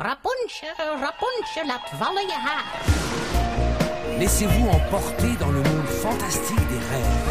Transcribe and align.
Rapunzel, 0.00 0.98
Rapunzel, 1.00 1.66
laat 1.66 1.90
vallen 1.98 2.26
je 2.26 2.32
haar. 2.32 2.64
Laissez-vous 4.18 4.68
emporter 4.68 5.36
dans 5.38 5.50
le 5.50 5.62
monde 5.62 5.88
fantastique 5.88 6.68
des 6.68 6.78
rêves. 6.90 7.26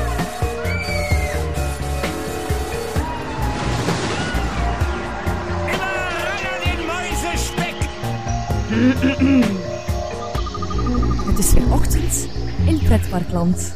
Het 11.25 11.39
is 11.39 11.53
weer 11.53 11.73
ochtend 11.73 12.27
in 12.65 12.79
Pretparkland. 12.83 13.75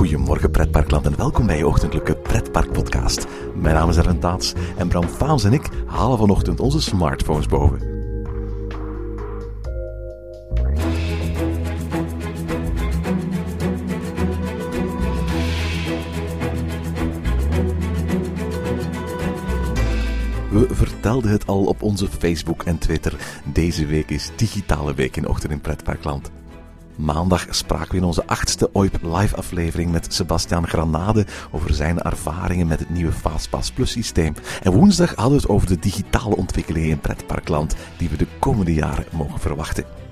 Goedemorgen 0.00 0.50
pretparkland 0.50 1.06
en 1.06 1.16
welkom 1.16 1.46
bij 1.46 1.56
je 1.56 1.66
ochtendelijke 1.66 2.16
pretparkpodcast. 2.16 3.26
Mijn 3.54 3.74
naam 3.74 3.88
is 3.88 3.96
Erwin 3.96 4.18
Taats 4.18 4.52
en 4.76 4.88
Bram 4.88 5.08
Faams 5.08 5.44
en 5.44 5.52
ik 5.52 5.68
halen 5.86 6.18
vanochtend 6.18 6.60
onze 6.60 6.80
smartphones 6.80 7.46
boven. 7.46 7.78
We 20.50 20.66
vertelden 20.70 21.30
het 21.30 21.46
al 21.46 21.64
op 21.64 21.82
onze 21.82 22.08
Facebook 22.08 22.62
en 22.62 22.78
Twitter. 22.78 23.40
Deze 23.44 23.86
week 23.86 24.10
is 24.10 24.30
digitale 24.36 24.94
week 24.94 25.16
in 25.16 25.28
Ochtend 25.28 25.52
in 25.52 25.60
Pretparkland. 25.60 26.39
Maandag 27.00 27.46
spraken 27.50 27.90
we 27.90 27.96
in 27.96 28.04
onze 28.04 28.26
achtste 28.26 28.70
OIP 28.72 28.98
live 29.02 29.36
aflevering 29.36 29.92
met 29.92 30.14
Sebastian 30.14 30.68
Granade 30.68 31.26
over 31.50 31.74
zijn 31.74 32.02
ervaringen 32.02 32.66
met 32.66 32.78
het 32.78 32.90
nieuwe 32.90 33.12
Fastpass 33.12 33.70
Plus 33.70 33.90
systeem. 33.90 34.34
En 34.62 34.72
woensdag 34.72 35.14
hadden 35.14 35.34
we 35.34 35.42
het 35.42 35.48
over 35.48 35.68
de 35.68 35.78
digitale 35.78 36.36
ontwikkelingen 36.36 36.88
in 36.90 37.00
pretparkland 37.00 37.74
die 37.96 38.08
we 38.08 38.16
de 38.16 38.26
komende 38.38 38.74
jaren 38.74 39.06
mogen 39.12 39.40
verwachten. 39.40 40.09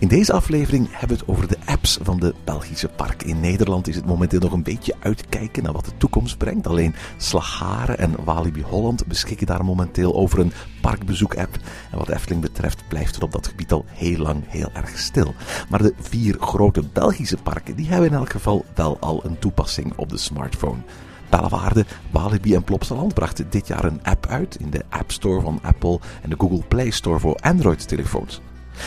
In 0.00 0.08
deze 0.08 0.32
aflevering 0.32 0.88
hebben 0.90 1.16
we 1.16 1.22
het 1.22 1.32
over 1.32 1.48
de 1.48 1.56
apps 1.64 1.98
van 2.02 2.20
de 2.20 2.34
Belgische 2.44 2.88
parken. 2.88 3.28
In 3.28 3.40
Nederland 3.40 3.88
is 3.88 3.96
het 3.96 4.06
momenteel 4.06 4.40
nog 4.40 4.52
een 4.52 4.62
beetje 4.62 4.94
uitkijken 5.00 5.62
naar 5.62 5.72
wat 5.72 5.84
de 5.84 5.96
toekomst 5.96 6.38
brengt. 6.38 6.66
Alleen 6.66 6.94
Slagharen 7.16 7.98
en 7.98 8.24
Walibi 8.24 8.62
Holland 8.62 9.06
beschikken 9.06 9.46
daar 9.46 9.64
momenteel 9.64 10.14
over 10.14 10.38
een 10.38 10.52
parkbezoek-app. 10.80 11.58
En 11.90 11.98
wat 11.98 12.08
Efteling 12.08 12.40
betreft 12.40 12.88
blijft 12.88 13.14
het 13.14 13.24
op 13.24 13.32
dat 13.32 13.46
gebied 13.46 13.72
al 13.72 13.84
heel 13.88 14.18
lang 14.18 14.44
heel 14.46 14.70
erg 14.72 14.98
stil. 14.98 15.34
Maar 15.68 15.82
de 15.82 15.94
vier 16.00 16.36
grote 16.40 16.82
Belgische 16.92 17.36
parken 17.36 17.76
die 17.76 17.88
hebben 17.88 18.08
in 18.08 18.16
elk 18.16 18.30
geval 18.30 18.64
wel 18.74 18.96
al 19.00 19.24
een 19.24 19.38
toepassing 19.38 19.92
op 19.96 20.08
de 20.08 20.18
smartphone. 20.18 20.80
Bellewaarde, 21.28 21.84
Walibi 22.10 22.54
en 22.54 22.64
Plopsaland 22.64 23.14
brachten 23.14 23.50
dit 23.50 23.66
jaar 23.66 23.84
een 23.84 24.00
app 24.02 24.26
uit 24.26 24.56
in 24.56 24.70
de 24.70 24.84
App 24.88 25.10
Store 25.10 25.40
van 25.40 25.58
Apple 25.62 26.00
en 26.22 26.30
de 26.30 26.36
Google 26.38 26.62
Play 26.68 26.90
Store 26.90 27.18
voor 27.18 27.34
Android-telefoons. 27.34 28.40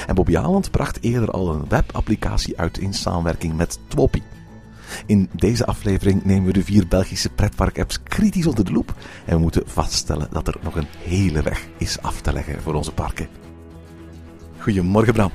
En 0.08 0.16
Bobby 0.16 0.38
Aland 0.38 0.72
bracht 0.72 0.98
eerder 1.02 1.32
al 1.32 1.54
een 1.54 1.66
webapplicatie 1.68 2.60
uit 2.60 2.78
in 2.78 2.94
samenwerking 2.94 3.56
met 3.56 3.80
Twoppy. 3.88 4.22
In 5.06 5.30
deze 5.32 5.66
aflevering 5.66 6.26
nemen 6.26 6.46
we 6.46 6.54
de 6.54 6.64
vier 6.64 6.88
Belgische 6.88 7.30
pretpark-apps 7.30 8.04
kritisch 8.04 8.48
onder 8.48 8.66
de 8.66 8.72
loep 8.72 8.94
en 9.26 9.36
we 9.36 9.42
moeten 9.42 9.64
vaststellen 9.66 10.28
dat 10.32 10.48
er 10.48 10.56
nog 10.62 10.76
een 10.76 10.88
hele 11.04 11.42
weg 11.42 11.68
is 11.78 12.02
af 12.02 12.22
te 12.22 12.34
leggen 12.34 12.62
voor 12.62 12.74
onze 12.74 12.92
parken. 12.92 13.28
Goedemorgen 14.58 15.14
Bram. 15.14 15.32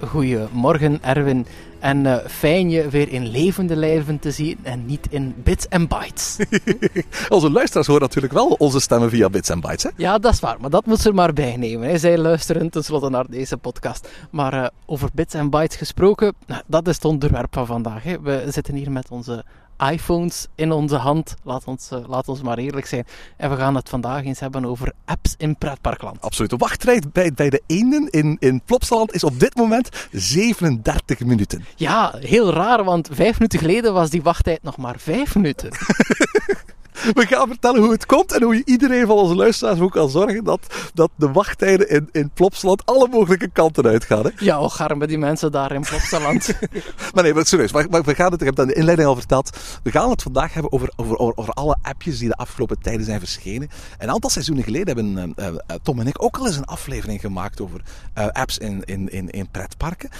Goedemorgen 0.00 1.02
Erwin. 1.02 1.46
En 1.78 2.06
eh, 2.06 2.28
fijn 2.28 2.70
je 2.70 2.88
weer 2.88 3.08
in 3.08 3.26
levende 3.26 3.76
lijven 3.76 4.18
te 4.18 4.30
zien 4.30 4.58
en 4.62 4.86
niet 4.86 5.06
in 5.10 5.34
bits 5.36 5.68
en 5.68 5.88
bytes. 5.88 6.36
onze 7.28 7.50
luisteraars 7.50 7.86
horen 7.86 8.02
natuurlijk 8.02 8.32
wel 8.32 8.46
onze 8.46 8.80
stemmen 8.80 9.10
via 9.10 9.30
bits 9.30 9.48
en 9.48 9.60
bytes. 9.60 9.82
Hè? 9.82 9.90
Ja, 9.96 10.18
dat 10.18 10.32
is 10.32 10.40
waar, 10.40 10.56
maar 10.60 10.70
dat 10.70 10.86
moet 10.86 11.00
ze 11.00 11.08
er 11.08 11.14
maar 11.14 11.32
bij 11.32 11.56
nemen. 11.56 11.88
Hè. 11.88 11.98
Zij 11.98 12.18
luisteren 12.18 12.70
tenslotte 12.70 13.10
naar 13.10 13.26
deze 13.28 13.56
podcast. 13.56 14.08
Maar 14.30 14.54
uh, 14.54 14.66
over 14.86 15.08
bits 15.12 15.34
en 15.34 15.50
bytes 15.50 15.76
gesproken, 15.76 16.34
nou, 16.46 16.62
dat 16.66 16.88
is 16.88 16.94
het 16.94 17.04
onderwerp 17.04 17.54
van 17.54 17.66
vandaag. 17.66 18.02
Hè. 18.02 18.20
We 18.20 18.44
zitten 18.48 18.74
hier 18.74 18.90
met 18.90 19.10
onze 19.10 19.44
iPhones 19.90 20.46
in 20.54 20.72
onze 20.72 20.96
hand. 20.96 21.34
Laat 21.42 21.64
ons, 21.64 21.90
uh, 21.92 21.98
laat 22.08 22.28
ons 22.28 22.42
maar 22.42 22.58
eerlijk 22.58 22.86
zijn. 22.86 23.06
En 23.36 23.50
we 23.50 23.56
gaan 23.56 23.74
het 23.74 23.88
vandaag 23.88 24.24
eens 24.24 24.40
hebben 24.40 24.64
over 24.64 24.92
apps 25.04 25.34
in 25.38 25.56
pretparkland. 25.56 26.20
Absoluut. 26.20 26.50
De 26.50 26.56
wachttijd 26.56 27.12
bij, 27.12 27.32
bij 27.32 27.50
de 27.50 27.62
eenden 27.66 28.10
in, 28.10 28.36
in 28.38 28.62
Plopsaland 28.64 29.14
is 29.14 29.24
op 29.24 29.40
dit 29.40 29.56
moment 29.56 29.88
37 30.12 31.20
minuten. 31.20 31.64
Ja, 31.76 32.14
heel 32.18 32.52
raar, 32.52 32.84
want 32.84 33.08
vijf 33.12 33.32
minuten 33.32 33.58
geleden 33.58 33.92
was 33.92 34.10
die 34.10 34.22
wachttijd 34.22 34.62
nog 34.62 34.76
maar 34.76 34.98
vijf 34.98 35.34
minuten. 35.34 35.70
We 37.14 37.26
gaan 37.26 37.48
vertellen 37.48 37.80
hoe 37.80 37.92
het 37.92 38.06
komt 38.06 38.32
en 38.32 38.42
hoe 38.42 38.54
je 38.54 38.62
iedereen 38.64 39.06
van 39.06 39.16
onze 39.16 39.34
luisteraars 39.34 39.80
ook 39.80 39.92
kan 39.92 40.10
zorgen 40.10 40.44
dat, 40.44 40.90
dat 40.94 41.10
de 41.16 41.32
wachttijden 41.32 41.88
in, 41.88 42.08
in 42.12 42.30
Plopsaland 42.30 42.86
alle 42.86 43.08
mogelijke 43.08 43.48
kanten 43.48 43.86
uitgaan. 43.86 44.24
Hè? 44.24 44.30
Ja, 44.38 44.58
hoe 44.58 44.70
garmen 44.70 45.08
die 45.08 45.18
mensen 45.18 45.52
daar 45.52 45.72
in 45.72 45.80
Plopsaland. 45.80 46.48
maar 47.14 47.22
nee, 47.22 47.34
maar 47.34 47.46
serieus. 47.46 47.72
Maar, 47.72 47.86
maar, 47.90 48.02
we 48.02 48.14
gaan 48.14 48.32
het, 48.32 48.40
ik 48.40 48.46
heb 48.46 48.56
het 48.56 48.66
in 48.66 48.72
de 48.72 48.78
inleiding 48.78 49.08
al 49.08 49.14
verteld. 49.14 49.56
We 49.82 49.90
gaan 49.90 50.10
het 50.10 50.22
vandaag 50.22 50.52
hebben 50.52 50.72
over, 50.72 50.92
over, 50.96 51.16
over, 51.18 51.36
over 51.36 51.52
alle 51.52 51.76
appjes 51.82 52.18
die 52.18 52.28
de 52.28 52.34
afgelopen 52.34 52.78
tijden 52.80 53.06
zijn 53.06 53.18
verschenen. 53.18 53.68
Een 53.98 54.10
aantal 54.10 54.30
seizoenen 54.30 54.64
geleden 54.64 54.86
hebben 54.86 55.34
uh, 55.38 55.46
uh, 55.46 55.54
Tom 55.82 56.00
en 56.00 56.06
ik 56.06 56.22
ook 56.22 56.36
al 56.36 56.46
eens 56.46 56.56
een 56.56 56.64
aflevering 56.64 57.20
gemaakt 57.20 57.60
over 57.60 57.80
uh, 58.18 58.26
apps 58.26 58.58
in, 58.58 58.84
in, 58.84 59.12
in, 59.12 59.30
in 59.30 59.48
pretparken. 59.50 60.10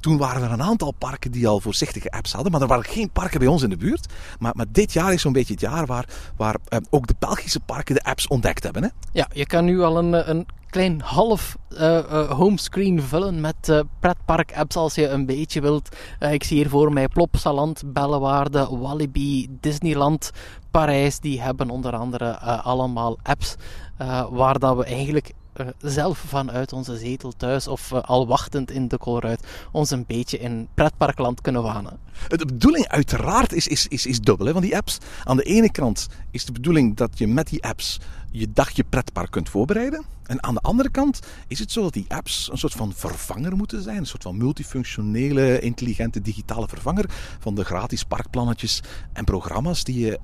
toen 0.00 0.18
waren 0.18 0.42
er 0.42 0.50
een 0.50 0.62
aantal 0.62 0.92
parken 0.98 1.30
die 1.30 1.48
al 1.48 1.60
voorzichtige 1.60 2.10
apps 2.10 2.32
hadden, 2.32 2.52
maar 2.52 2.60
er 2.60 2.66
waren 2.66 2.84
geen 2.84 3.10
parken 3.10 3.38
bij 3.38 3.48
ons 3.48 3.62
in 3.62 3.70
de 3.70 3.76
buurt. 3.76 4.12
Maar, 4.38 4.52
maar 4.54 4.66
dit 4.68 4.92
jaar 4.92 5.12
is 5.12 5.22
zo'n 5.22 5.32
beetje 5.32 5.52
het 5.52 5.62
jaar 5.62 5.86
waar 5.86 6.03
waar 6.36 6.56
uh, 6.68 6.78
ook 6.90 7.06
de 7.06 7.14
Belgische 7.18 7.60
parken 7.60 7.94
de 7.94 8.04
apps 8.04 8.26
ontdekt 8.26 8.62
hebben. 8.62 8.82
Hè? 8.82 8.88
Ja, 9.12 9.28
je 9.32 9.46
kan 9.46 9.64
nu 9.64 9.82
al 9.82 9.98
een, 9.98 10.30
een 10.30 10.46
klein 10.70 11.00
half 11.00 11.56
uh, 11.70 11.80
uh, 11.80 12.30
homescreen 12.30 13.02
vullen 13.02 13.40
met 13.40 13.84
pretpark-apps 14.00 14.76
als 14.76 14.94
je 14.94 15.08
een 15.08 15.26
beetje 15.26 15.60
wilt. 15.60 15.96
ik 16.30 16.44
zie 16.44 16.56
hier 16.56 16.68
voor 16.68 16.92
mij 16.92 17.08
Plopsaland, 17.08 17.82
Bellewaarde, 17.86 18.68
Walibi, 18.78 19.46
Disneyland, 19.60 20.30
Parijs. 20.70 21.20
Die 21.20 21.40
hebben 21.40 21.70
onder 21.70 21.96
andere 21.96 22.38
allemaal 22.62 23.18
apps 23.22 23.54
waar 24.30 24.58
dat 24.58 24.76
we 24.76 24.84
eigenlijk 24.84 25.32
uh, 25.60 25.66
zelf 25.78 26.18
vanuit 26.18 26.72
onze 26.72 26.96
zetel 26.96 27.32
thuis 27.36 27.68
of 27.68 27.90
uh, 27.90 28.00
al 28.00 28.26
wachtend 28.26 28.70
in 28.70 28.88
de 28.88 28.98
Colruyt 28.98 29.46
ons 29.72 29.90
een 29.90 30.04
beetje 30.06 30.38
in 30.38 30.68
pretparkland 30.74 31.40
kunnen 31.40 31.62
wanen. 31.62 31.98
De 32.28 32.46
bedoeling 32.46 32.88
uiteraard 32.88 33.52
is, 33.52 33.68
is, 33.68 33.86
is, 33.88 34.06
is 34.06 34.20
dubbel 34.20 34.46
hè, 34.46 34.52
van 34.52 34.62
die 34.62 34.76
apps. 34.76 34.98
Aan 35.24 35.36
de 35.36 35.42
ene 35.42 35.70
kant 35.70 36.08
is 36.30 36.44
de 36.44 36.52
bedoeling 36.52 36.96
dat 36.96 37.18
je 37.18 37.26
met 37.26 37.48
die 37.48 37.64
apps 37.64 38.00
je 38.30 38.52
dagje 38.52 38.84
pretpark 38.84 39.30
kunt 39.30 39.48
voorbereiden. 39.48 40.04
En 40.22 40.42
aan 40.42 40.54
de 40.54 40.60
andere 40.60 40.90
kant 40.90 41.20
is 41.48 41.58
het 41.58 41.72
zo 41.72 41.82
dat 41.82 41.92
die 41.92 42.04
apps 42.08 42.48
een 42.52 42.58
soort 42.58 42.72
van 42.72 42.92
vervanger 42.92 43.56
moeten 43.56 43.82
zijn. 43.82 43.96
Een 43.96 44.06
soort 44.06 44.22
van 44.22 44.36
multifunctionele, 44.36 45.60
intelligente 45.60 46.20
digitale 46.20 46.68
vervanger 46.68 47.04
van 47.38 47.54
de 47.54 47.64
gratis 47.64 48.04
parkplannetjes 48.04 48.82
en 49.12 49.24
programma's 49.24 49.84
die 49.84 49.98
je 49.98 50.18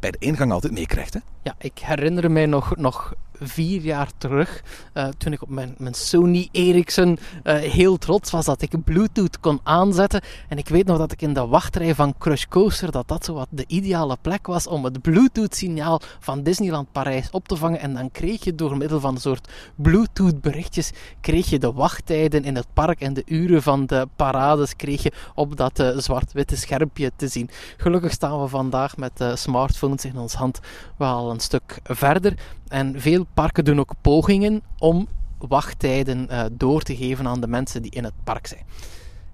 bij 0.00 0.10
de 0.10 0.18
ingang 0.18 0.52
altijd 0.52 0.72
meekrijgt. 0.72 1.14
Hè? 1.14 1.20
Ja, 1.42 1.54
ik 1.58 1.78
herinner 1.78 2.30
mij 2.30 2.46
nog, 2.46 2.76
nog 2.76 3.14
vier 3.40 3.80
jaar 3.80 4.10
terug, 4.18 4.62
uh, 4.94 5.08
toen 5.18 5.32
ik 5.32 5.42
op 5.42 5.48
mijn, 5.48 5.76
Sony 5.90 6.48
Ericsson 6.52 7.18
uh, 7.44 7.54
heel 7.54 7.96
trots 7.96 8.30
was 8.30 8.44
dat 8.44 8.62
ik 8.62 8.84
Bluetooth 8.84 9.40
kon 9.40 9.60
aanzetten. 9.62 10.20
En 10.48 10.58
ik 10.58 10.68
weet 10.68 10.86
nog 10.86 10.98
dat 10.98 11.12
ik 11.12 11.22
in 11.22 11.32
de 11.32 11.46
wachtrij 11.46 11.94
van 11.94 12.14
Crush 12.18 12.44
Coaster, 12.44 12.90
dat 12.90 13.08
dat 13.08 13.24
zo 13.24 13.34
wat 13.34 13.48
de 13.50 13.64
ideale 13.66 14.16
plek 14.20 14.46
was 14.46 14.66
om 14.66 14.84
het 14.84 15.02
Bluetooth-signaal 15.02 16.00
van 16.20 16.42
Disneyland 16.42 16.92
Parijs 16.92 17.30
op 17.30 17.48
te 17.48 17.56
vangen. 17.56 17.80
En 17.80 17.94
dan 17.94 18.10
kreeg 18.10 18.44
je 18.44 18.54
door 18.54 18.76
middel 18.76 19.00
van 19.00 19.14
een 19.14 19.20
soort 19.20 19.48
Bluetooth-berichtjes, 19.74 20.90
kreeg 21.20 21.50
je 21.50 21.58
de 21.58 21.72
wachttijden 21.72 22.44
in 22.44 22.56
het 22.56 22.66
park 22.72 23.00
en 23.00 23.14
de 23.14 23.22
uren 23.26 23.62
van 23.62 23.86
de 23.86 24.08
parades 24.16 24.76
kreeg 24.76 25.02
je 25.02 25.12
op 25.34 25.56
dat 25.56 25.80
uh, 25.80 25.98
zwart-witte 25.98 26.56
schermpje 26.56 27.12
te 27.16 27.28
zien. 27.28 27.50
Gelukkig 27.76 28.12
staan 28.12 28.40
we 28.40 28.48
vandaag 28.48 28.96
met 28.96 29.24
smartphones 29.34 30.04
in 30.04 30.18
ons 30.18 30.34
hand 30.34 30.60
wel 30.96 31.30
een 31.30 31.40
stuk 31.40 31.80
verder. 31.84 32.34
En 32.68 33.00
veel 33.00 33.26
parken 33.34 33.64
doen 33.64 33.80
ook 33.80 33.94
pogingen 34.00 34.62
om 34.78 35.08
wachttijden 35.38 36.28
uh, 36.30 36.44
door 36.52 36.82
te 36.82 36.96
geven 36.96 37.26
aan 37.26 37.40
de 37.40 37.46
mensen 37.46 37.82
die 37.82 37.90
in 37.90 38.04
het 38.04 38.14
park 38.24 38.46
zijn. 38.46 38.64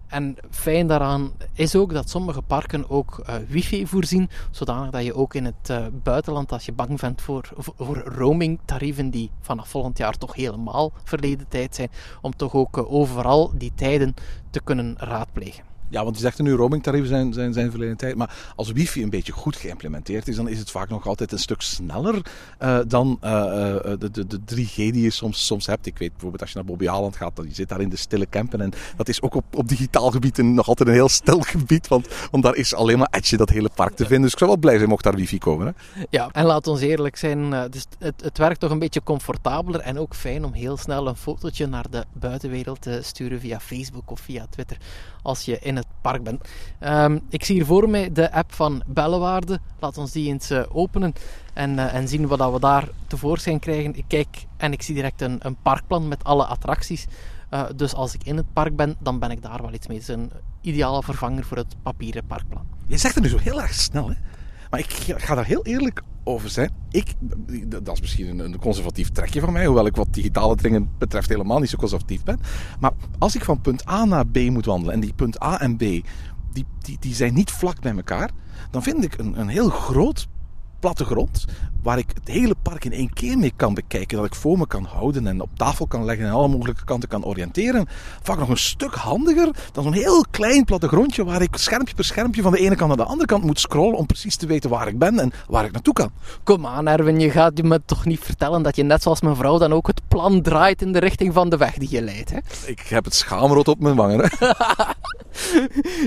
En 0.06 0.36
fijn 0.50 0.86
daaraan 0.86 1.32
is 1.52 1.76
ook 1.76 1.92
dat 1.92 2.10
sommige 2.10 2.42
parken 2.42 2.90
ook 2.90 3.24
uh, 3.28 3.34
wifi 3.48 3.86
voorzien, 3.86 4.30
zodanig 4.50 4.90
dat 4.90 5.04
je 5.04 5.14
ook 5.14 5.34
in 5.34 5.44
het 5.44 5.70
uh, 5.70 5.86
buitenland, 6.02 6.52
als 6.52 6.64
je 6.64 6.72
bang 6.72 7.00
bent 7.00 7.20
voor, 7.20 7.48
voor 7.56 7.98
roaming-tarieven 7.98 9.10
die 9.10 9.30
vanaf 9.40 9.68
volgend 9.68 9.98
jaar 9.98 10.18
toch 10.18 10.34
helemaal 10.34 10.92
verleden 11.04 11.48
tijd 11.48 11.74
zijn, 11.74 11.90
om 12.20 12.36
toch 12.36 12.54
ook 12.54 12.78
overal 12.88 13.52
die 13.54 13.72
tijden 13.74 14.14
te 14.50 14.60
kunnen 14.64 14.94
raadplegen. 14.98 15.71
Ja, 15.92 16.04
want 16.04 16.16
je 16.16 16.22
zegt 16.22 16.38
nu 16.38 16.52
roamingtarieven 16.52 17.08
zijn, 17.08 17.32
zijn, 17.32 17.52
zijn 17.52 17.70
verleden 17.70 17.96
tijd. 17.96 18.16
Maar 18.16 18.52
als 18.56 18.72
wifi 18.72 19.02
een 19.02 19.10
beetje 19.10 19.32
goed 19.32 19.56
geïmplementeerd 19.56 20.28
is, 20.28 20.36
dan 20.36 20.48
is 20.48 20.58
het 20.58 20.70
vaak 20.70 20.88
nog 20.88 21.06
altijd 21.06 21.32
een 21.32 21.38
stuk 21.38 21.60
sneller 21.60 22.22
eh, 22.58 22.78
dan 22.86 23.18
eh, 23.20 23.76
eh, 23.76 23.98
de, 23.98 24.10
de, 24.10 24.26
de 24.26 24.40
3G 24.54 24.74
die 24.74 25.00
je 25.00 25.10
soms, 25.10 25.46
soms 25.46 25.66
hebt. 25.66 25.86
Ik 25.86 25.98
weet 25.98 26.10
bijvoorbeeld 26.10 26.40
als 26.40 26.50
je 26.50 26.56
naar 26.56 26.66
Bobby 26.66 26.88
Aland 26.88 27.16
gaat, 27.16 27.36
dan 27.36 27.44
je 27.48 27.54
zit 27.54 27.68
daar 27.68 27.80
in 27.80 27.88
de 27.88 27.96
stille 27.96 28.28
campen. 28.28 28.60
En 28.60 28.72
dat 28.96 29.08
is 29.08 29.22
ook 29.22 29.34
op, 29.34 29.44
op 29.54 29.68
digitaal 29.68 30.10
gebied 30.10 30.38
een, 30.38 30.54
nog 30.54 30.68
altijd 30.68 30.88
een 30.88 30.94
heel 30.94 31.08
stil 31.08 31.40
gebied. 31.54 31.88
Want, 31.88 32.08
want 32.30 32.42
daar 32.42 32.54
is 32.54 32.74
alleen 32.74 32.98
maar 32.98 33.08
Edge 33.10 33.36
dat 33.36 33.50
hele 33.50 33.70
park 33.74 33.94
te 33.94 34.04
vinden. 34.04 34.22
Dus 34.22 34.32
ik 34.32 34.38
zou 34.38 34.50
wel 34.50 34.60
blij 34.60 34.76
zijn 34.76 34.88
mocht 34.88 35.04
daar 35.04 35.14
wifi 35.14 35.38
komen. 35.38 35.66
Hè? 35.66 36.02
Ja, 36.10 36.28
en 36.32 36.44
laat 36.44 36.66
ons 36.66 36.80
eerlijk 36.80 37.16
zijn, 37.16 37.70
dus 37.70 37.86
het, 37.98 38.22
het 38.22 38.38
werkt 38.38 38.60
toch 38.60 38.70
een 38.70 38.78
beetje 38.78 39.02
comfortabeler 39.02 39.80
en 39.80 39.98
ook 39.98 40.14
fijn 40.14 40.44
om 40.44 40.52
heel 40.52 40.76
snel 40.76 41.06
een 41.06 41.16
fotootje 41.16 41.66
naar 41.66 41.90
de 41.90 42.04
buitenwereld 42.12 42.80
te 42.82 43.00
sturen 43.02 43.40
via 43.40 43.60
Facebook 43.60 44.10
of 44.10 44.20
via 44.20 44.46
Twitter 44.50 44.76
als 45.22 45.44
je 45.44 45.58
in 45.58 45.76
het 45.76 45.86
park 46.00 46.22
bent. 46.22 46.48
Ehm, 46.78 47.18
ik 47.28 47.44
zie 47.44 47.54
hier 47.54 47.66
voor 47.66 47.90
mij 47.90 48.12
de 48.12 48.32
app 48.32 48.52
van 48.52 48.82
Bellewaarde. 48.86 49.60
Laat 49.78 49.98
ons 49.98 50.12
die 50.12 50.28
eens 50.28 50.50
eh, 50.50 50.62
openen 50.72 51.12
en, 51.52 51.78
eh, 51.78 51.94
en 51.94 52.08
zien 52.08 52.26
wat 52.26 52.38
dat 52.38 52.52
we 52.52 52.60
daar 52.60 52.88
tevoorschijn 53.06 53.58
krijgen. 53.58 53.96
Ik 53.96 54.04
kijk 54.08 54.46
en 54.56 54.72
ik 54.72 54.82
zie 54.82 54.94
direct 54.94 55.20
een, 55.20 55.38
een 55.38 55.56
parkplan 55.62 56.08
met 56.08 56.24
alle 56.24 56.44
attracties. 56.44 57.06
Eh, 57.48 57.64
dus 57.76 57.94
als 57.94 58.14
ik 58.14 58.24
in 58.24 58.36
het 58.36 58.52
park 58.52 58.76
ben, 58.76 58.96
dan 58.98 59.18
ben 59.18 59.30
ik 59.30 59.42
daar 59.42 59.62
wel 59.62 59.72
iets 59.72 59.86
mee. 59.86 59.98
Het 59.98 60.08
is 60.08 60.14
een 60.14 60.30
ideale 60.60 61.02
vervanger 61.02 61.44
voor 61.44 61.56
het 61.56 61.76
papieren 61.82 62.26
parkplan. 62.26 62.66
Je 62.86 62.96
zegt 62.96 63.14
het 63.14 63.24
nu 63.24 63.30
zo 63.30 63.38
heel 63.38 63.62
erg 63.62 63.74
snel, 63.74 64.08
hè? 64.08 64.14
Maar 64.70 64.80
ik 64.80 64.90
ga 65.16 65.34
daar 65.34 65.44
heel 65.44 65.64
eerlijk 65.64 66.02
over 66.24 66.50
zijn. 66.50 66.70
Ik, 66.90 67.14
dat 67.68 67.94
is 67.94 68.00
misschien 68.00 68.38
een, 68.38 68.58
conservatief 68.58 69.10
trekje 69.10 69.40
van 69.40 69.52
mij, 69.52 69.66
hoewel 69.66 69.86
ik 69.86 69.96
wat 69.96 70.14
digitale 70.14 70.56
dingen 70.56 70.90
betreft 70.98 71.28
helemaal 71.28 71.58
niet 71.58 71.70
zo 71.70 71.76
conservatief 71.76 72.22
ben. 72.22 72.40
Maar 72.80 72.92
als 73.18 73.34
ik 73.34 73.44
van 73.44 73.60
punt 73.60 73.88
A 73.88 74.04
naar 74.04 74.26
B 74.26 74.38
moet 74.38 74.64
wandelen 74.64 74.94
en 74.94 75.00
die 75.00 75.12
punt 75.12 75.42
A 75.42 75.60
en 75.60 75.76
B, 75.76 75.80
die, 75.80 76.66
die 77.00 77.14
zijn 77.14 77.34
niet 77.34 77.50
vlak 77.50 77.80
bij 77.80 77.96
elkaar, 77.96 78.30
dan 78.70 78.82
vind 78.82 79.04
ik 79.04 79.18
een, 79.18 79.40
een 79.40 79.48
heel 79.48 79.68
groot 79.68 80.28
plattegrond 80.82 81.44
waar 81.82 81.98
ik 81.98 82.10
het 82.14 82.28
hele 82.34 82.54
park 82.62 82.84
in 82.84 82.92
één 82.92 83.12
keer 83.12 83.38
mee 83.38 83.52
kan 83.56 83.74
bekijken. 83.74 84.16
Dat 84.16 84.26
ik 84.26 84.34
voor 84.34 84.58
me 84.58 84.66
kan 84.66 84.84
houden 84.84 85.26
en 85.26 85.40
op 85.40 85.48
tafel 85.56 85.86
kan 85.86 86.04
leggen 86.04 86.26
en 86.26 86.32
alle 86.32 86.48
mogelijke 86.48 86.84
kanten 86.84 87.08
kan 87.08 87.24
oriënteren. 87.24 87.86
Vaak 88.22 88.38
nog 88.38 88.48
een 88.48 88.56
stuk 88.56 88.94
handiger 88.94 89.50
dan 89.72 89.84
zo'n 89.84 89.92
heel 89.92 90.24
klein 90.30 90.64
plattegrondje 90.64 91.24
waar 91.24 91.42
ik 91.42 91.56
schermpje 91.56 91.94
per 91.94 92.04
schermpje 92.04 92.42
van 92.42 92.52
de 92.52 92.58
ene 92.58 92.74
kant 92.76 92.88
naar 92.88 92.96
de 93.06 93.10
andere 93.12 93.26
kant 93.28 93.44
moet 93.44 93.60
scrollen 93.60 93.98
om 93.98 94.06
precies 94.06 94.36
te 94.36 94.46
weten 94.46 94.70
waar 94.70 94.88
ik 94.88 94.98
ben 94.98 95.18
en 95.18 95.32
waar 95.48 95.64
ik 95.64 95.72
naartoe 95.72 95.94
kan. 95.94 96.10
Kom 96.42 96.66
aan, 96.66 96.86
Erwin, 96.88 97.20
je 97.20 97.30
gaat 97.30 97.62
me 97.62 97.80
toch 97.86 98.04
niet 98.04 98.20
vertellen 98.20 98.62
dat 98.62 98.76
je 98.76 98.82
net 98.82 99.02
zoals 99.02 99.20
mijn 99.20 99.36
vrouw 99.36 99.58
dan 99.58 99.72
ook 99.72 99.86
het 99.86 100.00
plan 100.08 100.42
draait 100.42 100.82
in 100.82 100.92
de 100.92 100.98
richting 100.98 101.32
van 101.34 101.48
de 101.48 101.56
weg 101.56 101.74
die 101.74 101.90
je 101.90 102.02
leidt, 102.02 102.30
hè? 102.30 102.38
Ik 102.66 102.80
heb 102.80 103.04
het 103.04 103.14
schaamrood 103.14 103.68
op 103.68 103.80
mijn 103.80 103.94
wangen. 103.96 104.20
Hè? 104.20 104.46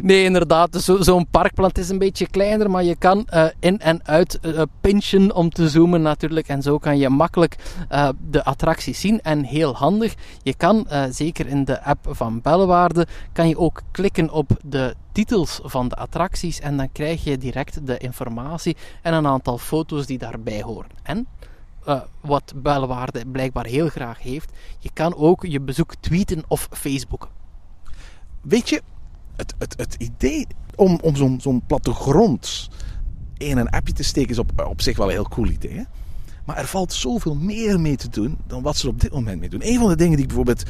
Nee, 0.01 0.23
inderdaad. 0.23 0.71
Dus 0.71 0.85
zo- 0.85 1.01
zo'n 1.01 1.27
parkplan 1.31 1.69
is 1.73 1.89
een 1.89 1.97
beetje 1.99 2.27
kleiner, 2.27 2.69
maar 2.69 2.83
je 2.83 2.95
kan 2.95 3.27
eh, 3.27 3.45
in 3.59 3.79
en 3.79 3.99
uit 4.07 4.39
eh, 4.39 4.61
pinchen 4.81 5.35
om 5.35 5.49
te 5.49 5.69
zoomen 5.69 6.01
natuurlijk. 6.01 6.47
En 6.47 6.61
zo 6.61 6.77
kan 6.77 6.97
je 6.97 7.09
makkelijk 7.09 7.55
eh, 7.89 8.09
de 8.29 8.43
attracties 8.43 8.99
zien. 8.99 9.21
En 9.21 9.43
heel 9.43 9.75
handig, 9.75 10.15
je 10.41 10.55
kan, 10.55 10.87
eh, 10.87 11.03
zeker 11.09 11.47
in 11.47 11.65
de 11.65 11.83
app 11.83 12.07
van 12.09 12.41
Bellewaarde, 12.41 13.07
kan 13.33 13.47
je 13.47 13.57
ook 13.57 13.81
klikken 13.91 14.29
op 14.29 14.49
de 14.63 14.95
titels 15.11 15.59
van 15.63 15.87
de 15.87 15.95
attracties 15.95 16.59
en 16.59 16.77
dan 16.77 16.91
krijg 16.91 17.23
je 17.23 17.37
direct 17.37 17.87
de 17.87 17.97
informatie 17.97 18.77
en 19.01 19.13
een 19.13 19.27
aantal 19.27 19.57
foto's 19.57 20.05
die 20.05 20.17
daarbij 20.17 20.61
horen. 20.61 20.89
En 21.03 21.27
eh, 21.85 22.01
wat 22.21 22.53
Bellewaarde 22.55 23.25
blijkbaar 23.25 23.65
heel 23.65 23.89
graag 23.89 24.21
heeft, 24.21 24.51
je 24.79 24.89
kan 24.93 25.15
ook 25.15 25.45
je 25.45 25.61
bezoek 25.61 25.95
tweeten 25.99 26.43
of 26.47 26.67
facebooken. 26.71 27.29
Weet 28.41 28.69
je, 28.69 28.81
het, 29.35 29.53
het, 29.57 29.73
het 29.77 29.95
idee 29.97 30.47
om, 30.75 30.99
om 31.01 31.15
zo'n 31.15 31.39
zo'n 31.41 31.61
plattegrond 31.67 32.69
in 33.45 33.57
een 33.57 33.69
appje 33.69 33.93
te 33.93 34.03
steken 34.03 34.29
is 34.29 34.39
op, 34.39 34.65
op 34.67 34.81
zich 34.81 34.97
wel 34.97 35.07
een 35.07 35.13
heel 35.13 35.29
cool 35.29 35.47
idee. 35.47 35.73
Hè? 35.73 35.83
Maar 36.45 36.57
er 36.57 36.67
valt 36.67 36.93
zoveel 36.93 37.35
meer 37.35 37.79
mee 37.79 37.95
te 37.95 38.09
doen 38.09 38.37
dan 38.47 38.61
wat 38.61 38.77
ze 38.77 38.83
er 38.83 38.93
op 38.93 39.01
dit 39.01 39.11
moment 39.11 39.39
mee 39.39 39.49
doen. 39.49 39.67
Een 39.67 39.79
van 39.79 39.89
de 39.89 39.95
dingen 39.95 40.13
die 40.13 40.21
ik 40.21 40.27
bijvoorbeeld 40.27 40.63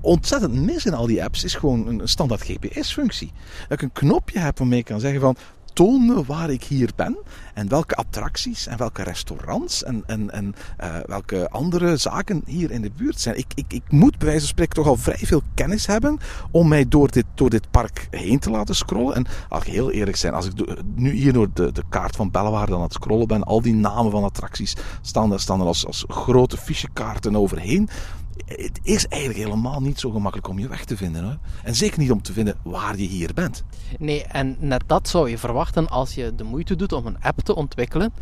ontzettend 0.00 0.54
mis 0.54 0.86
in 0.86 0.94
al 0.94 1.06
die 1.06 1.24
apps 1.24 1.44
is 1.44 1.54
gewoon 1.54 1.86
een 1.86 2.08
standaard 2.08 2.42
GPS-functie. 2.42 3.32
Dat 3.68 3.78
ik 3.78 3.82
een 3.82 3.92
knopje 3.92 4.38
heb 4.38 4.58
waarmee 4.58 4.78
ik 4.78 4.84
kan 4.84 5.00
zeggen 5.00 5.20
van 5.20 5.36
toon 5.72 6.06
me 6.06 6.24
waar 6.24 6.50
ik 6.50 6.64
hier 6.64 6.90
ben 6.96 7.18
en 7.54 7.68
welke 7.68 7.94
attracties 7.94 8.66
en 8.66 8.78
welke 8.78 9.02
restaurants 9.02 9.84
en, 9.84 10.02
en, 10.06 10.30
en 10.30 10.54
eh, 10.76 10.96
welke 11.06 11.48
andere 11.50 11.96
zaken 11.96 12.42
hier 12.46 12.70
in 12.70 12.82
de 12.82 12.90
buurt 12.96 13.20
zijn. 13.20 13.38
Ik, 13.38 13.46
ik, 13.54 13.72
ik 13.72 13.82
moet 13.88 14.18
bij 14.18 14.26
wijze 14.26 14.40
van 14.40 14.48
spreken 14.48 14.74
toch 14.74 14.86
al 14.86 14.96
vrij 14.96 15.18
veel 15.18 15.42
kennis 15.54 15.86
hebben 15.86 16.18
om 16.50 16.68
mij 16.68 16.88
door 16.88 17.10
dit, 17.10 17.24
door 17.34 17.50
dit 17.50 17.70
park 17.70 18.08
heen 18.10 18.38
te 18.38 18.50
laten 18.50 18.74
scrollen. 18.74 19.14
En 19.14 19.26
als 19.48 19.64
ik 19.64 19.72
heel 19.72 19.90
eerlijk 19.90 20.16
zijn, 20.16 20.34
als 20.34 20.46
ik 20.46 20.52
nu 20.94 21.10
hier 21.10 21.32
door 21.32 21.48
de, 21.54 21.72
de 21.72 21.82
kaart 21.88 22.16
van 22.16 22.30
Bellewaarde 22.30 22.74
aan 22.74 22.82
het 22.82 22.92
scrollen 22.92 23.28
ben, 23.28 23.42
al 23.42 23.62
die 23.62 23.74
namen 23.74 24.10
van 24.10 24.24
attracties 24.24 24.76
staan 25.00 25.38
staan 25.38 25.60
er 25.60 25.66
als, 25.66 25.86
als 25.86 26.04
grote 26.08 26.56
fichekaarten 26.56 27.36
overheen. 27.36 27.88
Het 28.46 28.80
is 28.82 29.06
eigenlijk 29.08 29.44
helemaal 29.44 29.80
niet 29.80 30.00
zo 30.00 30.10
gemakkelijk 30.10 30.48
om 30.48 30.58
je 30.58 30.68
weg 30.68 30.84
te 30.84 30.96
vinden. 30.96 31.24
Hoor. 31.24 31.38
En 31.62 31.74
zeker 31.74 31.98
niet 31.98 32.10
om 32.10 32.22
te 32.22 32.32
vinden 32.32 32.56
waar 32.62 32.96
je 32.96 33.06
hier 33.06 33.34
bent. 33.34 33.64
Nee, 33.98 34.24
en 34.24 34.56
net 34.58 34.82
dat 34.86 35.08
zou 35.08 35.30
je 35.30 35.38
verwachten 35.38 35.88
als 35.88 36.14
je 36.14 36.34
de 36.34 36.44
moeite 36.44 36.76
doet 36.76 36.92
om 36.92 37.06
een 37.06 37.22
app 37.22 37.40
te 37.40 37.54
ontwikkelen. 37.54 38.12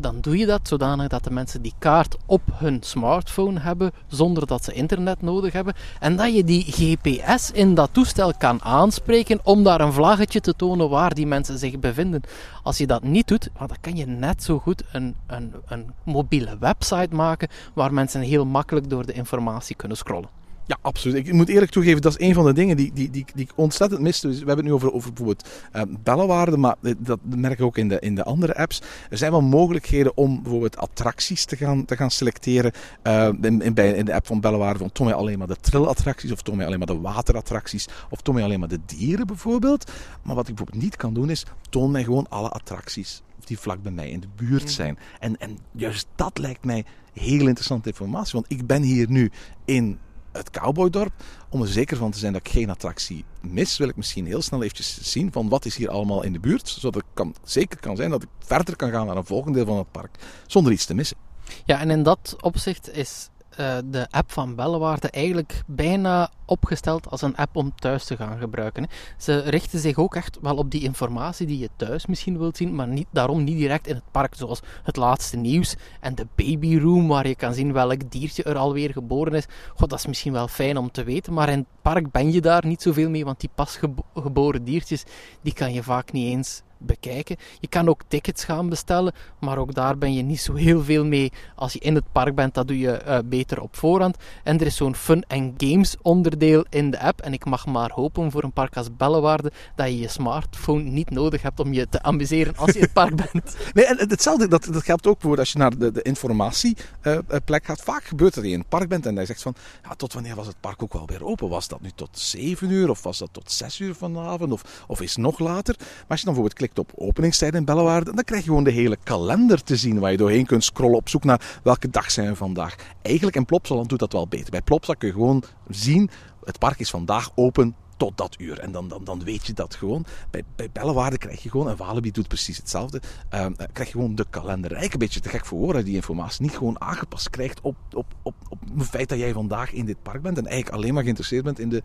Dan 0.00 0.20
doe 0.20 0.38
je 0.38 0.46
dat 0.46 0.68
zodanig 0.68 1.08
dat 1.08 1.24
de 1.24 1.30
mensen 1.30 1.62
die 1.62 1.74
kaart 1.78 2.16
op 2.26 2.42
hun 2.52 2.78
smartphone 2.82 3.60
hebben, 3.60 3.92
zonder 4.06 4.46
dat 4.46 4.64
ze 4.64 4.72
internet 4.72 5.22
nodig 5.22 5.52
hebben. 5.52 5.74
En 6.00 6.16
dat 6.16 6.34
je 6.34 6.44
die 6.44 6.64
GPS 6.64 7.50
in 7.50 7.74
dat 7.74 7.88
toestel 7.92 8.32
kan 8.38 8.62
aanspreken 8.62 9.40
om 9.42 9.62
daar 9.62 9.80
een 9.80 9.92
vlaggetje 9.92 10.40
te 10.40 10.56
tonen 10.56 10.88
waar 10.88 11.14
die 11.14 11.26
mensen 11.26 11.58
zich 11.58 11.78
bevinden. 11.78 12.22
Als 12.62 12.78
je 12.78 12.86
dat 12.86 13.02
niet 13.02 13.28
doet, 13.28 13.48
dan 13.58 13.70
kan 13.80 13.96
je 13.96 14.06
net 14.06 14.42
zo 14.42 14.58
goed 14.58 14.82
een, 14.92 15.14
een, 15.26 15.52
een 15.66 15.92
mobiele 16.02 16.56
website 16.60 17.14
maken 17.14 17.48
waar 17.74 17.92
mensen 17.92 18.20
heel 18.20 18.46
makkelijk 18.46 18.90
door 18.90 19.06
de 19.06 19.12
informatie 19.12 19.76
kunnen 19.76 19.96
scrollen. 19.96 20.37
Ja, 20.68 20.78
absoluut. 20.80 21.26
Ik 21.26 21.32
moet 21.32 21.48
eerlijk 21.48 21.70
toegeven, 21.70 22.00
dat 22.02 22.18
is 22.18 22.26
een 22.26 22.34
van 22.34 22.44
de 22.44 22.52
dingen 22.52 22.76
die, 22.76 22.92
die, 22.94 23.10
die, 23.10 23.24
die 23.34 23.44
ik 23.44 23.52
ontzettend 23.54 24.00
miste. 24.00 24.26
Dus 24.26 24.38
we 24.38 24.46
hebben 24.46 24.64
het 24.64 24.66
nu 24.66 24.72
over, 24.72 24.92
over 24.92 25.08
bijvoorbeeld 25.12 25.48
eh, 25.72 25.82
bellenwaarde, 26.02 26.56
maar 26.56 26.76
dat 26.98 27.18
merk 27.22 27.58
ik 27.58 27.64
ook 27.64 27.76
in 27.76 27.88
de, 27.88 27.98
in 28.00 28.14
de 28.14 28.24
andere 28.24 28.56
apps. 28.56 28.82
Er 29.10 29.18
zijn 29.18 29.30
wel 29.30 29.40
mogelijkheden 29.40 30.16
om 30.16 30.42
bijvoorbeeld 30.42 30.76
attracties 30.76 31.44
te 31.44 31.56
gaan, 31.56 31.84
te 31.84 31.96
gaan 31.96 32.10
selecteren. 32.10 32.72
Eh, 33.02 33.28
in, 33.40 33.62
in, 33.62 33.74
bij, 33.74 33.92
in 33.92 34.04
de 34.04 34.14
app 34.14 34.26
van 34.26 34.40
bellenwaarde 34.40 34.78
van 34.78 34.92
toon 34.92 35.06
mij 35.06 35.14
alleen 35.14 35.38
maar 35.38 35.46
de 35.46 35.56
trillattracties, 35.60 36.32
of 36.32 36.42
toon 36.42 36.56
mij 36.56 36.66
alleen 36.66 36.78
maar 36.78 36.86
de 36.86 37.00
waterattracties, 37.00 37.88
of 38.10 38.20
toon 38.20 38.34
mij 38.34 38.44
alleen 38.44 38.60
maar 38.60 38.68
de 38.68 38.80
dieren 38.86 39.26
bijvoorbeeld. 39.26 39.90
Maar 40.22 40.34
wat 40.34 40.48
ik 40.48 40.54
bijvoorbeeld 40.54 40.84
niet 40.84 40.96
kan 40.96 41.14
doen 41.14 41.30
is, 41.30 41.44
toon 41.70 41.90
mij 41.90 42.04
gewoon 42.04 42.28
alle 42.28 42.48
attracties 42.48 43.22
die 43.44 43.58
vlak 43.58 43.82
bij 43.82 43.92
mij 43.92 44.10
in 44.10 44.20
de 44.20 44.28
buurt 44.36 44.70
zijn. 44.70 44.98
En, 45.20 45.38
en 45.38 45.58
juist 45.72 46.06
dat 46.14 46.38
lijkt 46.38 46.64
mij 46.64 46.84
heel 47.12 47.46
interessante 47.46 47.88
informatie, 47.88 48.32
want 48.32 48.52
ik 48.52 48.66
ben 48.66 48.82
hier 48.82 49.10
nu 49.10 49.30
in 49.64 49.98
het 50.32 50.50
cowboydorp. 50.50 51.12
Om 51.48 51.62
er 51.62 51.68
zeker 51.68 51.96
van 51.96 52.10
te 52.10 52.18
zijn 52.18 52.32
dat 52.32 52.46
ik 52.46 52.52
geen 52.52 52.70
attractie 52.70 53.24
mis, 53.40 53.78
wil 53.78 53.88
ik 53.88 53.96
misschien 53.96 54.26
heel 54.26 54.42
snel 54.42 54.62
eventjes 54.62 55.10
zien 55.10 55.32
van 55.32 55.48
wat 55.48 55.64
is 55.64 55.76
hier 55.76 55.90
allemaal 55.90 56.22
in 56.22 56.32
de 56.32 56.40
buurt. 56.40 56.68
Zodat 56.68 57.02
ik 57.02 57.08
kan, 57.14 57.34
zeker 57.44 57.80
kan 57.80 57.96
zijn 57.96 58.10
dat 58.10 58.22
ik 58.22 58.28
verder 58.38 58.76
kan 58.76 58.90
gaan 58.90 59.06
naar 59.06 59.16
een 59.16 59.24
volgend 59.24 59.54
deel 59.54 59.66
van 59.66 59.78
het 59.78 59.90
park 59.90 60.18
zonder 60.46 60.72
iets 60.72 60.84
te 60.84 60.94
missen. 60.94 61.16
Ja, 61.64 61.80
en 61.80 61.90
in 61.90 62.02
dat 62.02 62.36
opzicht 62.40 62.90
is 62.90 63.28
eh, 63.58 63.76
de 63.84 64.06
app 64.10 64.32
van 64.32 64.54
Bellewaarde 64.54 65.10
eigenlijk 65.10 65.62
bijna 65.66 66.30
opgesteld 66.44 67.10
als 67.10 67.22
een 67.22 67.36
app 67.36 67.56
om 67.56 67.74
thuis 67.74 68.04
te 68.04 68.16
gaan 68.16 68.38
gebruiken. 68.38 68.82
hè. 68.82 68.88
Ze 69.16 69.38
richten 69.38 69.78
zich 69.78 69.96
ook 69.98 70.16
echt 70.16 70.38
wel 70.40 70.56
op 70.56 70.70
die 70.70 70.82
informatie 70.82 71.46
die 71.46 71.58
je 71.58 71.68
thuis 71.76 72.06
misschien 72.06 72.38
wilt 72.38 72.56
zien, 72.56 72.74
maar 72.74 72.88
niet, 72.88 73.06
daarom 73.10 73.44
niet 73.44 73.56
direct 73.56 73.86
in 73.86 73.94
het 73.94 74.10
park, 74.10 74.34
zoals 74.34 74.60
het 74.82 74.96
laatste 74.96 75.36
nieuws 75.36 75.76
en 76.00 76.14
de 76.14 76.26
babyroom, 76.34 77.08
waar 77.08 77.28
je 77.28 77.34
kan 77.34 77.54
zien 77.54 77.72
welk 77.72 78.10
diertje 78.10 78.42
er 78.42 78.56
alweer 78.56 78.92
geboren 78.92 79.32
is. 79.32 79.46
God, 79.74 79.90
dat 79.90 79.98
is 79.98 80.06
misschien 80.06 80.32
wel 80.32 80.48
fijn 80.48 80.76
om 80.76 80.90
te 80.90 81.04
weten, 81.04 81.32
maar 81.32 81.48
in 81.48 81.58
het 81.58 81.82
park 81.82 82.10
ben 82.10 82.32
je 82.32 82.40
daar 82.40 82.66
niet 82.66 82.82
zoveel 82.82 83.10
mee, 83.10 83.24
want 83.24 83.40
die 83.40 83.50
pas 83.54 83.76
gebo- 83.76 84.04
geboren 84.14 84.64
diertjes, 84.64 85.04
die 85.42 85.52
kan 85.52 85.72
je 85.72 85.82
vaak 85.82 86.12
niet 86.12 86.32
eens 86.32 86.62
bekijken. 86.78 87.36
Je 87.60 87.68
kan 87.68 87.88
ook 87.88 88.02
tickets 88.08 88.44
gaan 88.44 88.68
bestellen, 88.68 89.12
maar 89.40 89.58
ook 89.58 89.74
daar 89.74 89.98
ben 89.98 90.14
je 90.14 90.22
niet 90.22 90.40
zo 90.40 90.54
heel 90.54 90.82
veel 90.82 91.04
mee. 91.04 91.32
Als 91.54 91.72
je 91.72 91.78
in 91.78 91.94
het 91.94 92.12
park 92.12 92.34
bent, 92.34 92.54
dat 92.54 92.68
doe 92.68 92.78
je 92.78 92.92
eh, 92.92 93.18
beter 93.24 93.60
op 93.60 93.76
voorhand. 93.76 94.16
En 94.44 94.60
er 94.60 94.66
is 94.66 94.76
zo'n 94.76 94.94
fun 94.94 95.24
en 95.28 95.54
games 95.56 95.96
onderdeel 96.02 96.64
in 96.70 96.90
de 96.90 97.00
app. 97.00 97.20
En 97.20 97.32
ik 97.32 97.44
mag 97.44 97.66
maar 97.66 97.90
hopen 97.90 98.30
voor 98.30 98.42
een 98.42 98.52
park 98.52 98.76
als 98.76 98.96
Bellewaarde 98.96 99.52
dat 99.74 99.86
je 99.86 99.98
je 99.98 100.08
smartphone 100.08 100.82
niet 100.82 101.10
nodig 101.10 101.42
hebt 101.42 101.60
om 101.60 101.72
je 101.72 101.88
te 101.88 102.02
amuseren 102.02 102.56
als 102.56 102.70
je 102.70 102.78
in 102.78 102.82
het 102.82 102.92
park 102.92 103.16
bent. 103.32 103.56
Nee, 103.72 103.84
en 103.84 104.08
hetzelfde, 104.08 104.48
dat, 104.48 104.64
dat 104.64 104.84
geldt 104.84 105.06
ook 105.06 105.12
bijvoorbeeld 105.12 105.38
als 105.38 105.52
je 105.52 105.58
naar 105.58 105.78
de, 105.78 105.92
de 105.92 106.02
informatieplek 106.02 107.64
gaat. 107.64 107.80
Vaak 107.80 108.04
gebeurt 108.04 108.34
dat 108.34 108.44
je 108.44 108.50
in 108.50 108.58
het 108.58 108.68
park 108.68 108.88
bent 108.88 109.06
en 109.06 109.14
je 109.14 109.26
zegt 109.26 109.42
van, 109.42 109.54
ja, 109.82 109.94
tot 109.94 110.12
wanneer 110.12 110.34
was 110.34 110.46
het 110.46 110.60
park 110.60 110.82
ook 110.82 110.92
wel 110.92 111.06
weer 111.06 111.24
open? 111.24 111.48
Was 111.48 111.68
dat 111.68 111.80
nu 111.80 111.90
tot 111.94 112.18
7 112.18 112.70
uur 112.70 112.90
of 112.90 113.02
was 113.02 113.18
dat 113.18 113.28
tot 113.32 113.50
6 113.50 113.78
uur 113.78 113.94
vanavond 113.94 114.52
of, 114.52 114.84
of 114.86 115.00
is 115.00 115.16
nog 115.16 115.38
later? 115.38 115.74
Maar 115.78 116.06
als 116.08 116.20
je 116.20 116.24
dan 116.24 116.34
bijvoorbeeld 116.34 116.54
klikt 116.54 116.67
op 116.74 116.92
openingstijden 116.94 117.58
in 117.58 117.64
Bellewaarde, 117.64 118.14
dan 118.14 118.24
krijg 118.24 118.42
je 118.42 118.48
gewoon 118.48 118.64
de 118.64 118.70
hele 118.70 118.96
kalender 119.02 119.62
te 119.62 119.76
zien 119.76 119.98
waar 119.98 120.10
je 120.10 120.16
doorheen 120.16 120.46
kunt 120.46 120.64
scrollen 120.64 120.96
op 120.96 121.08
zoek 121.08 121.24
naar 121.24 121.58
welke 121.62 121.90
dag 121.90 122.10
zijn 122.10 122.28
we 122.28 122.36
vandaag. 122.36 122.74
Eigenlijk 123.02 123.36
in 123.36 123.44
Plopsaland 123.44 123.88
doet 123.88 123.98
dat 123.98 124.12
wel 124.12 124.28
beter. 124.28 124.50
Bij 124.50 124.62
Plopsa 124.62 124.94
kun 124.94 125.08
je 125.08 125.14
gewoon 125.14 125.42
zien, 125.68 126.10
het 126.44 126.58
park 126.58 126.78
is 126.78 126.90
vandaag 126.90 127.30
open 127.34 127.74
tot 127.98 128.16
dat 128.16 128.36
uur. 128.38 128.58
En 128.58 128.72
dan, 128.72 128.88
dan, 128.88 129.04
dan 129.04 129.24
weet 129.24 129.46
je 129.46 129.52
dat 129.52 129.74
gewoon. 129.74 130.04
Bij, 130.30 130.42
bij 130.56 131.16
krijg 131.16 131.42
je 131.42 131.50
gewoon, 131.50 131.68
en 131.68 131.76
Walibi 131.76 132.10
doet 132.10 132.28
precies 132.28 132.56
hetzelfde, 132.56 133.00
ehm, 133.28 133.52
eh, 133.56 133.66
krijg 133.72 133.88
je 133.88 133.94
gewoon 133.94 134.14
de 134.14 134.26
kalender. 134.30 134.70
Eigenlijk 134.70 134.92
een 134.92 134.98
beetje 134.98 135.20
te 135.20 135.28
gek 135.28 135.46
voor 135.46 135.58
woorden, 135.58 135.84
die 135.84 135.94
informatie 135.94 136.42
niet 136.42 136.56
gewoon 136.56 136.80
aangepast 136.80 137.30
krijgt 137.30 137.60
op, 137.60 137.76
op, 137.92 138.06
op, 138.22 138.34
op 138.48 138.58
het 138.78 138.88
feit 138.88 139.08
dat 139.08 139.18
jij 139.18 139.32
vandaag 139.32 139.72
in 139.72 139.84
dit 139.84 140.02
park 140.02 140.22
bent 140.22 140.38
en 140.38 140.46
eigenlijk 140.46 140.76
alleen 140.76 140.94
maar 140.94 141.02
geïnteresseerd 141.02 141.44
bent 141.44 141.58
in 141.58 141.68
de 141.68 141.82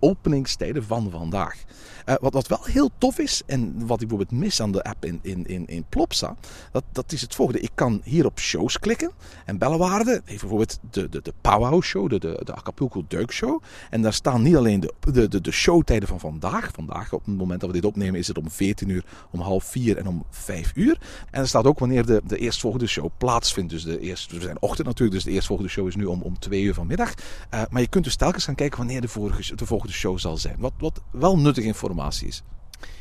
openingstijden 0.00 0.84
van 0.84 1.10
vandaag. 1.10 1.64
Uh, 2.06 2.14
wat, 2.20 2.32
wat 2.32 2.48
wel 2.48 2.64
heel 2.64 2.90
tof 2.98 3.18
is, 3.18 3.42
en 3.46 3.86
wat 3.86 4.00
ik 4.00 4.08
bijvoorbeeld 4.08 4.40
mis 4.40 4.60
aan 4.62 4.72
de 4.72 4.82
app 4.82 5.04
in, 5.04 5.18
in, 5.22 5.46
in, 5.46 5.66
in 5.66 5.84
Plopsa, 5.88 6.36
dat, 6.72 6.84
dat 6.92 7.12
is 7.12 7.20
het 7.20 7.34
volgende. 7.34 7.60
Ik 7.60 7.70
kan 7.74 8.00
hier 8.04 8.26
op 8.26 8.38
shows 8.38 8.78
klikken 8.78 9.10
en 9.44 9.58
Bellewaarde 9.58 10.10
heeft 10.24 10.40
bijvoorbeeld 10.40 10.78
de, 10.90 11.08
de, 11.08 11.22
de 11.22 11.32
Powwow 11.40 11.82
Show, 11.82 12.10
de, 12.10 12.18
de, 12.18 12.40
de 12.44 12.54
Acapulco 12.54 13.04
Duik 13.08 13.32
Show. 13.32 13.62
En 13.90 14.02
daar 14.02 14.12
staan 14.12 14.42
niet 14.42 14.56
alleen 14.56 14.80
de, 14.80 14.92
de, 15.12 15.28
de, 15.28 15.40
de 15.40 15.50
showtijden 15.50 16.08
van 16.08 16.20
vandaag. 16.20 16.70
Vandaag, 16.74 17.12
op 17.12 17.24
het 17.24 17.36
moment 17.36 17.60
dat 17.60 17.70
we 17.70 17.76
dit 17.76 17.84
opnemen, 17.84 18.20
is 18.20 18.28
het 18.28 18.38
om 18.38 18.50
14 18.50 18.88
uur, 18.88 19.04
om 19.30 19.40
half 19.40 19.64
4 19.64 19.96
en 19.96 20.08
om 20.08 20.24
5 20.30 20.72
uur. 20.74 20.98
En 21.30 21.40
er 21.40 21.48
staat 21.48 21.64
ook 21.64 21.78
wanneer 21.78 22.06
de, 22.06 22.22
de 22.26 22.38
eerstvolgende 22.38 22.86
show 22.86 23.10
plaatsvindt. 23.18 23.70
Dus 23.70 23.82
de 23.82 24.00
eerste, 24.00 24.34
we 24.34 24.42
zijn 24.42 24.62
ochtend 24.62 24.86
natuurlijk, 24.86 25.16
dus 25.16 25.24
de 25.24 25.30
eerstvolgende 25.30 25.70
show 25.70 25.86
is 25.86 25.96
nu 25.96 26.04
om, 26.04 26.22
om 26.22 26.38
2 26.38 26.62
uur 26.62 26.74
vanmiddag. 26.74 27.14
Uh, 27.54 27.62
maar 27.70 27.80
je 27.80 27.88
kunt 27.88 28.04
dus 28.04 28.16
telkens 28.16 28.44
gaan 28.44 28.54
kijken 28.54 28.78
wanneer 28.78 29.00
de, 29.00 29.08
vorige, 29.08 29.54
de 29.54 29.66
volgende 29.66 29.89
show 29.92 30.18
zal 30.18 30.36
zijn. 30.36 30.56
Wat, 30.58 30.72
wat 30.78 31.00
wel 31.10 31.38
nuttige 31.38 31.66
informatie 31.66 32.28
is. 32.28 32.42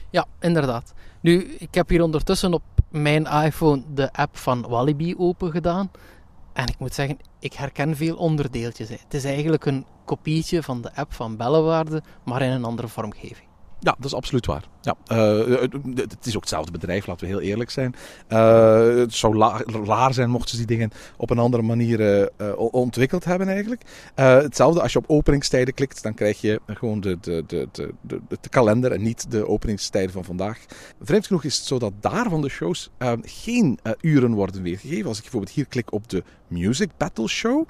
Ja, 0.09 0.25
inderdaad. 0.39 0.93
Nu, 1.21 1.43
ik 1.43 1.73
heb 1.73 1.89
hier 1.89 2.03
ondertussen 2.03 2.53
op 2.53 2.61
mijn 2.89 3.25
iPhone 3.25 3.83
de 3.93 4.13
app 4.13 4.37
van 4.37 4.67
Walibi 4.67 5.15
open 5.17 5.51
gedaan. 5.51 5.91
En 6.53 6.67
ik 6.67 6.79
moet 6.79 6.93
zeggen, 6.93 7.17
ik 7.39 7.53
herken 7.53 7.95
veel 7.95 8.15
onderdeeltjes. 8.15 8.89
Het 8.89 9.13
is 9.13 9.23
eigenlijk 9.23 9.65
een 9.65 9.85
kopietje 10.05 10.63
van 10.63 10.81
de 10.81 10.95
app 10.95 11.13
van 11.13 11.37
Bellewaarde, 11.37 12.03
maar 12.25 12.41
in 12.41 12.51
een 12.51 12.65
andere 12.65 12.87
vormgeving. 12.87 13.47
Ja, 13.79 13.95
dat 13.97 14.05
is 14.05 14.13
absoluut 14.13 14.45
waar. 14.45 14.63
Ja, 14.81 14.95
uh, 15.11 15.61
het 15.95 16.25
is 16.25 16.35
ook 16.35 16.41
hetzelfde 16.41 16.71
bedrijf, 16.71 17.07
laten 17.07 17.27
we 17.27 17.33
heel 17.33 17.41
eerlijk 17.41 17.69
zijn. 17.69 17.95
Uh, 18.29 18.97
het 18.97 19.13
zou 19.13 19.37
raar 19.85 20.13
zijn 20.13 20.29
mochten 20.29 20.49
ze 20.49 20.57
die 20.57 20.77
dingen 20.77 20.91
op 21.17 21.29
een 21.29 21.39
andere 21.39 21.63
manier 21.63 22.31
ontwikkeld 22.57 23.25
hebben 23.25 23.47
eigenlijk. 23.47 23.81
hetzelfde, 24.15 24.81
als 24.81 24.93
je 24.93 24.99
op 24.99 25.05
openingstijden 25.07 25.73
klikt, 25.73 26.03
dan 26.03 26.13
krijg 26.13 26.41
je 26.41 26.61
gewoon 26.67 27.01
de, 27.01 27.17
de, 27.21 27.43
de, 27.47 27.67
de, 27.71 27.93
de, 28.01 28.21
de 28.41 28.49
kalender 28.49 28.91
en 28.91 29.01
niet 29.01 29.31
de 29.31 29.47
openingstijden 29.47 30.11
van 30.11 30.23
vandaag. 30.23 30.65
Vreemd 31.01 31.27
genoeg 31.27 31.43
is 31.43 31.57
het 31.57 31.65
zo 31.65 31.79
dat 31.79 31.93
daar 31.99 32.29
van 32.29 32.41
de 32.41 32.49
shows 32.49 32.89
geen 33.21 33.79
uren 34.01 34.33
worden 34.33 34.61
weergegeven. 34.61 35.07
Als 35.07 35.17
ik 35.17 35.23
bijvoorbeeld 35.23 35.55
hier 35.55 35.65
klik 35.65 35.93
op 35.93 36.09
de 36.09 36.23
Music 36.47 36.89
Battle 36.97 37.27
Show, 37.27 37.67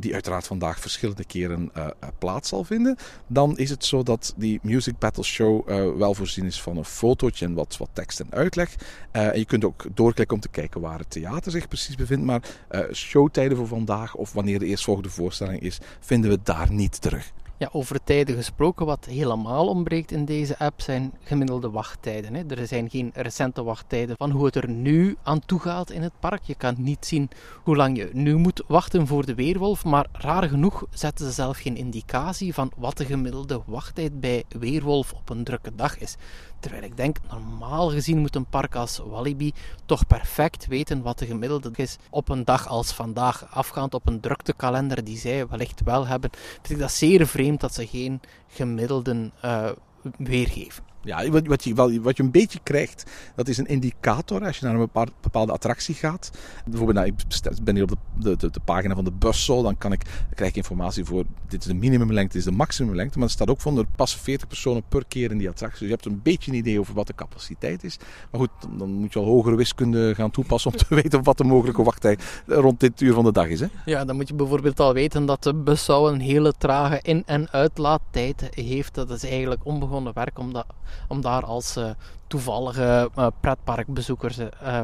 die 0.00 0.12
uiteraard 0.12 0.46
vandaag 0.46 0.80
verschillende 0.80 1.24
keren 1.24 1.72
plaats 2.18 2.48
zal 2.48 2.64
vinden, 2.64 2.96
dan 3.26 3.58
is 3.58 3.70
het 3.70 3.84
zo 3.84 4.02
dat 4.02 4.34
die 4.36 4.58
Music 4.62 4.98
Battle 4.98 5.24
Show 5.24 5.68
wel 5.98 6.14
voorzien 6.14 6.39
is 6.46 6.62
van 6.62 6.76
een 6.76 6.84
fotootje 6.84 7.46
en 7.46 7.54
wat, 7.54 7.76
wat 7.76 7.90
tekst 7.92 8.20
en 8.20 8.26
uitleg. 8.30 8.74
En 9.10 9.38
je 9.38 9.44
kunt 9.44 9.64
ook 9.64 9.84
doorklikken 9.94 10.36
om 10.36 10.42
te 10.42 10.48
kijken 10.48 10.80
waar 10.80 10.98
het 10.98 11.10
theater 11.10 11.52
zich 11.52 11.68
precies 11.68 11.94
bevindt. 11.96 12.24
Maar 12.24 12.42
uh, 12.70 12.80
showtijden 12.92 13.56
voor 13.56 13.66
vandaag 13.66 14.14
of 14.14 14.32
wanneer 14.32 14.58
de 14.58 14.66
eerstvolgende 14.66 15.10
voorstelling 15.10 15.60
is, 15.60 15.78
vinden 16.00 16.30
we 16.30 16.38
daar 16.42 16.72
niet 16.72 17.00
terug. 17.00 17.32
Ja, 17.60 17.68
over 17.72 18.04
tijden 18.04 18.36
gesproken, 18.36 18.86
wat 18.86 19.04
helemaal 19.04 19.68
ontbreekt 19.68 20.12
in 20.12 20.24
deze 20.24 20.58
app 20.58 20.80
zijn 20.80 21.12
gemiddelde 21.22 21.70
wachttijden. 21.70 22.34
Hè. 22.34 22.42
Er 22.46 22.66
zijn 22.66 22.90
geen 22.90 23.10
recente 23.14 23.62
wachttijden 23.62 24.16
van 24.16 24.30
hoe 24.30 24.44
het 24.44 24.54
er 24.54 24.68
nu 24.68 25.16
aan 25.22 25.40
toe 25.46 25.60
gaat 25.60 25.90
in 25.90 26.02
het 26.02 26.12
park. 26.20 26.42
Je 26.42 26.54
kan 26.54 26.74
niet 26.78 27.06
zien 27.06 27.30
hoe 27.62 27.76
lang 27.76 27.96
je 27.96 28.10
nu 28.12 28.36
moet 28.36 28.62
wachten 28.66 29.06
voor 29.06 29.26
de 29.26 29.34
weerwolf, 29.34 29.84
maar 29.84 30.06
raar 30.12 30.48
genoeg 30.48 30.84
zetten 30.90 31.26
ze 31.26 31.32
zelf 31.32 31.58
geen 31.58 31.76
indicatie 31.76 32.54
van 32.54 32.72
wat 32.76 32.96
de 32.96 33.04
gemiddelde 33.04 33.62
wachttijd 33.66 34.20
bij 34.20 34.44
weerwolf 34.48 35.12
op 35.12 35.28
een 35.30 35.44
drukke 35.44 35.74
dag 35.74 35.98
is. 35.98 36.16
Terwijl 36.60 36.82
ik 36.82 36.96
denk, 36.96 37.16
normaal 37.30 37.90
gezien 37.90 38.18
moet 38.18 38.36
een 38.36 38.46
park 38.46 38.74
als 38.74 38.98
Walibi 38.98 39.52
toch 39.86 40.06
perfect 40.06 40.66
weten 40.66 41.02
wat 41.02 41.18
de 41.18 41.26
gemiddelde 41.26 41.70
is 41.74 41.96
op 42.10 42.28
een 42.28 42.44
dag 42.44 42.68
als 42.68 42.92
vandaag. 42.92 43.46
Afgaand 43.50 43.94
op 43.94 44.06
een 44.06 44.20
druktekalender 44.20 45.04
die 45.04 45.18
zij 45.18 45.46
wellicht 45.46 45.82
wel 45.84 46.06
hebben, 46.06 46.30
vind 46.32 46.70
ik 46.70 46.78
dat 46.78 46.92
zeer 46.92 47.26
vreemd 47.26 47.60
dat 47.60 47.74
ze 47.74 47.86
geen 47.86 48.20
gemiddelden 48.48 49.32
uh, 49.44 49.70
weergeven. 50.16 50.89
Ja, 51.02 51.30
wat, 51.30 51.64
je, 51.64 51.74
wat 52.00 52.16
je 52.16 52.22
een 52.22 52.30
beetje 52.30 52.58
krijgt, 52.62 53.10
dat 53.34 53.48
is 53.48 53.58
een 53.58 53.66
indicator 53.66 54.44
als 54.44 54.58
je 54.58 54.66
naar 54.66 54.74
een 54.74 54.90
bepaalde 55.20 55.52
attractie 55.52 55.94
gaat. 55.94 56.30
Bijvoorbeeld, 56.64 56.96
nou, 56.98 57.08
ik 57.08 57.64
ben 57.64 57.74
hier 57.74 57.84
op 57.84 57.94
de, 58.18 58.36
de, 58.36 58.50
de, 58.50 58.60
pagina 58.64 58.94
van 58.94 59.04
de 59.04 59.12
bussol, 59.12 59.62
dan, 59.62 59.78
kan 59.78 59.92
ik, 59.92 60.02
krijg 60.34 60.50
ik 60.50 60.56
informatie 60.56 61.04
voor 61.04 61.24
dit 61.48 61.60
is 61.60 61.66
de 61.66 61.74
minimumlengte, 61.74 62.32
dit 62.32 62.46
is 62.46 62.50
de 62.50 62.56
maximumlengte. 62.56 63.18
Maar 63.18 63.26
er 63.26 63.32
staat 63.32 63.50
ook 63.50 63.60
van 63.60 63.78
er 63.78 63.86
passen 63.96 64.20
40 64.20 64.46
personen 64.48 64.82
per 64.88 65.04
keer 65.08 65.30
in 65.30 65.38
die 65.38 65.48
attractie. 65.48 65.78
Dus 65.78 65.88
je 65.88 65.94
hebt 65.94 66.06
een 66.06 66.20
beetje 66.22 66.50
een 66.50 66.56
idee 66.56 66.80
over 66.80 66.94
wat 66.94 67.06
de 67.06 67.14
capaciteit 67.14 67.84
is. 67.84 67.98
Maar 68.30 68.40
goed, 68.40 68.50
dan 68.78 68.90
moet 68.90 69.12
je 69.12 69.18
al 69.18 69.24
hogere 69.24 69.56
wiskunde 69.56 70.14
gaan 70.14 70.30
toepassen 70.30 70.72
om 70.72 70.76
te 70.76 70.94
weten 71.02 71.22
wat 71.22 71.38
de 71.38 71.44
mogelijke 71.44 71.82
wachttijd 71.82 72.42
rond 72.46 72.80
dit 72.80 73.00
uur 73.00 73.14
van 73.14 73.24
de 73.24 73.32
dag 73.32 73.46
is. 73.46 73.60
Hè? 73.60 73.66
Ja, 73.84 74.04
dan 74.04 74.16
moet 74.16 74.28
je 74.28 74.34
bijvoorbeeld 74.34 74.80
al 74.80 74.92
weten 74.92 75.26
dat 75.26 75.42
de 75.42 75.54
bussol 75.54 76.08
een 76.08 76.20
hele 76.20 76.52
trage 76.58 76.98
in- 77.02 77.22
en 77.26 77.50
uitlaattijd 77.50 78.48
heeft. 78.50 78.94
Dat 78.94 79.10
is 79.10 79.24
eigenlijk 79.24 79.60
onbegonnen 79.64 80.12
werk, 80.14 80.38
omdat 80.38 80.66
om 81.08 81.20
daar 81.20 81.44
als 81.44 81.76
uh, 81.76 81.90
toevallige 82.26 83.10
uh, 83.18 83.26
pretparkbezoekers 83.40 84.38
uh, 84.38 84.80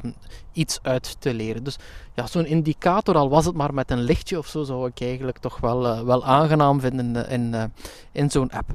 iets 0.52 0.78
uit 0.82 1.16
te 1.18 1.34
leren. 1.34 1.64
Dus 1.64 1.78
ja, 2.14 2.26
zo'n 2.26 2.46
indicator, 2.46 3.16
al 3.16 3.28
was 3.28 3.44
het 3.44 3.54
maar 3.54 3.75
met 3.75 3.90
een 3.90 4.02
lichtje 4.02 4.38
of 4.38 4.46
zo, 4.46 4.62
zou 4.62 4.86
ik 4.86 5.00
eigenlijk 5.00 5.38
toch 5.38 5.58
wel, 5.60 6.04
wel 6.04 6.25
aangenaam 6.25 6.80
vinden 6.80 7.28
in, 7.28 7.54
in, 7.54 7.72
in 8.12 8.30
zo'n 8.30 8.50
app. 8.50 8.70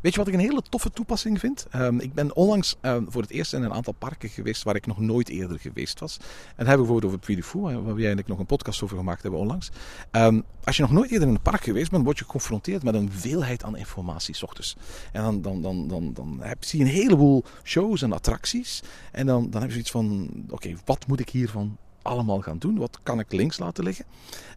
Weet 0.00 0.12
je 0.12 0.18
wat 0.18 0.28
ik 0.28 0.34
een 0.34 0.40
hele 0.40 0.62
toffe 0.68 0.90
toepassing 0.90 1.38
vind? 1.38 1.66
Um, 1.74 2.00
ik 2.00 2.14
ben 2.14 2.36
onlangs 2.36 2.76
um, 2.82 3.06
voor 3.08 3.22
het 3.22 3.30
eerst 3.30 3.52
in 3.52 3.62
een 3.62 3.72
aantal 3.72 3.92
parken 3.92 4.28
geweest 4.28 4.62
waar 4.62 4.76
ik 4.76 4.86
nog 4.86 4.98
nooit 5.00 5.28
eerder 5.28 5.58
geweest 5.58 6.00
was. 6.00 6.16
En 6.16 6.24
dan 6.56 6.66
hebben 6.66 6.86
we 6.86 6.92
bijvoorbeeld 6.92 7.12
over 7.12 7.34
Puy 7.34 7.42
Fou, 7.42 7.62
waar 7.62 7.94
we 7.94 7.98
eigenlijk 7.98 8.28
nog 8.28 8.38
een 8.38 8.46
podcast 8.46 8.82
over 8.82 8.96
gemaakt 8.96 9.22
hebben 9.22 9.40
onlangs. 9.40 9.70
Um, 10.12 10.44
als 10.64 10.76
je 10.76 10.82
nog 10.82 10.92
nooit 10.92 11.10
eerder 11.10 11.28
in 11.28 11.34
een 11.34 11.42
park 11.42 11.62
geweest 11.62 11.90
bent, 11.90 12.04
word 12.04 12.18
je 12.18 12.24
geconfronteerd 12.24 12.82
met 12.82 12.94
een 12.94 13.12
veelheid 13.12 13.64
aan 13.64 13.76
informatie 13.76 14.34
s 14.34 14.42
ochtends. 14.42 14.76
En 15.12 15.22
dan, 15.22 15.42
dan, 15.42 15.62
dan, 15.62 15.88
dan, 15.88 16.12
dan 16.12 16.38
heb, 16.40 16.64
zie 16.64 16.78
je 16.78 16.84
een 16.84 16.90
heleboel 16.90 17.44
shows 17.62 18.02
en 18.02 18.12
attracties. 18.12 18.82
En 19.12 19.26
dan, 19.26 19.50
dan 19.50 19.60
heb 19.60 19.70
je 19.70 19.72
zoiets 19.72 19.90
van, 19.90 20.30
oké, 20.48 20.74
wat 20.84 21.06
moet 21.06 21.20
ik 21.20 21.28
hiervan 21.28 21.76
allemaal 22.02 22.40
gaan 22.40 22.58
doen? 22.58 22.78
Wat 22.78 22.98
kan 23.02 23.18
ik 23.18 23.32
links 23.32 23.58
laten 23.58 23.84
liggen? 23.84 24.04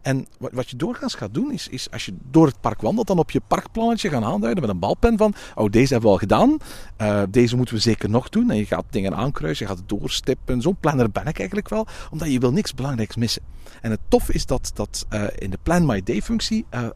En 0.02 0.26
wat, 0.38 0.52
wat 0.52 0.70
je 0.70 0.76
doorgaans 0.76 1.14
gaat 1.14 1.34
doen, 1.34 1.52
is, 1.52 1.68
is 1.68 1.90
als 1.90 2.04
je 2.04 2.14
door 2.30 2.46
het 2.46 2.60
park 2.60 2.80
wandelt, 2.80 3.06
dan 3.06 3.18
op 3.18 3.30
je 3.30 3.40
parkplannetje 3.46 4.08
gaan 4.08 4.24
aanduiden 4.24 4.62
met 4.62 4.72
een 4.72 4.78
balpen 4.78 5.16
van, 5.16 5.34
oh, 5.54 5.70
deze 5.70 5.92
hebben 5.92 6.10
we 6.10 6.14
al 6.14 6.20
gedaan, 6.20 6.56
uh, 7.00 7.22
deze 7.30 7.56
moeten 7.56 7.74
we 7.74 7.80
zeker 7.80 8.10
nog 8.10 8.28
doen. 8.28 8.50
En 8.50 8.56
je 8.56 8.66
gaat 8.66 8.84
dingen 8.90 9.16
aankruisen, 9.16 9.66
je 9.66 9.74
gaat 9.74 9.82
doorstippen. 9.86 10.60
Zo'n 10.62 10.76
planner 10.80 11.10
ben 11.10 11.26
ik 11.26 11.38
eigenlijk 11.38 11.68
wel, 11.68 11.86
omdat 12.10 12.32
je 12.32 12.38
wil 12.38 12.52
niks 12.52 12.74
belangrijks 12.74 13.16
missen. 13.16 13.42
En 13.80 13.90
het 13.90 14.00
tof 14.08 14.30
is 14.30 14.46
dat, 14.46 14.70
dat 14.74 15.06
uh, 15.10 15.24
in 15.34 15.50
de 15.50 15.58
Plan 15.62 15.86
My 15.86 16.02
Day 16.02 16.22
functie 16.22 16.66
uh, 16.74 16.88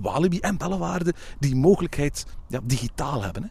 Walibi 0.00 0.38
en 0.38 0.56
Bellewaarde 0.56 1.14
die 1.38 1.56
mogelijkheid 1.56 2.26
ja, 2.48 2.60
digitaal 2.64 3.22
hebben. 3.22 3.42
Hè? 3.42 3.48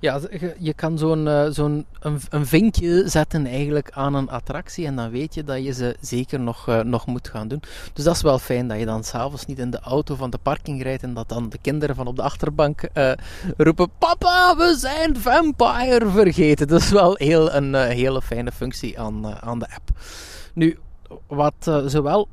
Ja, 0.00 0.20
je 0.58 0.74
kan 0.74 0.98
zo'n 0.98 1.26
uh, 1.26 1.46
zo'n 1.50 1.86
een, 2.30 2.46
vinkje 2.46 3.08
zetten 3.08 3.46
eigenlijk 3.46 3.90
aan 3.92 4.14
een 4.14 4.30
attractie 4.30 4.86
en 4.86 4.96
dan 4.96 5.10
weet 5.10 5.34
je 5.34 5.44
dat 5.44 5.64
je 5.64 5.72
ze 5.72 5.96
zeker 6.00 6.40
nog, 6.40 6.68
uh, 6.68 6.80
nog 6.80 7.06
moet 7.06 7.28
gaan 7.28 7.48
doen. 7.48 7.62
Dus 7.92 8.04
dat 8.04 8.14
is 8.14 8.22
wel 8.22 8.38
fijn 8.38 8.68
dat 8.68 8.78
je 8.78 8.84
dan 8.84 9.04
s'avonds 9.04 9.46
niet 9.46 9.58
in 9.58 9.70
de 9.70 9.80
auto 9.80 10.14
van 10.14 10.30
de 10.30 10.38
parking 10.42 10.82
rijdt 10.82 11.02
en 11.02 11.14
dat 11.14 11.28
dan 11.28 11.48
de 11.48 11.58
kinderen 11.60 11.96
van 11.96 12.06
op 12.06 12.16
de 12.16 12.22
achterbank 12.22 12.88
uh, 12.94 13.12
roepen 13.56 13.90
Papa, 13.98 14.56
we 14.56 14.74
zijn 14.78 15.16
Vampire 15.16 16.10
vergeten. 16.10 16.68
Dat 16.74 16.80
is 16.80 16.90
wel 16.90 17.14
heel, 17.16 17.52
een 17.52 17.74
hele 17.74 18.22
fijne 18.22 18.52
functie 18.52 18.98
aan, 18.98 19.26
aan 19.40 19.58
de 19.58 19.66
app. 19.74 19.98
Nu, 20.54 20.78
wat 21.26 21.70
zowel 21.86 22.28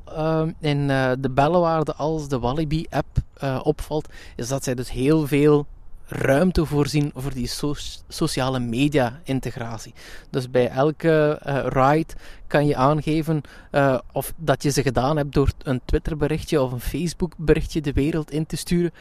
in 0.60 0.86
de 1.20 1.30
Bellewaarde 1.30 1.94
als 1.94 2.28
de 2.28 2.38
Walibi-app 2.38 3.18
opvalt, 3.62 4.08
is 4.36 4.48
dat 4.48 4.64
zij 4.64 4.74
dus 4.74 4.90
heel 4.90 5.26
veel 5.26 5.66
ruimte 6.12 6.66
voorzien 6.66 7.10
voor 7.14 7.34
die 7.34 7.46
so 7.46 7.74
sociale 8.08 8.58
media 8.58 9.20
integratie. 9.24 9.94
Dus 10.30 10.50
bij 10.50 10.68
elke 10.68 11.40
uh, 11.46 11.66
ride 11.68 12.14
kan 12.46 12.66
je 12.66 12.76
aangeven 12.76 13.40
uh, 13.72 13.98
of 14.12 14.32
dat 14.36 14.62
je 14.62 14.70
ze 14.70 14.82
gedaan 14.82 15.16
hebt 15.16 15.32
door 15.32 15.52
een 15.62 15.80
Twitter 15.84 16.16
berichtje 16.16 16.62
of 16.62 16.72
een 16.72 16.80
Facebook 16.80 17.34
berichtje 17.36 17.80
de 17.80 17.92
wereld 17.92 18.30
in 18.30 18.46
te 18.46 18.56
sturen. 18.56 18.92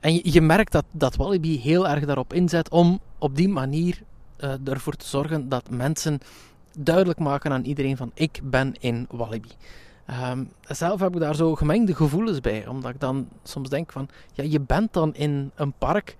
En 0.00 0.20
je, 0.22 0.40
merkt 0.40 0.72
dat, 0.72 0.84
dat 0.90 1.16
Walibi 1.16 1.58
heel 1.58 1.88
erg 1.88 2.04
daarop 2.04 2.32
inzet 2.32 2.70
om 2.70 3.00
op 3.18 3.36
die 3.36 3.48
manier 3.48 4.02
uh, 4.40 4.68
ervoor 4.68 4.94
te 4.94 5.06
zorgen 5.06 5.48
dat 5.48 5.70
mensen 5.70 6.18
duidelijk 6.78 7.18
maken 7.18 7.52
aan 7.52 7.64
iedereen 7.64 7.96
van 7.96 8.10
ik 8.14 8.40
ben 8.42 8.74
in 8.80 9.06
Walibi. 9.10 9.50
Um, 10.10 10.52
zelf 10.68 11.00
heb 11.00 11.14
ik 11.14 11.20
daar 11.20 11.34
zo 11.34 11.54
gemengde 11.54 11.94
gevoelens 11.94 12.40
bij, 12.40 12.66
omdat 12.66 12.90
ik 12.90 13.00
dan 13.00 13.28
soms 13.42 13.68
denk 13.68 13.92
van, 13.92 14.08
ja, 14.32 14.44
je 14.44 14.60
bent 14.60 14.92
dan 14.92 15.14
in 15.14 15.50
een 15.54 15.72
park, 15.72 16.16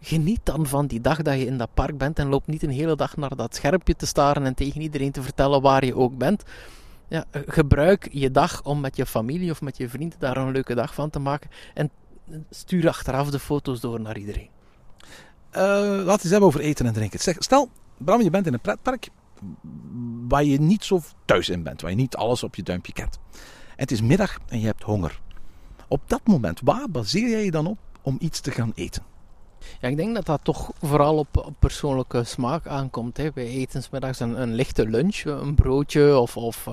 geniet 0.00 0.40
dan 0.42 0.66
van 0.66 0.86
die 0.86 1.00
dag 1.00 1.22
dat 1.22 1.38
je 1.38 1.46
in 1.46 1.58
dat 1.58 1.74
park 1.74 1.98
bent 1.98 2.18
en 2.18 2.28
loop 2.28 2.46
niet 2.46 2.62
een 2.62 2.70
hele 2.70 2.96
dag 2.96 3.16
naar 3.16 3.36
dat 3.36 3.54
schermpje 3.54 3.96
te 3.96 4.06
staren 4.06 4.44
en 4.44 4.54
tegen 4.54 4.80
iedereen 4.80 5.12
te 5.12 5.22
vertellen 5.22 5.62
waar 5.62 5.84
je 5.84 5.96
ook 5.96 6.18
bent. 6.18 6.42
Ja, 7.08 7.24
gebruik 7.30 8.08
je 8.10 8.30
dag 8.30 8.64
om 8.64 8.80
met 8.80 8.96
je 8.96 9.06
familie 9.06 9.50
of 9.50 9.60
met 9.60 9.76
je 9.76 9.88
vrienden 9.88 10.18
daar 10.18 10.36
een 10.36 10.52
leuke 10.52 10.74
dag 10.74 10.94
van 10.94 11.10
te 11.10 11.18
maken 11.18 11.50
en 11.74 11.90
stuur 12.50 12.88
achteraf 12.88 13.30
de 13.30 13.38
foto's 13.38 13.80
door 13.80 14.00
naar 14.00 14.18
iedereen. 14.18 14.48
eh, 15.50 15.62
laten 15.62 16.04
we 16.04 16.10
eens 16.10 16.30
hebben 16.30 16.48
over 16.48 16.60
eten 16.60 16.86
en 16.86 16.92
drinken. 16.92 17.18
Stel, 17.38 17.68
Bram, 17.96 18.22
je 18.22 18.30
bent 18.30 18.46
in 18.46 18.52
een 18.52 18.60
pretpark 18.60 19.08
waar 20.28 20.44
je 20.44 20.60
niet 20.60 20.84
zo 20.84 21.00
thuis 21.24 21.48
in 21.48 21.62
bent, 21.62 21.80
waar 21.80 21.90
je 21.90 21.96
niet 21.96 22.16
alles 22.16 22.42
op 22.42 22.54
je 22.54 22.62
duimpje 22.62 22.92
kent. 22.92 23.18
En 23.68 23.86
het 23.86 23.90
is 23.90 24.00
middag 24.02 24.38
en 24.48 24.60
je 24.60 24.66
hebt 24.66 24.82
honger. 24.82 25.20
Op 25.88 26.00
dat 26.06 26.20
moment, 26.24 26.60
waar 26.64 26.90
baseer 26.90 27.28
jij 27.28 27.44
je 27.44 27.50
dan 27.50 27.66
op 27.66 27.78
om 28.02 28.16
iets 28.20 28.40
te 28.40 28.50
gaan 28.50 28.72
eten? 28.74 29.02
Ja, 29.80 29.88
ik 29.88 29.96
denk 29.96 30.14
dat 30.14 30.26
dat 30.26 30.40
toch 30.42 30.70
vooral 30.82 31.18
op, 31.18 31.36
op 31.36 31.54
persoonlijke 31.58 32.24
smaak 32.24 32.66
aankomt. 32.66 33.16
Hè. 33.16 33.32
Bij 33.32 33.46
etensmiddags 33.46 34.20
een, 34.20 34.40
een 34.40 34.54
lichte 34.54 34.88
lunch, 34.88 35.22
een 35.24 35.54
broodje 35.54 36.18
of, 36.18 36.36
of 36.36 36.64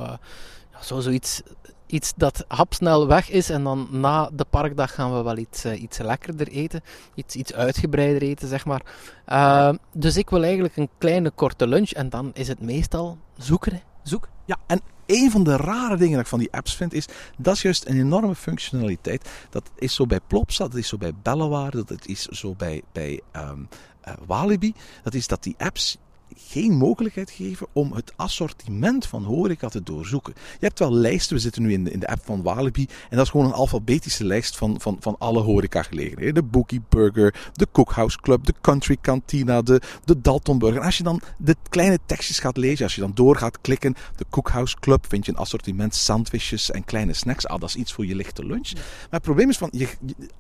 ja, 0.71 0.81
zo, 0.81 0.99
zoiets 0.99 1.41
iets 1.87 2.13
dat 2.15 2.45
hapsnel 2.47 3.07
weg 3.07 3.29
is. 3.29 3.49
En 3.49 3.63
dan 3.63 3.87
na 3.91 4.29
de 4.33 4.45
parkdag 4.49 4.93
gaan 4.93 5.15
we 5.15 5.21
wel 5.21 5.37
iets, 5.37 5.65
uh, 5.65 5.81
iets 5.81 5.97
lekkerder 5.97 6.47
eten. 6.47 6.81
Iets, 7.15 7.35
iets 7.35 7.53
uitgebreider 7.53 8.21
eten, 8.21 8.47
zeg 8.47 8.65
maar. 8.65 8.81
Uh, 9.27 9.73
dus 9.93 10.17
ik 10.17 10.29
wil 10.29 10.43
eigenlijk 10.43 10.77
een 10.77 10.89
kleine 10.97 11.31
korte 11.31 11.67
lunch. 11.67 11.91
En 11.91 12.09
dan 12.09 12.31
is 12.33 12.47
het 12.47 12.61
meestal 12.61 13.17
zoeken. 13.37 13.81
Zoek. 14.03 14.27
Ja, 14.45 14.57
en 14.67 14.81
een 15.05 15.31
van 15.31 15.43
de 15.43 15.55
rare 15.55 15.97
dingen 15.97 16.13
dat 16.13 16.21
ik 16.21 16.27
van 16.27 16.39
die 16.39 16.53
apps 16.53 16.75
vind, 16.75 16.93
is 16.93 17.07
dat 17.37 17.55
is 17.55 17.61
juist 17.61 17.87
een 17.87 17.99
enorme 17.99 18.35
functionaliteit. 18.35 19.29
Dat 19.49 19.71
is 19.75 19.95
zo 19.95 20.05
bij 20.05 20.19
Plopsa, 20.27 20.63
dat 20.63 20.75
is 20.75 20.87
zo 20.87 20.97
bij 20.97 21.13
Bellewaar, 21.21 21.71
dat 21.71 22.05
is 22.05 22.25
zo 22.25 22.55
bij, 22.55 22.81
bij 22.91 23.21
um, 23.35 23.67
uh, 24.07 24.13
Walibi. 24.25 24.73
Dat 25.03 25.13
is 25.13 25.27
dat 25.27 25.43
die 25.43 25.55
apps 25.57 25.97
geen 26.35 26.77
mogelijkheid 26.77 27.31
geven 27.31 27.67
om 27.73 27.91
het 27.93 28.13
assortiment 28.15 29.05
van 29.05 29.23
horeca 29.23 29.69
te 29.69 29.83
doorzoeken. 29.83 30.33
Je 30.35 30.65
hebt 30.65 30.79
wel 30.79 30.93
lijsten, 30.93 31.35
we 31.35 31.41
zitten 31.41 31.61
nu 31.61 31.73
in 31.73 31.83
de, 31.83 31.91
in 31.91 31.99
de 31.99 32.07
app 32.07 32.25
van 32.25 32.41
Walibi, 32.41 32.87
en 33.09 33.17
dat 33.17 33.25
is 33.25 33.31
gewoon 33.31 33.45
een 33.45 33.51
alfabetische 33.51 34.25
lijst 34.25 34.57
van, 34.57 34.81
van, 34.81 34.97
van 34.99 35.15
alle 35.19 35.41
horecagelegenheden. 35.41 36.33
De 36.33 36.43
Bookie 36.43 36.81
Burger, 36.89 37.49
de 37.53 37.67
Cookhouse 37.71 38.17
Club, 38.21 38.45
de 38.45 38.53
Country 38.61 38.97
Cantina, 39.01 39.61
de, 39.61 39.81
de 40.05 40.21
Dalton 40.21 40.57
Burger. 40.57 40.79
En 40.79 40.85
als 40.85 40.97
je 40.97 41.03
dan 41.03 41.21
de 41.37 41.55
kleine 41.69 41.99
tekstjes 42.05 42.39
gaat 42.39 42.57
lezen, 42.57 42.83
als 42.83 42.95
je 42.95 43.01
dan 43.01 43.11
door 43.13 43.35
gaat 43.35 43.61
klikken, 43.61 43.95
de 44.15 44.25
Cookhouse 44.29 44.75
Club, 44.79 45.05
vind 45.07 45.25
je 45.25 45.31
een 45.31 45.37
assortiment 45.37 45.95
sandwiches 45.95 46.71
en 46.71 46.85
kleine 46.85 47.13
snacks. 47.13 47.47
Ah, 47.47 47.59
dat 47.59 47.69
is 47.69 47.75
iets 47.75 47.93
voor 47.93 48.05
je 48.05 48.15
lichte 48.15 48.45
lunch. 48.45 48.73
Maar 48.73 48.83
het 49.09 49.21
probleem 49.21 49.49
is 49.49 49.57
van, 49.57 49.69
je, 49.71 49.87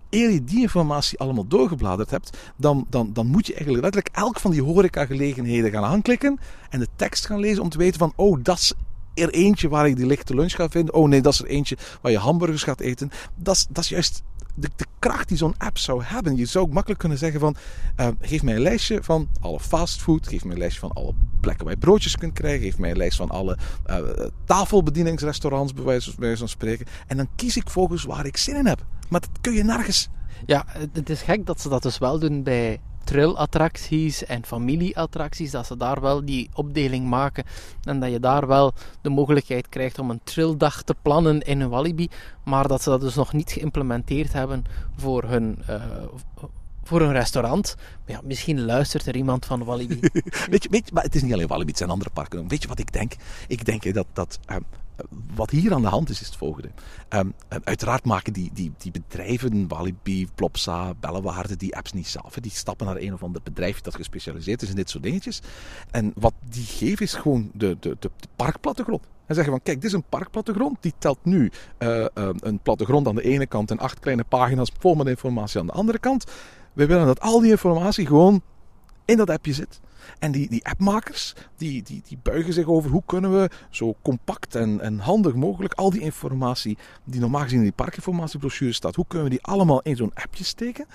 eer 0.09 0.31
je 0.31 0.43
die 0.43 0.61
informatie 0.61 1.19
allemaal 1.19 1.47
doorgebladerd 1.47 2.09
hebt, 2.09 2.37
dan, 2.55 2.85
dan, 2.89 3.13
dan 3.13 3.27
moet 3.27 3.47
je 3.47 3.53
eigenlijk 3.53 3.83
letterlijk 3.83 4.15
elk 4.15 4.39
van 4.39 4.51
die 4.51 4.63
horecagelegenheden 4.63 5.71
gaan 5.71 5.76
aanklikken 5.83 6.39
en 6.69 6.79
de 6.79 6.87
tekst 6.95 7.25
gaan 7.25 7.39
lezen 7.39 7.63
om 7.63 7.69
te 7.69 7.77
weten 7.77 7.99
van, 7.99 8.13
oh, 8.15 8.39
dat 8.41 8.57
is 8.57 8.73
er 9.13 9.29
eentje 9.29 9.69
waar 9.69 9.87
ik 9.87 9.95
die 9.95 10.05
lichte 10.05 10.35
lunch 10.35 10.51
ga 10.51 10.69
vinden. 10.69 10.93
Oh 10.93 11.07
nee, 11.07 11.21
dat 11.21 11.33
is 11.33 11.39
er 11.39 11.47
eentje 11.47 11.77
waar 12.01 12.11
je 12.11 12.17
hamburgers 12.17 12.63
gaat 12.63 12.79
eten. 12.79 13.11
Dat 13.35 13.55
is, 13.55 13.67
dat 13.69 13.83
is 13.83 13.89
juist 13.89 14.23
de, 14.55 14.69
de 14.75 14.85
kracht 14.99 15.27
die 15.27 15.37
zo'n 15.37 15.57
app 15.57 15.77
zou 15.77 16.03
hebben. 16.03 16.35
Je 16.35 16.45
zou 16.45 16.65
ook 16.65 16.71
makkelijk 16.71 16.99
kunnen 16.99 17.17
zeggen 17.17 17.39
van, 17.39 17.55
uh, 17.99 18.07
geef 18.21 18.43
mij 18.43 18.55
een 18.55 18.61
lijstje 18.61 19.03
van 19.03 19.29
alle 19.39 19.59
fastfood. 19.59 20.27
Geef 20.27 20.43
mij 20.43 20.53
een 20.53 20.59
lijstje 20.59 20.79
van 20.79 20.91
alle 20.91 21.13
plekken 21.39 21.65
waar 21.65 21.73
je 21.73 21.79
broodjes 21.79 22.17
kunt 22.17 22.33
krijgen. 22.33 22.61
Geef 22.61 22.77
mij 22.77 22.89
een 22.89 22.97
lijst 22.97 23.17
van 23.17 23.29
alle 23.29 23.57
uh, 23.89 23.97
tafelbedieningsrestaurants, 24.45 25.73
bij 25.73 26.01
wijze 26.17 26.37
van 26.37 26.49
spreken. 26.49 26.85
En 27.07 27.17
dan 27.17 27.27
kies 27.35 27.57
ik 27.57 27.69
volgens 27.69 28.03
waar 28.03 28.25
ik 28.25 28.37
zin 28.37 28.55
in 28.55 28.65
heb. 28.65 28.85
Maar 29.09 29.19
dat 29.19 29.29
kun 29.41 29.53
je 29.53 29.63
nergens. 29.63 30.09
Ja, 30.45 30.65
het 30.91 31.09
is 31.09 31.21
gek 31.21 31.45
dat 31.45 31.61
ze 31.61 31.69
dat 31.69 31.83
dus 31.83 31.97
wel 31.97 32.19
doen 32.19 32.43
bij 32.43 32.79
thrillattracties 33.07 34.25
en 34.25 34.45
familieattracties, 34.45 35.51
dat 35.51 35.65
ze 35.65 35.77
daar 35.77 36.01
wel 36.01 36.25
die 36.25 36.49
opdeling 36.53 37.07
maken 37.07 37.43
en 37.83 37.99
dat 37.99 38.11
je 38.11 38.19
daar 38.19 38.47
wel 38.47 38.73
de 39.01 39.09
mogelijkheid 39.09 39.69
krijgt 39.69 39.99
om 39.99 40.09
een 40.09 40.21
trilldag 40.23 40.83
te 40.83 40.95
plannen 41.01 41.41
in 41.41 41.61
een 41.61 41.69
Walibi, 41.69 42.09
maar 42.43 42.67
dat 42.67 42.81
ze 42.81 42.89
dat 42.89 43.01
dus 43.01 43.15
nog 43.15 43.33
niet 43.33 43.51
geïmplementeerd 43.51 44.33
hebben 44.33 44.63
voor 44.95 45.23
hun, 45.23 45.59
uh, 45.69 45.83
voor 46.83 47.01
een 47.01 47.11
restaurant. 47.11 47.75
Maar 47.77 48.15
ja, 48.15 48.21
misschien 48.23 48.65
luistert 48.65 49.05
er 49.05 49.15
iemand 49.15 49.45
van 49.45 49.63
Walibi. 49.63 49.99
weet, 50.51 50.63
je, 50.63 50.69
weet 50.69 50.87
je, 50.87 50.93
maar 50.93 51.03
het 51.03 51.15
is 51.15 51.21
niet 51.21 51.33
alleen 51.33 51.47
Walibi, 51.47 51.69
het 51.69 51.77
zijn 51.77 51.89
andere 51.89 52.09
parken. 52.09 52.47
Weet 52.47 52.61
je 52.61 52.67
wat 52.67 52.79
ik 52.79 52.93
denk? 52.93 53.13
Ik 53.47 53.65
denk 53.65 53.93
dat, 53.93 54.07
dat 54.13 54.39
uh, 54.49 54.55
wat 55.35 55.49
hier 55.49 55.73
aan 55.73 55.81
de 55.81 55.87
hand 55.87 56.09
is, 56.09 56.21
is 56.21 56.27
het 56.27 56.35
volgende. 56.35 56.69
Um, 57.09 57.33
uiteraard 57.63 58.05
maken 58.05 58.33
die, 58.33 58.51
die, 58.53 58.71
die 58.77 58.91
bedrijven, 58.91 59.67
Walibi, 59.67 60.27
Plopsa, 60.35 60.93
Bellewaarde, 60.99 61.55
die 61.55 61.75
apps 61.75 61.93
niet 61.93 62.07
zelf. 62.07 62.33
Die 62.33 62.51
stappen 62.51 62.85
naar 62.85 62.95
een 62.95 63.13
of 63.13 63.23
ander 63.23 63.41
bedrijf 63.43 63.81
dat 63.81 63.95
gespecialiseerd 63.95 64.61
is 64.61 64.69
in 64.69 64.75
dit 64.75 64.89
soort 64.89 65.03
dingetjes. 65.03 65.41
En 65.91 66.11
wat 66.15 66.33
die 66.49 66.65
geven 66.65 67.05
is 67.05 67.13
gewoon 67.13 67.49
de, 67.53 67.77
de, 67.79 67.97
de, 67.99 68.11
parkplattegrond. 68.35 69.03
En 69.25 69.35
zeggen 69.35 69.53
van, 69.53 69.61
kijk, 69.63 69.81
dit 69.81 69.89
is 69.89 69.95
een 69.95 70.09
parkplattegrond. 70.09 70.77
Die 70.79 70.93
telt 70.97 71.19
nu 71.23 71.51
uh, 71.79 71.97
uh, 71.97 72.29
een 72.39 72.59
plattegrond 72.59 73.07
aan 73.07 73.15
de 73.15 73.23
ene 73.23 73.45
kant 73.45 73.71
en 73.71 73.79
acht 73.79 73.99
kleine 73.99 74.23
pagina's 74.23 74.71
vol 74.79 74.95
met 74.95 75.07
informatie 75.07 75.59
aan 75.59 75.65
de 75.65 75.71
andere 75.71 75.99
kant. 75.99 76.25
We 76.73 76.85
willen 76.85 77.05
dat 77.05 77.19
al 77.19 77.39
die 77.39 77.51
informatie 77.51 78.05
gewoon 78.05 78.41
in 79.07 79.17
dat 79.17 79.29
appje 79.29 79.53
zit. 79.53 79.79
En 80.19 80.31
die, 80.31 80.49
die 80.49 80.65
appmakers, 80.65 81.33
die, 81.57 81.83
die, 81.83 82.01
die 82.07 82.17
buigen 82.23 82.53
zich 82.53 82.67
over 82.67 82.91
hoe 82.91 83.03
kunnen 83.05 83.31
we 83.31 83.49
zo 83.69 83.95
compact 84.01 84.55
en, 84.55 84.81
en 84.81 84.99
handig 84.99 85.33
mogelijk 85.33 85.73
al 85.73 85.89
die 85.89 86.01
informatie 86.01 86.77
die 87.03 87.19
normaal 87.19 87.41
gezien 87.41 87.57
in 87.57 87.63
die 87.63 87.73
parkinformatiebrochure 87.73 88.73
staat, 88.73 88.95
hoe 88.95 89.05
kunnen 89.07 89.27
we 89.27 89.33
die 89.33 89.43
allemaal 89.43 89.81
in 89.81 89.95
zo'n 89.95 90.11
appje 90.13 90.43
steken? 90.43 90.85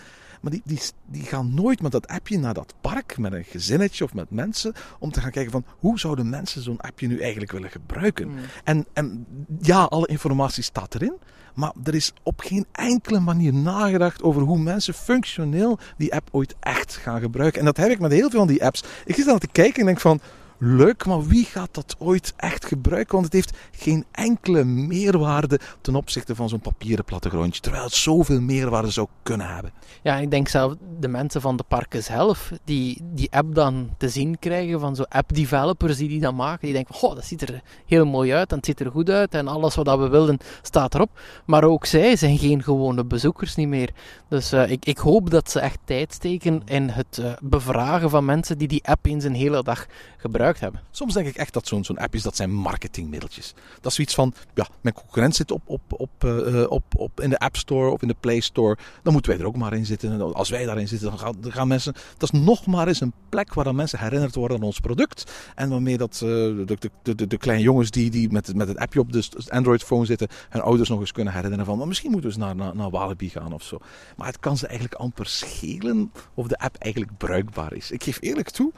Maar 0.42 0.50
die, 0.50 0.62
die, 0.64 0.80
die 1.06 1.22
gaan 1.22 1.54
nooit 1.54 1.82
met 1.82 1.92
dat 1.92 2.06
appje 2.06 2.38
naar 2.38 2.54
dat 2.54 2.74
park, 2.80 3.18
met 3.18 3.32
een 3.32 3.44
gezinnetje 3.44 4.04
of 4.04 4.14
met 4.14 4.30
mensen, 4.30 4.74
om 4.98 5.10
te 5.10 5.20
gaan 5.20 5.30
kijken 5.30 5.52
van 5.52 5.64
hoe 5.78 5.98
zouden 5.98 6.30
mensen 6.30 6.62
zo'n 6.62 6.80
appje 6.80 7.06
nu 7.06 7.20
eigenlijk 7.20 7.52
willen 7.52 7.70
gebruiken. 7.70 8.28
Mm. 8.28 8.38
En, 8.64 8.86
en 8.92 9.26
ja, 9.60 9.82
alle 9.82 10.06
informatie 10.06 10.62
staat 10.62 10.94
erin. 10.94 11.14
Maar 11.54 11.72
er 11.84 11.94
is 11.94 12.12
op 12.22 12.40
geen 12.40 12.66
enkele 12.72 13.20
manier 13.20 13.54
nagedacht 13.54 14.22
over 14.22 14.42
hoe 14.42 14.58
mensen 14.58 14.94
functioneel 14.94 15.78
die 15.96 16.14
app 16.14 16.28
ooit 16.32 16.54
echt 16.60 16.96
gaan 16.96 17.20
gebruiken. 17.20 17.58
En 17.60 17.64
dat 17.64 17.76
heb 17.76 17.90
ik 17.90 17.98
met 17.98 18.12
heel 18.12 18.30
veel 18.30 18.38
van 18.38 18.48
die 18.48 18.64
apps. 18.64 18.84
Ik 19.04 19.14
zit 19.14 19.28
aan 19.28 19.38
te 19.38 19.48
kijken 19.52 19.80
en 19.80 19.86
denk 19.86 20.00
van 20.00 20.20
leuk, 20.64 21.06
maar 21.06 21.26
wie 21.26 21.44
gaat 21.44 21.74
dat 21.74 21.96
ooit 21.98 22.32
echt 22.36 22.66
gebruiken? 22.66 23.12
Want 23.12 23.24
het 23.24 23.34
heeft 23.34 23.56
geen 23.70 24.04
enkele 24.10 24.64
meerwaarde 24.64 25.60
ten 25.80 25.94
opzichte 25.94 26.34
van 26.34 26.48
zo'n 26.48 26.60
papieren 26.60 27.04
plattegrondje, 27.04 27.60
terwijl 27.60 27.84
het 27.84 27.92
zoveel 27.92 28.40
meerwaarde 28.40 28.90
zou 28.90 29.06
kunnen 29.22 29.54
hebben. 29.54 29.72
Ja, 30.02 30.16
ik 30.16 30.30
denk 30.30 30.48
zelf 30.48 30.74
de 31.00 31.08
mensen 31.08 31.40
van 31.40 31.56
de 31.56 31.64
parken 31.68 32.02
zelf, 32.02 32.52
die 32.64 33.02
die 33.02 33.32
app 33.32 33.54
dan 33.54 33.90
te 33.98 34.08
zien 34.08 34.38
krijgen 34.38 34.80
van 34.80 34.96
zo'n 34.96 35.08
app-developers 35.08 35.96
die 35.96 36.08
die 36.08 36.20
dan 36.20 36.34
maken, 36.34 36.66
die 36.66 36.72
denken, 36.72 36.94
oh, 36.94 37.14
dat 37.14 37.24
ziet 37.24 37.42
er 37.42 37.62
heel 37.86 38.06
mooi 38.06 38.34
uit 38.34 38.50
en 38.50 38.56
het 38.56 38.66
ziet 38.66 38.80
er 38.80 38.90
goed 38.90 39.10
uit 39.10 39.34
en 39.34 39.48
alles 39.48 39.74
wat 39.74 39.98
we 39.98 40.08
wilden 40.08 40.38
staat 40.62 40.94
erop. 40.94 41.20
Maar 41.46 41.64
ook 41.64 41.86
zij 41.86 42.16
zijn 42.16 42.38
geen 42.38 42.62
gewone 42.62 43.04
bezoekers 43.04 43.54
niet 43.54 43.68
meer. 43.68 43.90
Dus 44.28 44.52
uh, 44.52 44.70
ik, 44.70 44.84
ik 44.84 44.98
hoop 44.98 45.30
dat 45.30 45.50
ze 45.50 45.60
echt 45.60 45.78
tijd 45.84 46.12
steken 46.12 46.62
in 46.64 46.88
het 46.88 47.18
uh, 47.20 47.32
bevragen 47.40 48.10
van 48.10 48.24
mensen 48.24 48.58
die 48.58 48.68
die 48.68 48.84
app 48.84 49.06
eens 49.06 49.24
een 49.24 49.34
hele 49.34 49.62
dag 49.62 49.86
gebruiken 50.22 50.62
hebben. 50.62 50.80
Soms 50.90 51.14
denk 51.14 51.26
ik 51.26 51.36
echt 51.36 51.52
dat 51.52 51.66
zo'n 51.66 51.84
zo'n 51.84 51.98
appjes, 51.98 52.22
dat 52.22 52.36
zijn 52.36 52.52
marketingmiddeltjes. 52.52 53.54
Dat 53.80 53.86
is 53.86 53.94
zoiets 53.94 54.14
van, 54.14 54.34
ja, 54.54 54.66
mijn 54.80 54.94
concurrent 54.94 55.36
zit 55.36 55.50
op, 55.50 55.62
op, 55.64 55.80
op, 55.88 56.24
uh, 56.24 56.70
op, 56.70 56.84
op 56.96 57.20
in 57.20 57.30
de 57.30 57.38
App 57.38 57.56
Store 57.56 57.90
of 57.90 58.02
in 58.02 58.08
de 58.08 58.16
Play 58.20 58.40
Store. 58.40 58.76
Dan 59.02 59.12
moeten 59.12 59.30
wij 59.30 59.40
er 59.40 59.46
ook 59.46 59.56
maar 59.56 59.72
in 59.72 59.86
zitten. 59.86 60.12
En 60.12 60.34
als 60.34 60.50
wij 60.50 60.64
daarin 60.64 60.88
zitten, 60.88 61.08
dan 61.08 61.18
gaan, 61.18 61.36
gaan 61.40 61.68
mensen... 61.68 61.94
Dat 62.16 62.32
is 62.32 62.40
nog 62.40 62.66
maar 62.66 62.88
eens 62.88 63.00
een 63.00 63.12
plek 63.28 63.54
waar 63.54 63.64
dan 63.64 63.76
mensen 63.76 63.98
herinnerd 63.98 64.34
worden 64.34 64.56
aan 64.56 64.62
ons 64.62 64.80
product. 64.80 65.32
En 65.54 65.68
waarmee 65.68 65.96
dat, 65.96 66.20
uh, 66.24 66.28
de, 66.66 66.76
de, 67.02 67.14
de, 67.14 67.26
de, 67.26 67.36
kleine 67.36 67.64
jongens 67.64 67.90
die, 67.90 68.10
die 68.10 68.30
met, 68.30 68.56
met 68.56 68.68
het 68.68 68.78
appje 68.78 69.00
op 69.00 69.12
de 69.12 69.28
Android-phone 69.48 70.04
zitten, 70.04 70.28
hun 70.48 70.62
ouders 70.62 70.88
nog 70.88 71.00
eens 71.00 71.12
kunnen 71.12 71.32
herinneren 71.32 71.64
van, 71.64 71.78
maar 71.78 71.86
misschien 71.86 72.10
moeten 72.10 72.30
we 72.30 72.36
eens 72.36 72.44
naar, 72.44 72.56
naar, 72.56 72.76
naar 72.76 72.90
Walibi 72.90 73.28
gaan 73.28 73.52
of 73.52 73.62
zo. 73.62 73.78
Maar 74.16 74.26
het 74.26 74.38
kan 74.40 74.56
ze 74.56 74.66
eigenlijk 74.66 75.00
amper 75.00 75.26
schelen 75.26 76.12
of 76.34 76.46
de 76.46 76.58
app 76.58 76.76
eigenlijk 76.76 77.16
bruikbaar 77.16 77.72
is. 77.72 77.90
Ik 77.90 78.02
geef 78.02 78.18
eerlijk 78.20 78.50
toe, 78.50 78.72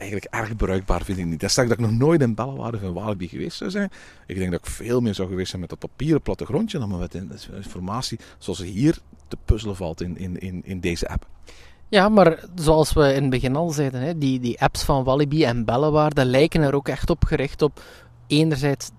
eigenlijk 0.00 0.34
erg 0.34 0.56
bruikbaar 0.56 1.04
vind 1.04 1.18
ik 1.18 1.24
niet. 1.24 1.40
Dat 1.40 1.54
dat 1.54 1.70
ik 1.70 1.78
nog 1.78 1.90
nooit 1.90 2.20
in 2.20 2.34
Bellewaarde 2.34 2.78
van 2.78 2.92
Walibi 2.92 3.28
geweest 3.28 3.56
zou 3.56 3.70
zijn. 3.70 3.90
Ik 4.26 4.36
denk 4.36 4.50
dat 4.50 4.60
ik 4.60 4.66
veel 4.66 5.00
meer 5.00 5.14
zou 5.14 5.28
geweest 5.28 5.48
zijn 5.48 5.60
met 5.60 5.70
dat 5.70 5.78
papieren 5.78 6.22
plattegrondje 6.22 6.78
dan 6.78 6.98
met 6.98 7.14
informatie 7.54 8.18
zoals 8.38 8.60
er 8.60 8.66
hier 8.66 8.98
te 9.28 9.36
puzzelen 9.44 9.76
valt 9.76 10.00
in, 10.00 10.40
in, 10.40 10.64
in, 10.64 10.80
deze 10.80 11.08
app. 11.08 11.26
Ja, 11.88 12.08
maar 12.08 12.44
zoals 12.54 12.92
we 12.92 13.14
in 13.14 13.20
het 13.20 13.30
begin 13.30 13.56
al 13.56 13.70
zeiden, 13.70 14.18
die, 14.18 14.40
die 14.40 14.60
apps 14.60 14.82
van 14.82 15.04
Walibi 15.04 15.44
en 15.44 15.64
Bellewaarde 15.64 16.24
lijken 16.24 16.62
er 16.62 16.74
ook 16.74 16.88
echt 16.88 17.10
op 17.10 17.24
gericht 17.24 17.62
op 17.62 17.82
enerzijds 18.26 18.90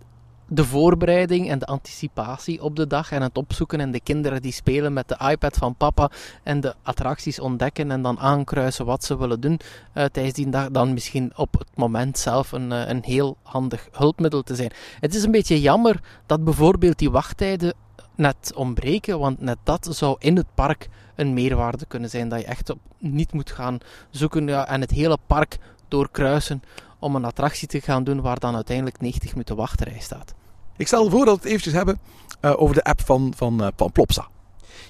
de 0.54 0.66
voorbereiding 0.66 1.50
en 1.50 1.60
de 1.60 1.66
anticipatie 1.66 2.64
op 2.64 2.76
de 2.76 2.88
dag 2.88 3.12
en 3.12 3.22
het 3.22 3.38
opzoeken 3.38 3.80
en 3.80 3.92
de 3.92 4.00
kinderen 4.00 4.42
die 4.42 4.52
spelen 4.52 4.94
met 4.94 5.08
de 5.08 5.18
iPad 5.30 5.58
van 5.58 5.76
papa 5.76 6.12
en 6.44 6.60
de 6.60 6.76
attracties 6.84 7.40
ontdekken 7.40 7.92
en 7.92 8.02
dan 8.02 8.20
aankruisen 8.20 8.86
wat 8.86 9.04
ze 9.04 9.18
willen 9.18 9.42
doen 9.42 9.60
uh, 9.94 10.06
tijdens 10.06 10.34
die 10.36 10.50
dag, 10.50 10.70
dan 10.70 10.94
misschien 10.94 11.32
op 11.36 11.54
het 11.54 11.68
moment 11.76 12.18
zelf 12.18 12.52
een, 12.52 12.72
uh, 12.72 12.88
een 12.88 13.04
heel 13.04 13.38
handig 13.44 13.88
hulpmiddel 13.92 14.42
te 14.42 14.56
zijn. 14.56 14.72
Het 15.00 15.16
is 15.16 15.24
een 15.24 15.32
beetje 15.32 15.62
jammer 15.62 16.00
dat 16.26 16.44
bijvoorbeeld 16.44 16.98
die 16.98 17.12
wachttijden 17.12 17.74
net 18.16 18.52
ontbreken, 18.56 19.20
want 19.20 19.42
net 19.42 19.58
dat 19.64 19.88
zou 19.92 20.16
in 20.20 20.36
het 20.36 20.48
park 20.56 20.90
een 21.16 21.34
meerwaarde 21.34 21.86
kunnen 21.86 22.10
zijn, 22.10 22.30
dat 22.30 22.40
je 22.40 22.46
echt 22.46 22.70
op, 22.70 22.80
niet 22.98 23.34
moet 23.34 23.52
gaan 23.52 23.78
zoeken 24.10 24.68
en 24.68 24.82
het 24.82 24.92
hele 24.92 25.18
park 25.28 25.58
doorkruisen 25.88 26.64
om 27.00 27.16
een 27.16 27.26
attractie 27.26 27.68
te 27.68 27.82
gaan 27.82 28.04
doen 28.04 28.22
waar 28.22 28.40
dan 28.40 28.56
uiteindelijk 28.56 29.02
90 29.02 29.32
minuten 29.32 29.56
wachtrij 29.56 30.00
staat. 30.00 30.34
Ik 30.78 30.88
stel 30.88 31.10
voor 31.10 31.26
dat 31.26 31.36
we 31.36 31.42
het 31.42 31.50
eventjes 31.50 31.74
hebben 31.74 32.00
uh, 32.42 32.54
over 32.62 32.76
de 32.76 32.84
app 32.84 33.02
van, 33.02 33.34
van, 33.36 33.62
uh, 33.62 33.68
van 33.76 33.92
Plopsa. 33.92 34.28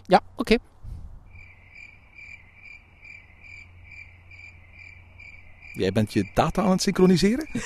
Ja, 0.04 0.20
oké. 0.36 0.58
Jij 5.74 5.92
bent 5.92 6.14
je 6.14 6.26
data 6.34 6.62
aan 6.62 6.72
het 6.72 6.82
synchroniseren? 6.82 7.48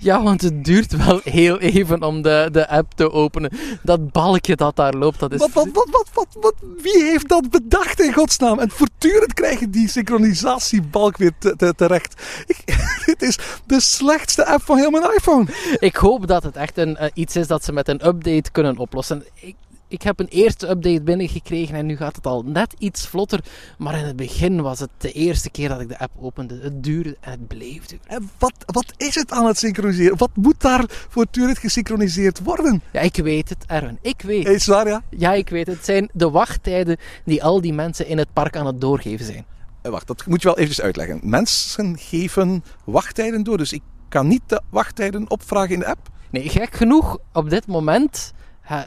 Ja, 0.00 0.22
want 0.22 0.42
het 0.42 0.64
duurt 0.64 0.96
wel 1.06 1.20
heel 1.24 1.58
even 1.58 2.02
om 2.02 2.22
de, 2.22 2.48
de 2.52 2.68
app 2.68 2.92
te 2.94 3.12
openen. 3.12 3.50
Dat 3.82 4.12
balkje 4.12 4.56
dat 4.56 4.76
daar 4.76 4.94
loopt, 4.94 5.18
dat 5.20 5.32
is... 5.32 5.38
Wat, 5.38 5.50
wat, 5.52 5.68
wat, 5.72 5.88
wat, 5.90 6.08
wat, 6.12 6.36
wat, 6.40 6.54
wie 6.82 7.02
heeft 7.04 7.28
dat 7.28 7.50
bedacht 7.50 8.00
in 8.00 8.12
godsnaam? 8.12 8.58
En 8.58 8.70
voortdurend 8.70 9.34
krijgen 9.34 9.70
die 9.70 9.88
synchronisatiebalk 9.88 11.16
weer 11.16 11.32
te- 11.38 11.56
te- 11.56 11.74
terecht. 11.76 12.22
Ik, 12.46 12.56
dit 13.06 13.22
is 13.22 13.38
de 13.66 13.80
slechtste 13.80 14.46
app 14.46 14.62
van 14.62 14.76
heel 14.78 14.90
mijn 14.90 15.14
iPhone. 15.16 15.46
Ik 15.78 15.96
hoop 15.96 16.26
dat 16.26 16.42
het 16.42 16.56
echt 16.56 16.78
een, 16.78 16.96
eh, 16.96 17.10
iets 17.14 17.36
is 17.36 17.46
dat 17.46 17.64
ze 17.64 17.72
met 17.72 17.88
een 17.88 18.06
update 18.06 18.50
kunnen 18.52 18.78
oplossen. 18.78 19.24
Ik, 19.34 19.54
ik 19.88 20.02
heb 20.02 20.20
een 20.20 20.28
eerste 20.28 20.68
update 20.68 21.02
binnengekregen 21.02 21.74
en 21.74 21.86
nu 21.86 21.96
gaat 21.96 22.16
het 22.16 22.26
al 22.26 22.42
net 22.42 22.74
iets 22.78 23.06
vlotter. 23.06 23.40
Maar 23.78 23.98
in 23.98 24.04
het 24.04 24.16
begin 24.16 24.62
was 24.62 24.80
het 24.80 24.90
de 24.98 25.12
eerste 25.12 25.50
keer 25.50 25.68
dat 25.68 25.80
ik 25.80 25.88
de 25.88 25.98
app 25.98 26.12
opende. 26.20 26.58
Het 26.62 26.82
duurde 26.82 27.16
en 27.20 27.30
het 27.30 27.46
bleef 27.46 27.86
duren. 27.86 28.04
En 28.06 28.30
wat, 28.38 28.52
wat 28.66 28.92
is 28.96 29.14
het 29.14 29.30
aan 29.30 29.46
het 29.46 29.58
synchroniseren? 29.58 30.18
Wat 30.18 30.30
moet 30.34 30.60
daar 30.60 30.84
voortdurend 30.88 31.58
gesynchroniseerd 31.58 32.42
worden? 32.42 32.82
Ja, 32.92 33.00
ik 33.00 33.16
weet 33.16 33.48
het, 33.48 33.64
Erwin. 33.66 33.98
Ik 34.02 34.22
weet 34.22 34.46
Is 34.46 34.66
het 34.66 34.74
waar, 34.74 34.88
ja? 34.88 35.02
Ja, 35.10 35.32
ik 35.32 35.48
weet 35.48 35.66
het. 35.66 35.76
Het 35.76 35.84
zijn 35.84 36.10
de 36.12 36.30
wachttijden 36.30 36.96
die 37.24 37.44
al 37.44 37.60
die 37.60 37.72
mensen 37.72 38.06
in 38.06 38.18
het 38.18 38.32
park 38.32 38.56
aan 38.56 38.66
het 38.66 38.80
doorgeven 38.80 39.26
zijn. 39.26 39.44
Eh, 39.82 39.90
Wacht, 39.90 40.06
dat 40.06 40.26
moet 40.26 40.42
je 40.42 40.48
wel 40.48 40.56
eventjes 40.58 40.84
uitleggen. 40.84 41.20
Mensen 41.22 41.98
geven 41.98 42.64
wachttijden 42.84 43.42
door, 43.42 43.56
dus 43.56 43.72
ik 43.72 43.82
kan 44.08 44.26
niet 44.26 44.42
de 44.46 44.60
wachttijden 44.70 45.30
opvragen 45.30 45.72
in 45.72 45.78
de 45.78 45.86
app. 45.86 46.08
Nee, 46.30 46.48
gek 46.48 46.74
genoeg, 46.74 47.18
op 47.32 47.50
dit 47.50 47.66
moment 47.66 48.32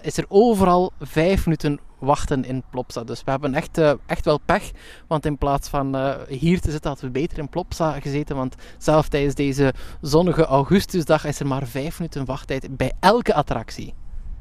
is 0.02 0.18
er 0.18 0.26
overal 0.28 0.92
vijf 1.00 1.46
minuten 1.46 1.80
wachten 2.00 2.46
in 2.46 2.64
Plopsa. 2.70 3.04
Dus 3.04 3.24
we 3.24 3.32
hebben 3.32 3.54
echt, 3.54 3.78
eh, 3.78 3.94
echt 4.06 4.26
wel 4.26 4.40
pech. 4.46 4.72
Want 5.08 5.26
in 5.26 5.38
plaats 5.38 5.70
van 5.70 5.96
eh, 5.96 6.16
hier 6.28 6.60
te 6.60 6.72
zitten, 6.72 6.90
hadden 6.90 7.12
we 7.12 7.20
beter 7.20 7.38
in 7.38 7.50
Plopsa 7.50 8.00
gezeten. 8.00 8.36
Want 8.36 8.56
zelf 8.78 9.08
tijdens 9.08 9.36
deze 9.36 9.74
zonnige 10.02 10.46
augustusdag 10.46 11.26
is 11.26 11.40
er 11.40 11.48
maar 11.48 11.68
vijf 11.68 12.00
minuten 12.00 12.26
wachttijd 12.26 12.78
bij 12.78 12.92
elke 13.00 13.34
attractie. 13.34 13.94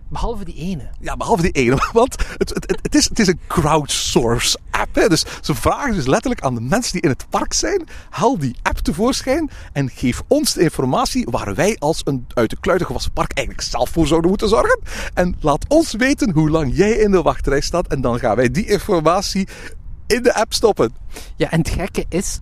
Behalve 0.08 0.44
die 0.44 0.54
ene. 0.54 0.90
Ja, 1.00 1.16
behalve 1.16 1.42
die 1.42 1.50
ene. 1.50 1.88
Want 1.92 2.16
het, 2.38 2.48
het, 2.48 2.78
het, 2.82 2.94
is, 2.94 3.08
het 3.08 3.18
is 3.18 3.26
een 3.26 3.40
crowdsource 3.46 4.58
app. 4.70 4.94
Hè? 4.94 5.08
Dus 5.08 5.24
ze 5.40 5.54
vragen 5.54 5.94
dus 5.94 6.06
letterlijk 6.06 6.42
aan 6.42 6.54
de 6.54 6.60
mensen 6.60 6.92
die 6.92 7.00
in 7.00 7.08
het 7.08 7.26
park 7.30 7.52
zijn: 7.52 7.88
haal 8.10 8.38
die 8.38 8.56
app 8.62 8.78
tevoorschijn 8.78 9.50
en 9.72 9.90
geef 9.90 10.22
ons 10.26 10.52
de 10.52 10.60
informatie 10.60 11.26
waar 11.30 11.54
wij 11.54 11.76
als 11.78 12.00
een 12.04 12.26
uit 12.34 12.50
de 12.50 12.56
kluiten 12.60 12.86
gewassen 12.86 13.12
park 13.12 13.32
eigenlijk 13.32 13.68
zelf 13.68 13.90
voor 13.90 14.06
zouden 14.06 14.30
moeten 14.30 14.48
zorgen. 14.48 14.80
En 15.14 15.36
laat 15.40 15.64
ons 15.68 15.92
weten 15.92 16.30
hoe 16.30 16.50
lang 16.50 16.76
jij 16.76 16.92
in 16.92 17.10
de 17.10 17.22
wachtrij 17.22 17.60
staat. 17.60 17.86
En 17.86 18.00
dan 18.00 18.18
gaan 18.18 18.36
wij 18.36 18.50
die 18.50 18.66
informatie 18.66 19.48
in 20.06 20.22
de 20.22 20.34
app 20.34 20.52
stoppen. 20.52 20.94
Ja, 21.36 21.50
en 21.50 21.58
het 21.58 21.68
gekke 21.68 22.04
is, 22.08 22.40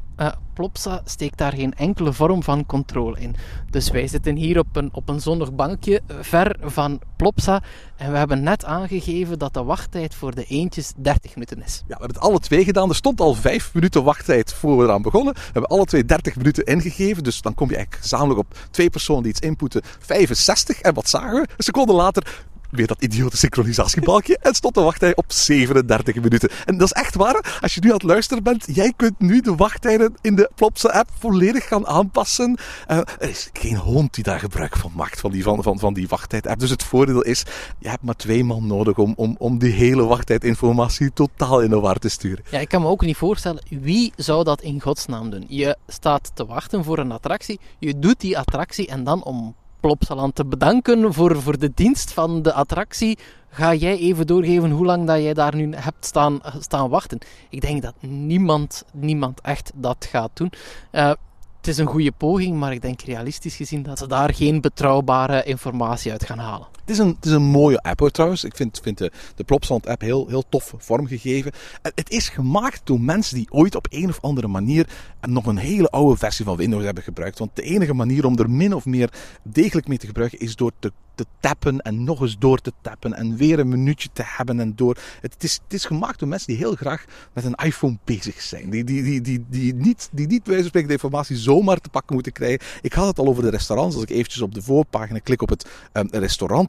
Plopsa 0.56 1.00
steekt 1.04 1.38
daar 1.38 1.52
geen 1.52 1.74
enkele 1.74 2.12
vorm 2.12 2.42
van 2.42 2.66
controle 2.66 3.20
in. 3.20 3.36
Dus 3.70 3.90
wij 3.90 4.06
zitten 4.06 4.36
hier 4.36 4.58
op 4.58 4.76
een, 4.76 4.88
op 4.92 5.08
een 5.08 5.20
zonnig 5.20 5.54
bankje, 5.54 6.00
eh, 6.06 6.16
ver 6.20 6.56
van 6.60 7.00
Plopsa. 7.16 7.62
En 7.96 8.12
we 8.12 8.18
hebben 8.18 8.42
net 8.42 8.64
aangegeven 8.64 9.38
dat 9.38 9.54
de 9.54 9.62
wachttijd 9.64 10.14
voor 10.14 10.34
de 10.34 10.44
eentjes 10.44 10.92
30 10.96 11.34
minuten 11.34 11.62
is. 11.62 11.76
Ja, 11.76 11.82
we 11.86 12.00
hebben 12.00 12.08
het 12.08 12.18
alle 12.18 12.38
twee 12.38 12.64
gedaan. 12.64 12.88
Er 12.88 12.94
stond 12.94 13.20
al 13.20 13.34
vijf 13.34 13.74
minuten 13.74 14.04
wachttijd 14.04 14.52
voor 14.52 14.78
we 14.78 14.84
eraan 14.84 15.02
begonnen. 15.02 15.34
We 15.34 15.40
hebben 15.52 15.70
alle 15.70 15.84
twee 15.84 16.04
30 16.04 16.36
minuten 16.36 16.64
ingegeven. 16.64 17.22
Dus 17.22 17.42
dan 17.42 17.54
kom 17.54 17.68
je 17.68 17.76
eigenlijk 17.76 18.02
gezamenlijk 18.02 18.40
op 18.40 18.56
twee 18.70 18.90
personen 18.90 19.22
die 19.22 19.32
iets 19.32 19.40
inputten. 19.40 19.82
65. 19.98 20.80
En 20.80 20.94
wat 20.94 21.08
zagen 21.08 21.32
we? 21.32 21.48
Een 21.56 21.64
seconde 21.64 21.92
later 21.92 22.44
weer 22.76 22.86
dat 22.86 23.02
idiote 23.02 23.36
synchronisatiebalkje. 23.36 24.38
En 24.42 24.54
stond 24.54 24.74
de 24.74 24.80
wachttij 24.80 25.16
op 25.16 25.24
37 25.28 26.14
minuten. 26.14 26.50
En 26.64 26.78
dat 26.78 26.86
is 26.94 27.02
echt 27.02 27.14
waar. 27.14 27.58
Als 27.60 27.74
je 27.74 27.80
nu 27.80 27.88
aan 27.88 27.94
het 27.94 28.02
luisteren 28.02 28.42
bent, 28.42 28.66
jij 28.72 28.92
kunt 28.96 29.20
nu 29.20 29.40
de 29.40 29.54
wachttijden 29.54 30.14
in 30.20 30.34
de 30.34 30.50
Plopsa 30.54 30.88
app 30.88 31.10
volledig 31.18 31.68
gaan 31.68 31.86
aanpassen. 31.86 32.58
Eh, 32.86 32.96
er 32.98 33.28
is 33.28 33.50
geen 33.52 33.76
hond 33.76 34.14
die 34.14 34.24
daar 34.24 34.40
gebruik 34.40 34.76
van 34.76 34.92
maakt, 34.94 35.20
van 35.20 35.30
die, 35.30 35.42
van, 35.42 35.62
van, 35.62 35.78
van 35.78 35.94
die 35.94 36.08
wachttijd 36.08 36.46
app. 36.46 36.60
Dus 36.60 36.70
het 36.70 36.82
voordeel 36.82 37.22
is, 37.22 37.44
je 37.78 37.88
hebt 37.88 38.02
maar 38.02 38.16
twee 38.16 38.44
man 38.44 38.66
nodig 38.66 38.98
om, 38.98 39.12
om, 39.16 39.36
om 39.38 39.58
die 39.58 39.72
hele 39.72 40.04
wachttijdinformatie 40.04 41.12
totaal 41.12 41.60
in 41.60 41.70
de 41.70 41.80
war 41.80 41.98
te 41.98 42.08
sturen. 42.08 42.44
Ja, 42.50 42.58
ik 42.58 42.68
kan 42.68 42.82
me 42.82 42.88
ook 42.88 43.02
niet 43.02 43.16
voorstellen, 43.16 43.62
wie 43.68 44.12
zou 44.16 44.44
dat 44.44 44.62
in 44.62 44.80
godsnaam 44.80 45.30
doen? 45.30 45.44
Je 45.48 45.76
staat 45.86 46.30
te 46.34 46.46
wachten 46.46 46.84
voor 46.84 46.98
een 46.98 47.12
attractie, 47.12 47.60
je 47.78 47.98
doet 47.98 48.20
die 48.20 48.38
attractie 48.38 48.86
en 48.86 49.04
dan 49.04 49.24
om 49.24 49.54
Plopsaland 49.86 50.34
te 50.34 50.44
bedanken 50.44 51.12
voor, 51.12 51.42
voor 51.42 51.58
de 51.58 51.70
dienst 51.74 52.12
van 52.12 52.42
de 52.42 52.52
attractie, 52.52 53.18
ga 53.48 53.74
jij 53.74 53.98
even 53.98 54.26
doorgeven 54.26 54.70
hoe 54.70 54.84
lang 54.84 55.06
dat 55.06 55.22
jij 55.22 55.34
daar 55.34 55.54
nu 55.54 55.74
hebt 55.74 56.06
staan, 56.06 56.40
staan 56.58 56.88
wachten. 56.88 57.18
Ik 57.50 57.60
denk 57.60 57.82
dat 57.82 57.94
niemand, 58.00 58.84
niemand 58.92 59.40
echt 59.40 59.72
dat 59.74 60.06
gaat 60.10 60.30
doen. 60.34 60.52
Eh, 60.90 61.08
het 61.56 61.66
is 61.66 61.78
een 61.78 61.86
goede 61.86 62.12
poging, 62.12 62.56
maar 62.56 62.72
ik 62.72 62.82
denk 62.82 63.00
realistisch 63.00 63.56
gezien 63.56 63.82
dat 63.82 63.98
ze 63.98 64.06
daar 64.06 64.34
geen 64.34 64.60
betrouwbare 64.60 65.42
informatie 65.42 66.12
uit 66.12 66.24
gaan 66.24 66.38
halen. 66.38 66.66
Het 66.86 66.94
is 66.94 67.00
een, 67.00 67.14
het 67.16 67.24
is 67.24 67.32
een 67.32 67.42
mooie 67.42 67.82
app 67.82 68.08
trouwens. 68.08 68.44
Ik 68.44 68.56
vind, 68.56 68.80
vind 68.82 68.98
de, 68.98 69.12
de 69.34 69.44
Plopsland 69.44 69.86
app 69.86 70.00
heel, 70.00 70.28
heel 70.28 70.44
tof 70.48 70.74
vormgegeven. 70.78 71.52
En 71.82 71.92
het 71.94 72.10
is 72.10 72.28
gemaakt 72.28 72.80
door 72.84 73.00
mensen 73.00 73.36
die 73.36 73.46
ooit 73.50 73.74
op 73.74 73.86
een 73.90 74.08
of 74.08 74.18
andere 74.20 74.48
manier 74.48 74.88
nog 75.20 75.46
een 75.46 75.56
hele 75.56 75.88
oude 75.88 76.16
versie 76.16 76.44
van 76.44 76.56
Windows 76.56 76.84
hebben 76.84 77.02
gebruikt. 77.02 77.38
Want 77.38 77.50
de 77.54 77.62
enige 77.62 77.94
manier 77.94 78.26
om 78.26 78.38
er 78.38 78.50
min 78.50 78.74
of 78.74 78.84
meer 78.84 79.12
degelijk 79.42 79.88
mee 79.88 79.98
te 79.98 80.06
gebruiken 80.06 80.38
is 80.38 80.56
door 80.56 80.72
te, 80.78 80.92
tappen 81.40 81.80
en 81.80 82.04
nog 82.04 82.20
eens 82.20 82.38
door 82.38 82.58
te 82.60 82.72
tappen 82.80 83.14
en 83.14 83.36
weer 83.36 83.58
een 83.58 83.68
minuutje 83.68 84.08
te 84.12 84.22
hebben 84.24 84.60
en 84.60 84.72
door. 84.76 84.98
Het, 85.20 85.44
is, 85.44 85.60
het 85.64 85.72
is 85.72 85.84
gemaakt 85.84 86.18
door 86.18 86.28
mensen 86.28 86.48
die 86.48 86.56
heel 86.56 86.74
graag 86.74 87.04
met 87.32 87.44
een 87.44 87.54
iPhone 87.54 87.98
bezig 88.04 88.40
zijn. 88.40 88.70
Die, 88.70 88.84
die, 88.84 89.20
die, 89.20 89.44
die, 89.48 89.74
niet, 89.74 90.08
die 90.12 90.26
niet 90.26 90.46
wijze 90.46 90.70
de 90.70 90.86
informatie 90.86 91.36
zomaar 91.36 91.80
te 91.80 91.88
pakken 91.88 92.14
moeten 92.14 92.32
krijgen. 92.32 92.66
Ik 92.80 92.92
had 92.92 93.06
het 93.06 93.18
al 93.18 93.26
over 93.26 93.42
de 93.42 93.50
restaurants. 93.50 93.94
Als 93.94 94.04
ik 94.04 94.10
eventjes 94.10 94.42
op 94.42 94.54
de 94.54 94.62
voorpagina 94.62 95.18
klik 95.18 95.42
op 95.42 95.48
het 95.48 95.68
um, 95.92 96.08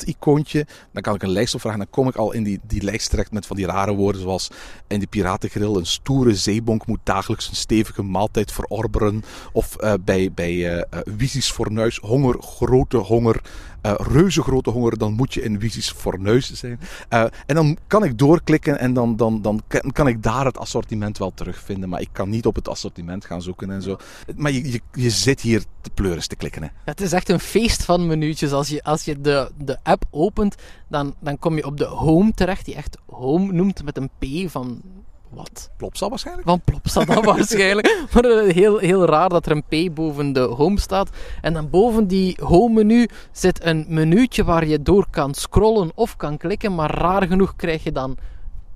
restaurant-icoontje, 0.07 0.65
dan 0.91 1.01
kan 1.01 1.15
ik 1.15 1.23
een 1.23 1.29
lijst 1.29 1.55
opvragen. 1.55 1.79
Dan 1.79 1.89
kom 1.89 2.07
ik 2.07 2.15
al 2.15 2.33
in 2.33 2.43
die, 2.43 2.59
die 2.67 2.83
lijst 2.83 3.09
terecht 3.09 3.31
met 3.31 3.45
van 3.45 3.55
die 3.55 3.65
rare 3.65 3.93
woorden 3.93 4.21
zoals 4.21 4.49
in 4.87 4.99
die 4.99 5.07
Piratengrill 5.07 5.75
een 5.75 5.85
stoere 5.85 6.35
zeebonk 6.35 6.85
moet 6.85 6.99
dagelijks 7.03 7.49
een 7.49 7.55
stevige 7.55 8.03
maaltijd 8.03 8.51
verorberen. 8.51 9.23
Of 9.51 9.75
uh, 9.79 9.93
bij, 10.01 10.31
bij 10.31 10.53
uh, 10.53 10.83
Wiesis 11.17 11.51
Fornuis 11.51 11.97
honger, 11.97 12.41
grote 12.41 12.97
honger. 12.97 13.41
Uh, 13.87 13.93
reuze 13.97 14.41
grote 14.41 14.69
honger, 14.69 14.97
dan 14.97 15.13
moet 15.13 15.33
je 15.33 15.41
in 15.41 15.59
Wiesis 15.59 15.91
Fornuis 15.91 16.53
zijn. 16.53 16.79
Uh, 17.09 17.23
en 17.45 17.55
dan 17.55 17.77
kan 17.87 18.03
ik 18.03 18.17
doorklikken 18.17 18.79
en 18.79 18.93
dan, 18.93 19.15
dan, 19.15 19.41
dan 19.41 19.61
kan 19.91 20.07
ik 20.07 20.23
daar 20.23 20.45
het 20.45 20.57
assortiment 20.57 21.17
wel 21.17 21.31
terugvinden. 21.33 21.89
Maar 21.89 22.01
ik 22.01 22.09
kan 22.11 22.29
niet 22.29 22.45
op 22.45 22.55
het 22.55 22.67
assortiment 22.67 23.25
gaan 23.25 23.41
zoeken 23.41 23.71
en 23.71 23.81
zo. 23.81 23.97
Maar 24.35 24.51
je, 24.51 24.71
je, 24.71 24.81
je 24.91 25.09
zit 25.09 25.41
hier 25.41 25.63
te 25.81 25.89
pleuris 25.89 26.27
te 26.27 26.35
klikken. 26.35 26.63
Hè. 26.63 26.69
Het 26.85 27.01
is 27.01 27.11
echt 27.11 27.29
een 27.29 27.39
feest 27.39 27.83
van 27.83 28.07
minuutjes. 28.07 28.51
Als 28.51 28.67
je, 28.67 28.83
als 28.83 29.03
je 29.03 29.21
de, 29.21 29.51
de 29.57 29.77
app 29.83 30.03
opent, 30.09 30.55
dan, 30.87 31.15
dan 31.19 31.39
kom 31.39 31.55
je 31.55 31.65
op 31.65 31.77
de 31.77 31.85
home 31.85 32.31
terecht, 32.33 32.65
die 32.65 32.75
echt 32.75 32.97
home 33.05 33.51
noemt 33.51 33.83
met 33.83 33.97
een 33.97 34.09
P 34.19 34.49
van 34.49 34.81
wat? 35.29 35.69
Plopsa 35.77 36.09
waarschijnlijk? 36.09 36.47
Van 36.47 36.61
Plopsa 36.61 37.05
dan 37.05 37.23
waarschijnlijk. 37.33 38.05
Maar 38.13 38.23
heel, 38.41 38.77
heel 38.77 39.05
raar 39.05 39.29
dat 39.29 39.45
er 39.45 39.51
een 39.51 39.89
P 39.89 39.95
boven 39.95 40.33
de 40.33 40.39
home 40.39 40.79
staat. 40.79 41.09
En 41.41 41.53
dan 41.53 41.69
boven 41.69 42.07
die 42.07 42.37
home 42.43 42.73
menu 42.73 43.07
zit 43.31 43.63
een 43.65 43.85
menuutje 43.87 44.43
waar 44.43 44.65
je 44.65 44.81
door 44.81 45.07
kan 45.09 45.33
scrollen 45.33 45.91
of 45.95 46.15
kan 46.15 46.37
klikken. 46.37 46.75
Maar 46.75 46.91
raar 46.91 47.27
genoeg 47.27 47.55
krijg 47.55 47.83
je 47.83 47.91
dan 47.91 48.17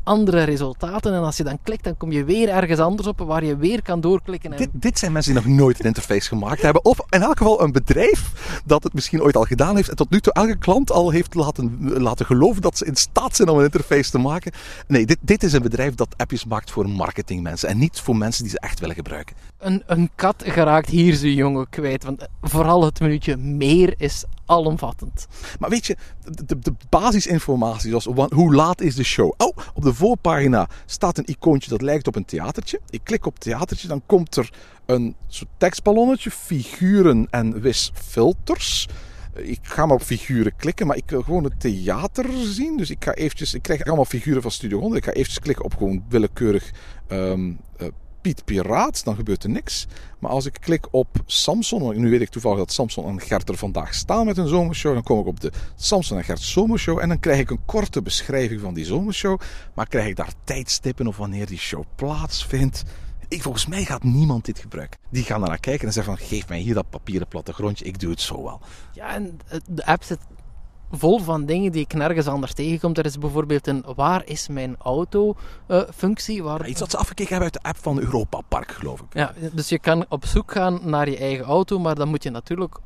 andere 0.04 0.44
resultaten. 0.44 1.14
En 1.14 1.22
als 1.22 1.38
je 1.38 1.44
dan 1.44 1.60
klikt, 1.64 1.84
dan 1.84 1.98
kom 1.98 2.12
je 2.12 2.24
weer 2.24 2.50
ergens 2.50 2.80
anders 2.80 3.08
op 3.08 3.20
waar 3.20 3.44
je 3.44 3.58
weer 3.58 3.82
kan 3.82 4.02
doorklikken. 4.02 4.52
En... 4.52 4.58
Dit, 4.58 4.70
dit 4.72 5.00
zijn 5.00 5.12
mensen 5.12 5.34
die 5.34 5.44
nog 5.44 5.58
nooit 5.58 5.80
een 5.80 5.86
interface 5.86 6.28
gemaakt 6.28 6.62
hebben. 6.62 6.86
Of 6.86 7.00
in 7.10 7.22
elk 7.22 7.38
geval 7.38 7.62
een 7.62 7.72
bedrijf 7.72 8.32
dat 8.66 8.84
het 8.84 8.94
misschien 8.94 9.22
ooit 9.22 9.36
al 9.36 9.44
gedaan 9.44 9.76
heeft. 9.76 9.90
En 9.90 9.96
tot 9.96 10.10
nu 10.10 10.20
toe 10.20 10.34
elke 10.34 10.58
klant 10.58 10.92
al 10.92 11.10
heeft 11.10 11.36
laten, 11.36 11.78
laten 12.02 12.26
geloven 12.26 12.62
dat 12.62 12.78
ze 12.78 12.86
in 12.86 12.96
staat 12.96 13.36
zijn 13.36 13.50
om 13.50 13.58
een 13.58 13.64
interface 13.64 14.12
te 14.12 14.18
maken. 14.18 14.52
Nee, 14.88 15.06
dit, 15.06 15.18
dit 15.22 15.44
is 15.44 15.54
een 15.54 15.62
bedrijf 15.62 15.96
dat 15.96 16.18
appjes 16.18 16.46
maakt 16.46 16.72
voor 16.72 16.90
marketingmensen. 16.90 17.70
En 17.70 17.78
niet 17.78 18.00
voor 18.00 18.16
mensen 18.16 18.44
die 18.44 18.52
ze 18.52 18.60
echt 18.60 18.80
willen 18.80 18.96
gebruiken. 18.96 19.36
Een, 19.58 19.84
een 19.86 20.10
kat 20.16 20.44
geraakt 20.48 20.90
hier 20.90 21.14
zijn 21.14 21.34
jongen 21.34 21.70
kwijt. 21.70 22.04
Want 22.04 22.28
vooral 22.42 22.84
het 22.86 23.00
minuutje 23.00 23.38
meer 23.38 23.94
is 23.98 24.24
alomvattend. 24.52 25.28
Maar 25.60 25.70
weet 25.70 25.86
je, 25.86 25.98
de, 26.46 26.60
de, 26.60 26.74
basisinformatie, 26.90 27.90
zoals 27.90 28.30
hoe 28.30 28.56
laat 28.56 28.82
is 28.82 28.96
de 28.96 29.04
show? 29.04 29.34
Oh, 29.38 29.58
op 29.74 29.84
de 29.84 29.94
voorpagina 29.94 30.70
staat 30.86 31.18
een 31.18 31.30
icoontje 31.30 31.70
dat 31.70 31.82
lijkt 31.82 32.08
op 32.08 32.16
een 32.16 32.26
theatertje. 32.26 32.80
Ik 32.90 33.02
klik 33.04 33.26
op 33.26 33.40
theatertje, 33.40 33.88
dan 33.88 34.02
komt 34.06 34.36
er 34.36 34.54
een 34.86 35.16
soort 35.28 35.50
tekstballonnetje, 35.58 36.32
figuren 36.32 37.28
en 37.30 37.62
wisfilters. 37.62 38.88
Ik 39.34 39.60
ga 39.62 39.86
maar 39.86 39.96
op 39.96 40.02
figuren 40.02 40.56
klikken, 40.56 40.88
maar 40.88 40.98
ik 40.98 41.10
wil 41.10 41.22
gewoon 41.22 41.44
het 41.44 41.60
theater 41.60 42.26
zien. 42.44 42.78
Dus 42.78 42.90
ik 42.90 43.04
ga 43.04 43.14
eventjes, 43.14 43.54
ik 43.54 43.62
krijg 43.62 43.86
allemaal 43.86 44.06
figuren 44.06 44.42
van 44.42 44.52
Studio 44.52 44.80
100. 44.80 45.02
Ik 45.02 45.10
ga 45.10 45.16
eventjes 45.16 45.40
klikken 45.40 45.66
op 45.66 45.74
gewoon 45.74 46.04
willekeurig 46.10 46.72
uh, 47.12 47.34
Piet 48.22 48.46
Piraat, 48.46 49.04
dan 49.04 49.16
gebeurt 49.16 49.44
er 49.44 49.50
niks. 49.50 49.88
Maar 50.20 50.32
als 50.32 50.46
ik 50.46 50.58
klik 50.62 50.88
op 50.92 51.08
Samson, 51.26 52.00
nu 52.00 52.10
weet 52.10 52.22
ik 52.22 52.30
toevallig 52.30 52.58
dat 52.58 52.72
Samson 52.72 53.08
en 53.08 53.22
Gert 53.22 53.50
er 53.50 53.58
vandaag 53.58 53.94
staan 53.94 54.26
met 54.26 54.38
een 54.38 54.48
zomershow, 54.48 54.94
dan 54.94 55.04
kom 55.04 55.20
ik 55.20 55.26
op 55.26 55.40
de 55.40 55.52
Samson 55.76 56.18
en 56.18 56.24
Gert 56.24 56.40
zomershow 56.40 57.00
en 57.00 57.08
dan 57.08 57.20
krijg 57.20 57.40
ik 57.40 57.50
een 57.50 57.66
korte 57.66 58.02
beschrijving 58.02 58.62
van 58.62 58.74
die 58.74 58.86
zomershow. 58.86 59.40
Maar 59.74 59.88
krijg 59.88 60.08
ik 60.08 60.16
daar 60.16 60.34
tijdstippen 60.44 61.08
of 61.08 61.18
wanneer 61.18 61.46
die 61.48 61.58
show 61.60 61.84
plaatsvindt? 61.96 62.84
ik, 63.28 63.42
volgens 63.42 63.66
mij 63.66 63.84
gaat 63.86 64.04
niemand 64.04 64.46
dit 64.46 64.60
gebruiken. 64.60 65.00
Die 65.10 65.24
gaan 65.24 65.40
naar 65.42 65.60
kijken 65.60 65.88
en 65.88 65.94
zeggen 65.94 66.18
van, 66.18 66.28
geef 66.28 66.48
mij 66.48 66.60
hier 66.60 66.74
dat 66.74 66.90
papieren 66.90 67.28
plattegrondje, 67.28 67.86
ik 67.86 68.00
doe 68.00 68.10
het 68.12 68.22
zo 68.22 68.44
wel. 68.44 68.62
Ja, 68.94 69.14
en 69.14 69.40
het- 69.46 69.64
de 69.70 69.86
app 69.86 70.04
zit 70.04 70.20
vol 70.92 71.20
van 71.20 71.46
dingen 71.46 71.72
die 71.72 71.82
ik 71.82 71.94
nergens 71.94 72.28
anders 72.28 72.54
tegenkom. 72.54 72.94
Er 72.94 73.06
is 73.06 73.18
bijvoorbeeld 73.18 73.68
een 73.68 73.84
waar 73.96 74.26
is 74.26 74.48
mijn 74.48 74.76
auto 74.78 75.36
eh, 75.68 75.82
functie. 75.96 76.44
Waar, 76.44 76.68
Iets 76.68 76.80
wat 76.80 76.92
ze 76.92 76.98
afgekeken 76.98 77.32
hebben 77.32 77.52
uit 77.54 77.64
de 77.64 77.70
app 77.70 77.78
van 77.78 78.00
Europa 78.00 78.42
Park, 78.48 78.72
geloof 78.72 79.00
ik. 79.00 79.06
Ja, 79.14 79.34
dus 79.52 79.70
je 79.70 79.80
kan 79.80 80.06
op 80.10 80.26
zoek 80.26 80.52
gaan 80.52 80.80
naar 80.84 81.10
je 81.10 81.18
eigen 81.18 81.46
auto, 81.46 81.80
maar 81.80 81.96
dan 81.96 82.08
moet 82.08 82.24
je 82.24 82.30
natuurlijk 82.30 82.78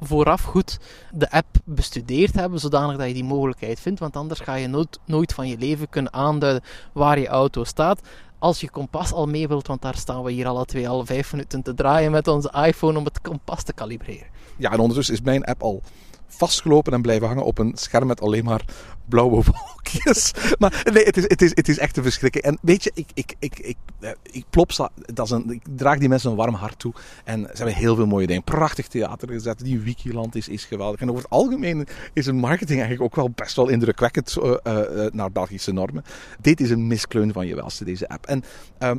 vooraf 0.00 0.42
goed 0.42 0.78
de 1.12 1.30
app 1.30 1.46
bestudeerd 1.64 2.34
hebben, 2.34 2.60
zodanig 2.60 2.96
dat 2.96 3.06
je 3.06 3.14
die 3.14 3.24
mogelijkheid 3.24 3.80
vindt, 3.80 4.00
want 4.00 4.16
anders 4.16 4.40
ga 4.40 4.54
je 4.54 4.66
nooit, 4.66 4.98
nooit 5.04 5.32
van 5.32 5.48
je 5.48 5.58
leven 5.58 5.88
kunnen 5.88 6.12
aanduiden 6.12 6.62
waar 6.92 7.18
je 7.18 7.28
auto 7.28 7.64
staat. 7.64 8.00
Als 8.38 8.60
je 8.60 8.70
kompas 8.70 9.12
al 9.12 9.26
mee 9.26 9.48
wilt, 9.48 9.66
want 9.66 9.82
daar 9.82 9.96
staan 9.96 10.22
we 10.22 10.32
hier 10.32 10.46
alle 10.46 10.64
twee 10.64 10.88
al 10.88 11.06
vijf 11.06 11.32
minuten 11.32 11.62
te 11.62 11.74
draaien 11.74 12.10
met 12.10 12.28
onze 12.28 12.52
iPhone 12.66 12.98
om 12.98 13.04
het 13.04 13.20
kompas 13.20 13.62
te 13.62 13.72
kalibreren. 13.72 14.26
Ja, 14.56 14.72
en 14.72 14.78
ondertussen 14.78 15.14
is 15.14 15.20
mijn 15.20 15.44
app 15.44 15.62
al 15.62 15.82
vastgelopen 16.30 16.92
en 16.92 17.02
blijven 17.02 17.26
hangen 17.26 17.44
op 17.44 17.58
een 17.58 17.72
scherm 17.74 18.06
met 18.06 18.20
alleen 18.20 18.44
maar 18.44 18.64
blauwe 19.10 19.42
wolkjes. 19.50 20.32
Maar 20.58 20.82
nee, 20.92 21.04
het 21.04 21.16
is, 21.16 21.22
het 21.22 21.42
is, 21.42 21.50
het 21.54 21.68
is 21.68 21.78
echt 21.78 21.96
een 21.96 22.02
verschrikking. 22.02 22.44
En 22.44 22.58
weet 22.62 22.84
je, 22.84 22.90
ik, 22.94 23.10
ik, 23.14 23.34
ik, 23.38 23.58
ik, 23.58 23.76
eh, 24.00 24.10
ik, 24.22 24.44
Plopsa, 24.50 24.90
dat 24.94 25.26
is 25.26 25.30
een, 25.30 25.50
ik 25.50 25.62
draag 25.76 25.98
die 25.98 26.08
mensen 26.08 26.30
een 26.30 26.36
warm 26.36 26.54
hart 26.54 26.78
toe. 26.78 26.92
En 27.24 27.40
ze 27.40 27.56
hebben 27.56 27.74
heel 27.74 27.94
veel 27.94 28.06
mooie 28.06 28.26
dingen. 28.26 28.44
Prachtig 28.44 28.88
theater 28.88 29.28
gezet. 29.28 29.58
Die 29.58 29.80
Wikiland 29.80 30.34
is, 30.34 30.48
is 30.48 30.64
geweldig. 30.64 31.00
En 31.00 31.10
over 31.10 31.22
het 31.22 31.30
algemeen 31.30 31.86
is 32.12 32.26
hun 32.26 32.36
marketing 32.36 32.80
eigenlijk 32.80 33.02
ook 33.02 33.16
wel 33.16 33.30
best 33.34 33.56
wel 33.56 33.68
indrukwekkend 33.68 34.36
eh, 34.36 34.54
eh, 34.62 35.12
naar 35.12 35.32
Belgische 35.32 35.72
normen. 35.72 36.04
Dit 36.40 36.60
is 36.60 36.70
een 36.70 36.86
miskleun 36.86 37.32
van 37.32 37.46
je 37.46 37.54
welste, 37.54 37.84
deze 37.84 38.08
app. 38.08 38.26
En 38.26 38.44
ehm, 38.78 38.98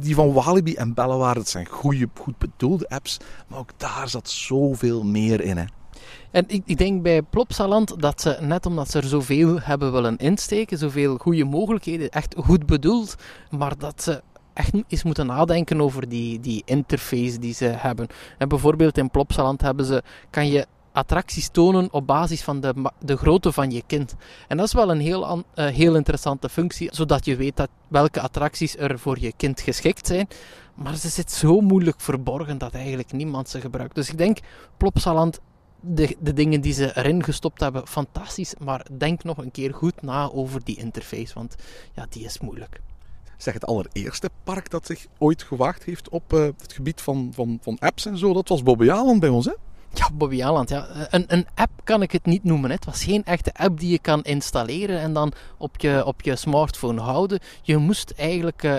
die 0.00 0.14
van 0.14 0.32
Walibi 0.32 0.74
en 0.74 0.94
Bellewaarde, 0.94 1.38
dat 1.40 1.48
zijn 1.48 1.66
goede, 1.66 2.08
goed 2.20 2.38
bedoelde 2.38 2.88
apps. 2.88 3.18
Maar 3.46 3.58
ook 3.58 3.70
daar 3.76 4.08
zat 4.08 4.30
zoveel 4.30 5.04
meer 5.04 5.40
in, 5.40 5.56
hè. 5.56 5.64
En 6.30 6.44
ik, 6.46 6.62
ik 6.64 6.78
denk 6.78 7.02
bij 7.02 7.22
Plopsaland 7.22 8.00
dat 8.00 8.20
ze, 8.20 8.36
net 8.40 8.66
omdat 8.66 8.90
ze 8.90 8.98
er 8.98 9.04
zoveel 9.04 9.60
hebben 9.60 9.92
willen 9.92 10.16
insteken, 10.16 10.78
zoveel 10.78 11.16
goede 11.16 11.44
mogelijkheden, 11.44 12.10
echt 12.10 12.34
goed 12.38 12.66
bedoeld, 12.66 13.14
maar 13.50 13.78
dat 13.78 14.02
ze 14.02 14.22
echt 14.52 14.72
eens 14.88 15.02
moeten 15.02 15.26
nadenken 15.26 15.80
over 15.80 16.08
die, 16.08 16.40
die 16.40 16.62
interface 16.64 17.38
die 17.38 17.54
ze 17.54 17.64
hebben. 17.64 18.06
En 18.38 18.48
bijvoorbeeld 18.48 18.98
in 18.98 19.10
Plopsaland 19.10 19.60
hebben 19.60 19.84
ze, 19.84 20.02
kan 20.30 20.48
je 20.48 20.66
attracties 20.92 21.48
tonen 21.48 21.92
op 21.92 22.06
basis 22.06 22.42
van 22.42 22.60
de, 22.60 22.90
de 22.98 23.16
grootte 23.16 23.52
van 23.52 23.70
je 23.70 23.82
kind. 23.86 24.14
En 24.48 24.56
dat 24.56 24.66
is 24.66 24.72
wel 24.72 24.90
een 24.90 25.00
heel, 25.00 25.44
eh, 25.54 25.66
heel 25.66 25.96
interessante 25.96 26.48
functie, 26.48 26.88
zodat 26.92 27.24
je 27.24 27.36
weet 27.36 27.56
dat 27.56 27.68
welke 27.88 28.20
attracties 28.20 28.76
er 28.76 28.98
voor 28.98 29.20
je 29.20 29.32
kind 29.36 29.60
geschikt 29.60 30.06
zijn. 30.06 30.28
Maar 30.74 30.96
ze 30.96 31.08
zit 31.08 31.32
zo 31.32 31.60
moeilijk 31.60 32.00
verborgen 32.00 32.58
dat 32.58 32.74
eigenlijk 32.74 33.12
niemand 33.12 33.48
ze 33.48 33.60
gebruikt. 33.60 33.94
Dus 33.94 34.10
ik 34.10 34.18
denk, 34.18 34.38
Plopsaland 34.76 35.40
de, 35.86 36.16
de 36.20 36.32
dingen 36.32 36.60
die 36.60 36.72
ze 36.72 36.96
erin 36.96 37.24
gestopt 37.24 37.60
hebben, 37.60 37.86
fantastisch. 37.86 38.54
Maar 38.58 38.86
denk 38.92 39.24
nog 39.24 39.38
een 39.38 39.50
keer 39.50 39.74
goed 39.74 40.02
na 40.02 40.30
over 40.30 40.64
die 40.64 40.76
interface, 40.76 41.34
want 41.34 41.54
ja, 41.92 42.06
die 42.08 42.24
is 42.24 42.40
moeilijk. 42.40 42.80
zeg 43.36 43.54
het 43.54 43.66
allereerste 43.66 44.30
park 44.44 44.70
dat 44.70 44.86
zich 44.86 45.06
ooit 45.18 45.42
gewaagd 45.42 45.84
heeft 45.84 46.08
op 46.08 46.32
eh, 46.32 46.42
het 46.42 46.72
gebied 46.72 47.00
van, 47.00 47.30
van, 47.34 47.58
van 47.62 47.78
apps 47.78 48.06
en 48.06 48.18
zo. 48.18 48.32
Dat 48.32 48.48
was 48.48 48.62
Bobby 48.62 48.90
Aland 48.90 49.20
bij 49.20 49.28
ons, 49.28 49.44
hè? 49.44 49.52
Ja, 49.94 50.10
Bobby 50.14 50.42
Aland, 50.42 50.68
ja. 50.68 50.86
Een, 51.10 51.24
een 51.26 51.46
app 51.54 51.70
kan 51.84 52.02
ik 52.02 52.12
het 52.12 52.24
niet 52.24 52.44
noemen. 52.44 52.70
Hè. 52.70 52.76
Het 52.76 52.84
was 52.84 53.04
geen 53.04 53.24
echte 53.24 53.54
app 53.54 53.80
die 53.80 53.90
je 53.90 53.98
kan 53.98 54.22
installeren 54.22 55.00
en 55.00 55.12
dan 55.12 55.32
op 55.58 55.80
je, 55.80 56.04
op 56.04 56.22
je 56.22 56.36
smartphone 56.36 57.00
houden. 57.00 57.40
Je 57.62 57.76
moest 57.76 58.10
eigenlijk 58.16 58.62
eh, 58.62 58.78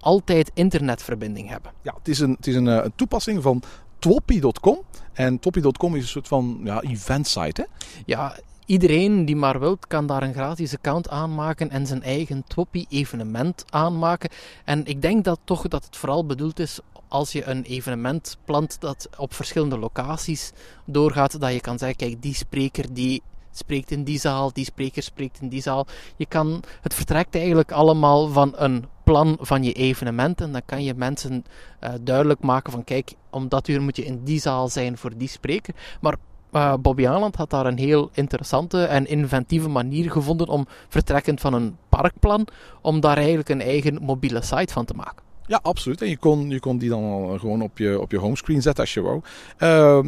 altijd 0.00 0.50
internetverbinding 0.54 1.48
hebben. 1.48 1.72
Ja, 1.82 1.94
het 1.98 2.08
is 2.08 2.18
een, 2.18 2.30
het 2.30 2.46
is 2.46 2.54
een, 2.54 2.68
eh, 2.68 2.84
een 2.84 2.92
toepassing 2.94 3.42
van 3.42 3.62
Twoppy.com. 4.00 4.78
En 5.12 5.38
Twoppy.com 5.38 5.96
is 5.96 6.02
een 6.02 6.08
soort 6.08 6.28
van 6.28 6.60
ja, 6.64 6.82
event 6.82 7.26
site, 7.26 7.60
hè? 7.60 7.88
Ja, 8.06 8.36
iedereen 8.66 9.24
die 9.24 9.36
maar 9.36 9.60
wilt, 9.60 9.86
kan 9.86 10.06
daar 10.06 10.22
een 10.22 10.32
gratis 10.32 10.74
account 10.74 11.08
aanmaken 11.08 11.70
en 11.70 11.86
zijn 11.86 12.02
eigen 12.02 12.44
Twoppy-evenement 12.46 13.64
aanmaken. 13.70 14.30
En 14.64 14.86
ik 14.86 15.02
denk 15.02 15.24
dat 15.24 15.40
toch 15.44 15.68
dat 15.68 15.84
het 15.84 15.96
vooral 15.96 16.26
bedoeld 16.26 16.58
is 16.58 16.80
als 17.08 17.32
je 17.32 17.44
een 17.44 17.62
evenement 17.62 18.36
plant 18.44 18.80
dat 18.80 19.08
op 19.16 19.34
verschillende 19.34 19.78
locaties 19.78 20.52
doorgaat, 20.84 21.40
dat 21.40 21.52
je 21.52 21.60
kan 21.60 21.78
zeggen, 21.78 21.96
kijk, 21.96 22.22
die 22.22 22.34
spreker 22.34 22.94
die 22.94 23.22
spreekt 23.52 23.90
in 23.90 24.04
die 24.04 24.18
zaal, 24.18 24.52
die 24.52 24.64
spreker 24.64 25.02
spreekt 25.02 25.40
in 25.40 25.48
die 25.48 25.62
zaal. 25.62 25.86
Je 26.16 26.26
kan, 26.26 26.62
het 26.80 26.94
vertrekt 26.94 27.34
eigenlijk 27.34 27.72
allemaal 27.72 28.28
van 28.28 28.52
een 28.56 28.84
plan 29.10 29.36
van 29.40 29.62
je 29.62 29.72
evenement 29.72 30.40
en 30.40 30.52
dan 30.52 30.62
kan 30.66 30.84
je 30.84 30.94
mensen 30.94 31.44
eh, 31.78 31.90
duidelijk 32.00 32.40
maken 32.40 32.72
van 32.72 32.84
kijk, 32.84 33.14
om 33.30 33.48
dat 33.48 33.68
uur 33.68 33.82
moet 33.82 33.96
je 33.96 34.04
in 34.04 34.24
die 34.24 34.40
zaal 34.40 34.68
zijn 34.68 34.98
voor 34.98 35.16
die 35.16 35.28
spreker. 35.28 35.74
Maar 36.00 36.16
uh, 36.52 36.74
Bobby 36.80 37.06
Aland 37.06 37.36
had 37.36 37.50
daar 37.50 37.66
een 37.66 37.78
heel 37.78 38.10
interessante 38.12 38.84
en 38.84 39.06
inventieve 39.06 39.68
manier 39.68 40.10
gevonden 40.10 40.48
om, 40.48 40.66
vertrekkend 40.88 41.40
van 41.40 41.54
een 41.54 41.76
parkplan, 41.88 42.46
om 42.82 43.00
daar 43.00 43.16
eigenlijk 43.16 43.48
een 43.48 43.60
eigen 43.60 44.02
mobiele 44.02 44.42
site 44.42 44.72
van 44.72 44.84
te 44.84 44.94
maken. 44.94 45.29
Ja, 45.50 45.60
absoluut. 45.62 46.02
En 46.02 46.08
je 46.08 46.16
kon, 46.16 46.50
je 46.50 46.60
kon 46.60 46.78
die 46.78 46.88
dan 46.88 47.02
al 47.02 47.38
gewoon 47.38 47.62
op 47.62 47.78
je, 47.78 48.00
op 48.00 48.10
je 48.10 48.18
homescreen 48.18 48.62
zetten 48.62 48.84
als 48.84 48.94
je 48.94 49.00
wou. 49.00 49.20
Uh, 49.58 50.00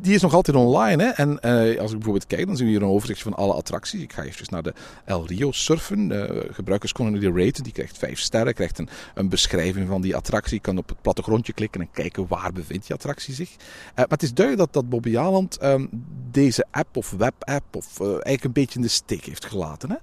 die 0.00 0.14
is 0.14 0.22
nog 0.22 0.34
altijd 0.34 0.56
online. 0.56 1.02
Hè? 1.02 1.08
En 1.08 1.28
uh, 1.30 1.80
als 1.80 1.90
ik 1.90 1.96
bijvoorbeeld 1.96 2.26
kijk, 2.26 2.46
dan 2.46 2.56
zien 2.56 2.66
we 2.66 2.72
hier 2.72 2.82
een 2.82 2.88
overzicht 2.88 3.22
van 3.22 3.34
alle 3.34 3.52
attracties. 3.52 4.02
Ik 4.02 4.12
ga 4.12 4.22
even 4.22 4.46
naar 4.50 4.62
de 4.62 4.74
El 5.04 5.26
Rio 5.26 5.52
surfen. 5.52 6.10
Uh, 6.10 6.24
gebruikers 6.50 6.92
konden 6.92 7.20
die 7.20 7.44
raten. 7.44 7.62
Die 7.62 7.72
krijgt 7.72 7.98
5 7.98 8.20
sterren, 8.20 8.54
krijgt 8.54 8.78
een, 8.78 8.88
een 9.14 9.28
beschrijving 9.28 9.88
van 9.88 10.00
die 10.00 10.16
attractie. 10.16 10.54
Je 10.54 10.60
kan 10.60 10.78
op 10.78 10.88
het 10.88 11.02
plattegrondje 11.02 11.52
klikken 11.52 11.80
en 11.80 11.88
kijken 11.92 12.26
waar 12.28 12.52
bevindt 12.52 12.86
die 12.86 12.94
attractie 12.94 13.34
zich. 13.34 13.50
Uh, 13.50 13.58
maar 13.94 14.06
het 14.08 14.22
is 14.22 14.34
duidelijk 14.34 14.72
dat, 14.72 14.82
dat 14.82 14.90
Bobby 14.90 15.18
Aland 15.18 15.62
um, 15.62 15.88
deze 16.30 16.64
app 16.70 16.96
of 16.96 17.10
webapp 17.10 17.76
of 17.76 18.00
eigenlijk 18.00 18.44
een 18.44 18.52
beetje 18.52 18.76
in 18.76 18.84
de 18.84 18.88
steek 18.88 19.24
heeft 19.24 19.44
gelaten. 19.44 19.90
Hè? 19.90 19.96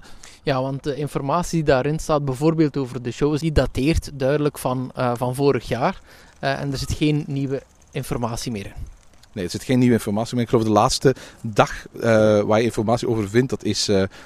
Ja, 0.44 0.62
want 0.62 0.84
de 0.84 0.96
informatie 0.96 1.64
die 1.64 1.74
daarin 1.74 2.00
staat, 2.00 2.26
bijvoorbeeld 2.26 2.78
over 2.78 3.02
de 3.02 3.12
shows, 3.12 3.40
die 3.40 3.52
dateert 3.52 4.12
duidelijk 4.14 4.49
van, 4.58 4.92
uh, 4.98 5.12
van 5.16 5.36
vorig 5.36 5.68
jaar. 5.68 6.02
Uh, 6.44 6.60
en 6.60 6.72
er 6.72 6.78
zit 6.78 6.94
geen 6.94 7.24
nieuwe 7.28 7.64
informatie 7.92 8.52
meer 8.52 8.66
in. 8.66 8.88
Nee, 9.34 9.44
er 9.44 9.50
zit 9.50 9.64
geen 9.64 9.80
nieuwe 9.80 9.94
informatie 9.94 10.36
meer. 10.36 10.44
Ik 10.44 10.50
geloof 10.50 10.66
de 10.66 10.72
laatste 10.72 11.16
dag 11.42 11.86
uh, 11.96 12.02
waar 12.42 12.60
je 12.60 12.64
informatie 12.64 13.08
over 13.08 13.30
vindt, 13.30 13.50
dat 13.50 13.64
is 13.64 13.86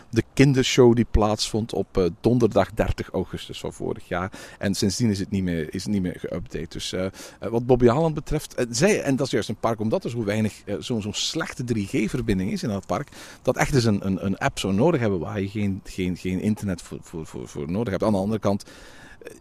de 0.09 0.23
kindershow 0.33 0.95
die 0.95 1.05
plaatsvond 1.11 1.73
op 1.73 2.11
donderdag 2.21 2.73
30 2.73 3.09
augustus 3.09 3.59
van 3.59 3.73
vorig 3.73 4.07
jaar. 4.07 4.31
En 4.59 4.75
sindsdien 4.75 5.09
is 5.09 5.19
het 5.19 5.29
niet 5.29 5.43
meer, 5.43 5.73
is 5.73 5.85
niet 5.85 6.01
meer 6.01 6.19
geüpdate. 6.19 6.67
Dus 6.67 6.95
wat 7.39 7.65
Bobby 7.65 7.87
Haaland 7.87 8.13
betreft, 8.13 8.65
zij, 8.69 9.01
en 9.01 9.15
dat 9.15 9.25
is 9.25 9.31
juist 9.31 9.49
een 9.49 9.55
park 9.55 9.79
omdat 9.79 10.03
er 10.03 10.09
zo 10.09 10.23
weinig, 10.23 10.53
zo'n 10.79 11.01
zo 11.01 11.11
slechte 11.11 11.63
3G-verbinding 11.75 12.51
is 12.51 12.63
in 12.63 12.69
dat 12.69 12.85
park, 12.85 13.09
dat 13.41 13.57
echt 13.57 13.75
eens 13.75 13.85
een, 13.85 14.05
een, 14.05 14.25
een 14.25 14.37
app 14.37 14.59
zou 14.59 14.73
nodig 14.73 14.99
hebben 14.99 15.19
waar 15.19 15.41
je 15.41 15.49
geen, 15.49 15.81
geen, 15.83 16.17
geen 16.17 16.41
internet 16.41 16.81
voor, 16.81 16.97
voor, 17.01 17.25
voor, 17.25 17.47
voor 17.47 17.71
nodig 17.71 17.91
hebt. 17.91 18.03
Aan 18.03 18.11
de 18.11 18.17
andere 18.17 18.39
kant 18.39 18.63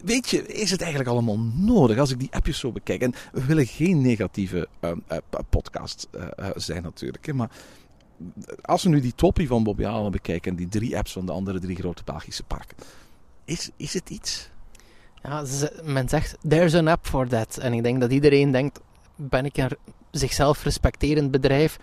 weet 0.05 0.29
je, 0.29 0.47
is 0.47 0.71
het 0.71 0.81
eigenlijk 0.81 1.11
allemaal 1.11 1.38
nodig 1.38 1.99
als 1.99 2.11
ik 2.11 2.18
die 2.18 2.33
appjes 2.33 2.59
zo 2.59 2.73
bekijk? 2.73 3.03
En 3.03 3.14
we 3.33 3.45
willen 3.45 3.66
geen 3.66 4.01
negatieve 4.01 4.68
uh, 4.81 4.90
uh, 5.11 5.18
podcast 5.49 6.09
uh, 6.14 6.51
zijn 6.55 6.83
natuurlijk. 6.83 7.27
Hè, 7.27 7.33
maar 7.33 7.51
als 8.62 8.83
we 8.83 8.88
nu 8.88 9.01
die 9.01 9.14
toppie 9.14 9.47
van 9.47 9.62
Bobby 9.62 9.85
Allen 9.85 10.12
bekijken 10.12 10.51
en 10.51 10.57
die 10.57 10.68
drie 10.68 10.97
apps 10.97 11.12
van 11.12 11.27
de 11.27 11.33
andere 11.33 11.59
drie 11.59 11.77
grote 11.77 12.03
Belgische 12.05 12.42
parken. 12.42 12.77
Is, 13.45 13.71
is 13.77 13.95
het 13.95 14.11
iets? 14.11 14.51
Ja, 15.23 15.45
men 15.85 16.09
zegt, 16.09 16.37
there's 16.49 16.75
an 16.75 16.88
app 16.88 17.07
for 17.07 17.29
that. 17.29 17.57
En 17.57 17.73
ik 17.73 17.83
denk 17.83 18.01
dat 18.01 18.12
iedereen 18.12 18.51
denkt, 18.51 18.81
ben 19.16 19.45
ik 19.45 19.57
een 19.57 19.77
zichzelf 20.11 20.64
respecterend 20.64 21.31
bedrijf, 21.31 21.79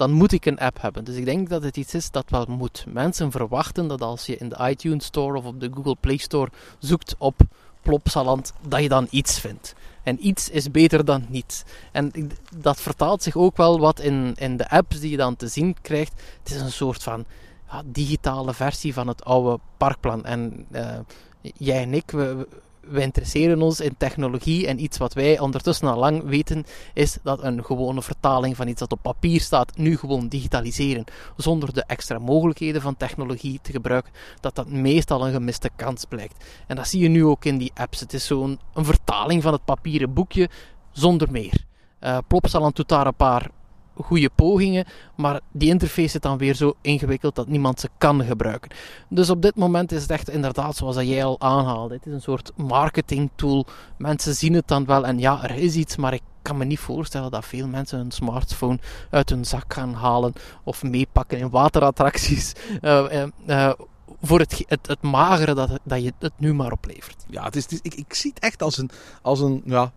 dan 0.00 0.12
moet 0.12 0.32
ik 0.32 0.46
een 0.46 0.58
app 0.58 0.80
hebben. 0.80 1.04
Dus 1.04 1.16
ik 1.16 1.24
denk 1.24 1.48
dat 1.48 1.62
het 1.62 1.76
iets 1.76 1.94
is 1.94 2.10
dat 2.10 2.24
wel 2.28 2.46
moet. 2.48 2.84
Mensen 2.88 3.30
verwachten 3.30 3.88
dat 3.88 4.00
als 4.00 4.26
je 4.26 4.36
in 4.36 4.48
de 4.48 4.58
iTunes 4.60 5.04
Store 5.04 5.38
of 5.38 5.44
op 5.44 5.60
de 5.60 5.70
Google 5.74 5.96
Play 6.00 6.16
Store 6.16 6.50
zoekt 6.78 7.14
op 7.18 7.40
Plopsaland, 7.82 8.52
dat 8.68 8.82
je 8.82 8.88
dan 8.88 9.06
iets 9.10 9.40
vindt. 9.40 9.74
En 10.02 10.26
iets 10.26 10.50
is 10.50 10.70
beter 10.70 11.04
dan 11.04 11.26
niets. 11.28 11.62
En 11.92 12.30
dat 12.56 12.80
vertaalt 12.80 13.22
zich 13.22 13.36
ook 13.36 13.56
wel 13.56 13.80
wat 13.80 14.00
in, 14.00 14.34
in 14.36 14.56
de 14.56 14.70
apps 14.70 15.00
die 15.00 15.10
je 15.10 15.16
dan 15.16 15.36
te 15.36 15.48
zien 15.48 15.76
krijgt. 15.82 16.22
Het 16.42 16.54
is 16.54 16.60
een 16.60 16.72
soort 16.72 17.02
van 17.02 17.24
ja, 17.70 17.82
digitale 17.84 18.54
versie 18.54 18.94
van 18.94 19.08
het 19.08 19.24
oude 19.24 19.60
parkplan. 19.76 20.24
En 20.24 20.66
uh, 20.70 20.98
jij 21.40 21.82
en 21.82 21.94
ik, 21.94 22.10
we, 22.10 22.48
we 22.80 23.00
interesseren 23.00 23.62
ons 23.62 23.80
in 23.80 23.94
technologie 23.96 24.66
en 24.66 24.82
iets 24.82 24.98
wat 24.98 25.12
wij 25.12 25.38
ondertussen 25.38 25.88
al 25.88 25.98
lang 25.98 26.22
weten 26.24 26.64
is 26.94 27.18
dat 27.22 27.42
een 27.42 27.64
gewone 27.64 28.02
vertaling 28.02 28.56
van 28.56 28.68
iets 28.68 28.80
dat 28.80 28.92
op 28.92 29.02
papier 29.02 29.40
staat 29.40 29.76
nu 29.76 29.96
gewoon 29.96 30.28
digitaliseren 30.28 31.04
zonder 31.36 31.72
de 31.72 31.84
extra 31.86 32.18
mogelijkheden 32.18 32.82
van 32.82 32.96
technologie 32.96 33.58
te 33.62 33.72
gebruiken, 33.72 34.12
dat 34.40 34.54
dat 34.54 34.68
meestal 34.68 35.26
een 35.26 35.32
gemiste 35.32 35.70
kans 35.76 36.04
blijkt. 36.04 36.44
En 36.66 36.76
dat 36.76 36.88
zie 36.88 37.00
je 37.00 37.08
nu 37.08 37.24
ook 37.24 37.44
in 37.44 37.58
die 37.58 37.72
apps. 37.74 38.00
Het 38.00 38.12
is 38.12 38.26
zo'n 38.26 38.58
vertaling 38.74 39.42
van 39.42 39.52
het 39.52 39.64
papieren 39.64 40.12
boekje 40.12 40.48
zonder 40.92 41.30
meer. 41.30 41.64
Uh, 42.00 42.18
Plopsaland 42.26 42.76
doet 42.76 42.88
daar 42.88 43.06
een 43.06 43.14
paar 43.14 43.50
goede 44.02 44.30
pogingen, 44.34 44.84
maar 45.14 45.40
die 45.52 45.68
interface 45.68 46.14
is 46.14 46.20
dan 46.20 46.38
weer 46.38 46.54
zo 46.54 46.74
ingewikkeld 46.80 47.34
dat 47.34 47.48
niemand 47.48 47.80
ze 47.80 47.88
kan 47.98 48.24
gebruiken. 48.24 48.70
Dus 49.08 49.30
op 49.30 49.42
dit 49.42 49.56
moment 49.56 49.92
is 49.92 50.02
het 50.02 50.10
echt 50.10 50.30
inderdaad 50.30 50.76
zoals 50.76 50.96
dat 50.96 51.08
jij 51.08 51.24
al 51.24 51.40
aanhaalde. 51.40 51.94
Het 51.94 52.06
is 52.06 52.12
een 52.12 52.20
soort 52.20 52.52
marketing 52.56 53.30
tool. 53.34 53.66
Mensen 53.98 54.34
zien 54.34 54.54
het 54.54 54.68
dan 54.68 54.84
wel 54.84 55.06
en 55.06 55.18
ja, 55.18 55.42
er 55.42 55.56
is 55.56 55.74
iets, 55.74 55.96
maar 55.96 56.14
ik 56.14 56.22
kan 56.42 56.56
me 56.56 56.64
niet 56.64 56.78
voorstellen 56.78 57.30
dat 57.30 57.44
veel 57.44 57.66
mensen 57.66 57.98
een 57.98 58.10
smartphone 58.10 58.78
uit 59.10 59.30
hun 59.30 59.44
zak 59.44 59.74
gaan 59.74 59.94
halen 59.94 60.32
of 60.64 60.82
meepakken 60.82 61.38
in 61.38 61.50
waterattracties. 61.50 62.52
Uh, 62.82 63.12
uh, 63.46 63.72
voor 64.22 64.38
het, 64.38 64.64
het, 64.68 64.86
het, 64.86 65.02
magere 65.02 65.54
dat, 65.54 65.70
dat 65.82 66.02
je 66.02 66.12
het 66.18 66.32
nu 66.36 66.54
maar 66.54 66.72
oplevert. 66.72 67.24
Ja, 67.28 67.44
het 67.44 67.56
is, 67.56 67.66
ik, 67.82 67.94
ik 67.94 68.14
zie 68.14 68.30
het 68.34 68.42
echt 68.42 68.62
als 68.62 68.78
een, 68.78 68.90
als 69.22 69.40
een 69.40 69.62
ja, 69.64 69.92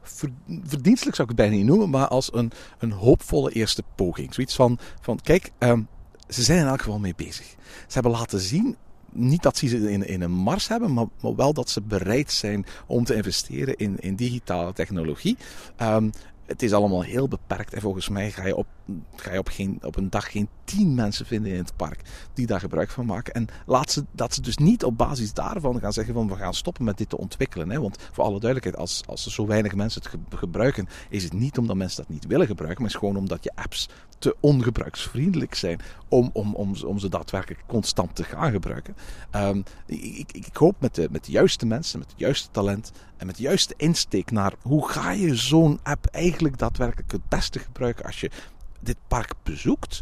verdienstelijk 0.64 1.16
zou 1.16 1.30
ik 1.30 1.38
het 1.38 1.48
bijna 1.48 1.56
niet 1.56 1.66
noemen, 1.66 1.90
maar 1.90 2.08
als 2.08 2.34
een, 2.34 2.52
een 2.80 2.92
hoopvolle 2.92 3.52
eerste 3.52 3.84
poging. 3.96 4.34
Zoiets 4.34 4.56
van, 4.56 4.80
van 5.02 5.20
kijk, 5.24 5.52
um, 5.60 5.88
ze 6.28 6.44
zijn 6.44 6.60
in 6.60 6.68
elk 6.68 6.82
geval 6.82 7.00
mee 7.00 7.16
bezig. 7.16 7.46
Ze 7.88 7.94
hebben 7.94 8.12
laten 8.12 8.40
zien 8.40 8.76
niet 9.14 9.44
dat 9.44 9.58
ze 9.58 9.68
ze 9.68 9.92
in, 9.92 10.08
in 10.08 10.22
een 10.22 10.32
mars 10.32 10.68
hebben, 10.68 10.94
maar, 10.94 11.06
maar, 11.22 11.36
wel 11.36 11.54
dat 11.54 11.70
ze 11.70 11.82
bereid 11.82 12.32
zijn 12.32 12.66
om 12.88 13.04
te 13.04 13.16
investeren 13.16 13.76
in, 13.76 14.00
in 14.00 14.16
digitale 14.16 14.74
technologie. 14.74 15.38
Um, 15.82 16.12
het 16.54 16.64
is 16.64 16.74
allemaal 16.74 17.02
heel 17.02 17.28
beperkt. 17.28 17.74
En 17.74 17.82
volgens 17.82 18.10
mij 18.10 18.32
ga 18.32 18.46
je 18.46 18.56
op, 18.56 18.68
ga 19.16 19.34
je 19.34 19.40
op, 19.40 19.48
geen, 19.48 19.80
op 19.82 19.96
een 19.96 20.10
dag 20.10 20.32
geen 20.32 20.48
tien 20.64 20.96
mensen 20.96 21.26
vinden 21.26 21.52
in 21.52 21.58
het 21.58 21.76
park 21.76 22.02
die 22.34 22.48
daar 22.48 22.60
gebruik 22.60 22.90
van 22.90 23.06
maken. 23.06 23.34
En 23.34 23.48
laat 23.66 23.92
ze, 23.92 24.06
dat 24.12 24.34
ze 24.34 24.42
dus 24.42 24.58
niet 24.58 24.84
op 24.84 24.98
basis 24.98 25.34
daarvan 25.34 25.80
gaan 25.80 25.94
zeggen 25.94 26.14
van 26.14 26.28
we 26.28 26.36
gaan 26.36 26.54
stoppen 26.54 26.84
met 26.84 26.98
dit 26.98 27.10
te 27.10 27.18
ontwikkelen. 27.18 27.70
Hè? 27.70 27.82
Want 27.82 27.98
voor 28.12 28.24
alle 28.24 28.40
duidelijkheid, 28.40 28.78
als, 28.78 29.04
als 29.06 29.26
er 29.26 29.32
zo 29.32 29.46
weinig 29.46 29.76
mensen 29.76 30.02
het 30.02 30.40
gebruiken, 30.40 30.88
is 31.10 31.24
het 31.24 31.34
niet 31.34 31.58
omdat 31.58 31.76
mensen 31.76 32.02
dat 32.02 32.14
niet 32.14 32.26
willen 32.26 32.48
gebruiken, 32.48 32.82
maar 32.82 32.92
is 32.92 32.98
gewoon 32.98 33.18
omdat 33.18 33.44
je 33.44 33.52
apps 33.56 33.90
te 34.24 34.36
ongebruiksvriendelijk 34.40 35.56
zijn 35.56 35.80
om, 36.08 36.30
om, 36.34 36.56
om, 36.86 37.00
ze 37.00 37.10
daadwerkelijk 37.10 37.64
constant 37.68 38.16
te 38.16 38.24
gaan 38.24 38.52
gebruiken. 38.52 38.96
Um, 39.36 39.64
ik, 39.86 40.32
ik, 40.32 40.56
hoop 40.56 40.76
met 40.80 40.96
de, 40.96 41.08
met 41.12 41.26
de 41.26 41.32
juiste 41.32 41.66
mensen, 41.66 42.00
met 42.00 42.12
het 42.12 42.20
juiste 42.20 42.48
talent 42.52 42.92
en 43.18 43.26
met 43.26 43.36
de 43.36 43.44
juiste 43.44 43.74
insteek 43.78 44.32
naar 44.32 44.54
hoe 44.62 44.90
ga 44.90 45.12
je 45.12 45.36
zo'n 45.36 45.80
app 45.84 46.06
eigenlijk 46.06 46.43
daadwerkelijk 46.52 47.12
het 47.12 47.30
beste 47.30 47.60
gebruiken 47.60 48.06
als 48.06 48.20
je 48.20 48.32
dit 48.80 48.98
park 49.08 49.34
bezoekt, 49.44 50.02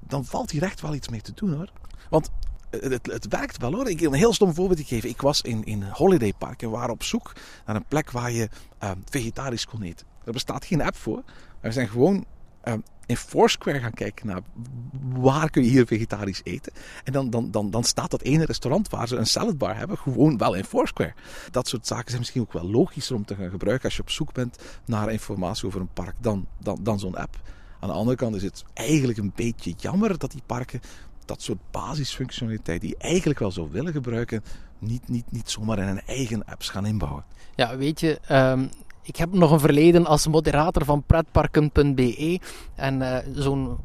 dan 0.00 0.24
valt 0.24 0.50
hier 0.50 0.62
echt 0.62 0.80
wel 0.80 0.94
iets 0.94 1.08
mee 1.08 1.20
te 1.20 1.32
doen 1.34 1.54
hoor. 1.54 1.72
Want 2.10 2.30
het, 2.70 3.06
het, 3.12 3.28
werkt 3.28 3.56
wel 3.56 3.72
hoor. 3.72 3.88
Ik 3.88 3.98
wil 3.98 4.12
een 4.12 4.18
heel 4.18 4.32
stom 4.32 4.54
voorbeeld 4.54 4.80
geven. 4.80 5.08
Ik 5.08 5.20
was 5.20 5.40
in, 5.40 5.64
in 5.64 5.82
Holiday 5.82 6.32
Park 6.38 6.62
en 6.62 6.70
waren 6.70 6.90
op 6.90 7.02
zoek 7.02 7.32
naar 7.66 7.76
een 7.76 7.86
plek 7.88 8.10
waar 8.10 8.30
je 8.30 8.48
uh, 8.82 8.90
vegetarisch 9.04 9.66
kon 9.66 9.82
eten. 9.82 10.06
Er 10.24 10.32
bestaat 10.32 10.64
geen 10.64 10.82
app 10.82 10.96
voor. 10.96 11.22
We 11.60 11.72
zijn 11.72 11.88
gewoon 11.88 12.24
uh, 12.64 12.74
in 13.06 13.16
Foursquare 13.16 13.80
gaan 13.80 13.92
kijken 13.92 14.26
naar 14.26 14.40
waar 15.12 15.50
kun 15.50 15.64
je 15.64 15.70
hier 15.70 15.86
vegetarisch 15.86 16.40
eten. 16.44 16.72
En 17.04 17.12
dan, 17.12 17.30
dan, 17.30 17.50
dan, 17.50 17.70
dan 17.70 17.84
staat 17.84 18.10
dat 18.10 18.22
ene 18.22 18.44
restaurant 18.44 18.88
waar 18.88 19.08
ze 19.08 19.16
een 19.16 19.26
saladbar 19.26 19.76
hebben 19.76 19.98
gewoon 19.98 20.38
wel 20.38 20.54
in 20.54 20.64
Foursquare. 20.64 21.14
Dat 21.50 21.68
soort 21.68 21.86
zaken 21.86 22.08
zijn 22.08 22.18
misschien 22.18 22.40
ook 22.40 22.52
wel 22.52 22.70
logischer 22.70 23.16
om 23.16 23.24
te 23.24 23.34
gaan 23.34 23.50
gebruiken 23.50 23.84
als 23.84 23.96
je 23.96 24.02
op 24.02 24.10
zoek 24.10 24.32
bent 24.32 24.58
naar 24.84 25.12
informatie 25.12 25.66
over 25.66 25.80
een 25.80 25.92
park 25.92 26.14
dan, 26.20 26.46
dan, 26.60 26.78
dan 26.82 26.98
zo'n 26.98 27.16
app. 27.16 27.40
Aan 27.80 27.88
de 27.88 27.94
andere 27.94 28.16
kant 28.16 28.36
is 28.36 28.42
het 28.42 28.64
eigenlijk 28.74 29.18
een 29.18 29.32
beetje 29.34 29.74
jammer 29.76 30.18
dat 30.18 30.30
die 30.30 30.42
parken 30.46 30.80
dat 31.24 31.42
soort 31.42 31.58
basisfunctionaliteit 31.70 32.80
die 32.80 32.90
je 32.90 32.96
eigenlijk 32.96 33.38
wel 33.38 33.50
zou 33.50 33.68
willen 33.70 33.92
gebruiken, 33.92 34.44
niet, 34.78 35.08
niet, 35.08 35.30
niet 35.30 35.50
zomaar 35.50 35.78
in 35.78 35.88
een 35.88 36.02
eigen 36.06 36.44
apps 36.44 36.68
gaan 36.68 36.86
inbouwen. 36.86 37.24
Ja, 37.54 37.76
weet 37.76 38.00
je, 38.00 38.18
um, 38.30 38.70
ik 39.04 39.16
heb 39.16 39.32
nog 39.32 39.50
een 39.50 39.60
verleden 39.60 40.06
als 40.06 40.26
moderator 40.26 40.84
van 40.84 41.02
pretparken.be. 41.02 42.40
En 42.74 43.00
uh, 43.00 43.16
zo'n 43.34 43.76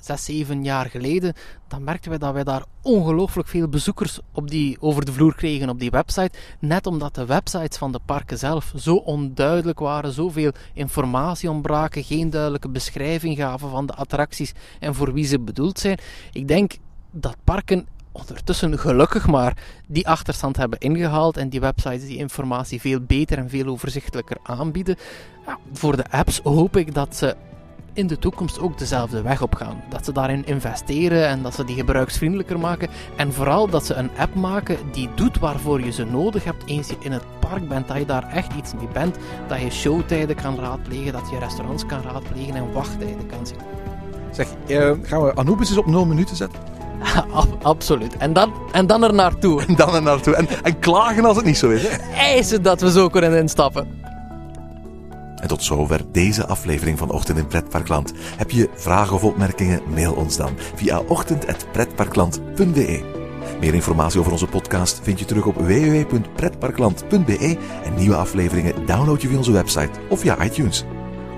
zes, 0.00 0.24
zeven 0.24 0.64
jaar 0.64 0.86
geleden, 0.86 1.34
dan 1.68 1.84
merkten 1.84 2.10
wij 2.10 2.18
dat 2.18 2.32
wij 2.32 2.44
daar 2.44 2.64
ongelooflijk 2.82 3.48
veel 3.48 3.68
bezoekers 3.68 4.18
op 4.32 4.50
die, 4.50 4.76
over 4.80 5.04
de 5.04 5.12
vloer 5.12 5.34
kregen 5.34 5.68
op 5.68 5.78
die 5.80 5.90
website. 5.90 6.38
Net 6.58 6.86
omdat 6.86 7.14
de 7.14 7.26
websites 7.26 7.78
van 7.78 7.92
de 7.92 8.00
parken 8.04 8.38
zelf 8.38 8.72
zo 8.76 8.94
onduidelijk 8.94 9.78
waren, 9.78 10.12
zoveel 10.12 10.52
informatie 10.74 11.50
ontbraken, 11.50 12.04
geen 12.04 12.30
duidelijke 12.30 12.68
beschrijving 12.68 13.36
gaven 13.36 13.70
van 13.70 13.86
de 13.86 13.94
attracties 13.94 14.52
en 14.80 14.94
voor 14.94 15.12
wie 15.12 15.24
ze 15.24 15.40
bedoeld 15.40 15.78
zijn. 15.78 15.98
Ik 16.32 16.48
denk 16.48 16.76
dat 17.10 17.36
parken 17.44 17.86
ondertussen 18.12 18.78
gelukkig 18.78 19.26
maar 19.26 19.56
die 19.86 20.08
achterstand 20.08 20.56
hebben 20.56 20.78
ingehaald 20.78 21.36
en 21.36 21.48
die 21.48 21.60
websites 21.60 22.06
die 22.06 22.16
informatie 22.16 22.80
veel 22.80 23.00
beter 23.00 23.38
en 23.38 23.48
veel 23.48 23.66
overzichtelijker 23.66 24.36
aanbieden. 24.42 24.96
Ja, 25.46 25.58
voor 25.72 25.96
de 25.96 26.10
apps 26.10 26.40
hoop 26.42 26.76
ik 26.76 26.94
dat 26.94 27.16
ze 27.16 27.36
in 27.92 28.06
de 28.06 28.18
toekomst 28.18 28.60
ook 28.60 28.78
dezelfde 28.78 29.22
weg 29.22 29.42
op 29.42 29.54
gaan. 29.54 29.82
Dat 29.88 30.04
ze 30.04 30.12
daarin 30.12 30.46
investeren 30.46 31.26
en 31.26 31.42
dat 31.42 31.54
ze 31.54 31.64
die 31.64 31.76
gebruiksvriendelijker 31.76 32.58
maken. 32.58 32.88
En 33.16 33.32
vooral 33.32 33.68
dat 33.68 33.86
ze 33.86 33.94
een 33.94 34.10
app 34.18 34.34
maken 34.34 34.76
die 34.92 35.08
doet 35.14 35.38
waarvoor 35.38 35.84
je 35.84 35.92
ze 35.92 36.04
nodig 36.04 36.44
hebt 36.44 36.66
eens 36.66 36.88
je 36.88 36.96
in 37.00 37.12
het 37.12 37.24
park 37.40 37.68
bent. 37.68 37.88
Dat 37.88 37.96
je 37.96 38.04
daar 38.04 38.32
echt 38.32 38.52
iets 38.52 38.74
mee 38.74 38.88
bent. 38.92 39.16
Dat 39.48 39.60
je 39.60 39.70
showtijden 39.70 40.36
kan 40.36 40.58
raadplegen, 40.58 41.12
dat 41.12 41.30
je 41.30 41.38
restaurants 41.38 41.86
kan 41.86 42.02
raadplegen 42.02 42.54
en 42.54 42.72
wachttijden 42.72 43.26
kan 43.26 43.46
zien. 43.46 43.58
Zeg, 44.30 44.48
uh, 44.66 44.92
gaan 45.02 45.22
we 45.22 45.34
Anubis 45.34 45.68
eens 45.68 45.78
op 45.78 45.86
0 45.86 46.06
minuten 46.06 46.36
zetten? 46.36 46.79
Absoluut. 47.62 48.16
En 48.16 48.32
dan, 48.32 48.52
en 48.72 48.86
dan 48.86 49.02
er 49.02 49.14
naartoe. 49.14 49.64
En 49.66 49.76
dan 49.76 49.94
er 49.94 50.02
naartoe. 50.02 50.34
En, 50.34 50.48
en 50.62 50.78
klagen 50.78 51.24
als 51.24 51.36
het 51.36 51.44
niet 51.44 51.58
zo 51.58 51.70
is. 51.70 51.82
Hè? 51.82 51.96
Eisen 52.14 52.62
dat 52.62 52.80
we 52.80 52.90
zo 52.90 53.08
kunnen 53.08 53.38
instappen. 53.38 54.00
En 55.40 55.48
tot 55.48 55.62
zover 55.62 56.00
deze 56.12 56.46
aflevering 56.46 56.98
van 56.98 57.10
Ochtend 57.10 57.38
in 57.38 57.46
Pretparkland. 57.46 58.12
Heb 58.36 58.50
je 58.50 58.68
vragen 58.74 59.14
of 59.14 59.24
opmerkingen? 59.24 59.80
Mail 59.94 60.12
ons 60.12 60.36
dan 60.36 60.50
via 60.74 61.02
ochtend.pretparkland.be. 61.08 63.18
Meer 63.60 63.74
informatie 63.74 64.20
over 64.20 64.32
onze 64.32 64.46
podcast 64.46 65.00
vind 65.02 65.18
je 65.18 65.24
terug 65.24 65.46
op 65.46 65.54
www.pretparkland.be 65.54 67.58
en 67.84 67.94
nieuwe 67.94 68.16
afleveringen 68.16 68.86
download 68.86 69.22
je 69.22 69.28
via 69.28 69.36
onze 69.36 69.52
website 69.52 69.90
of 70.08 70.20
via 70.20 70.44
iTunes. 70.44 70.84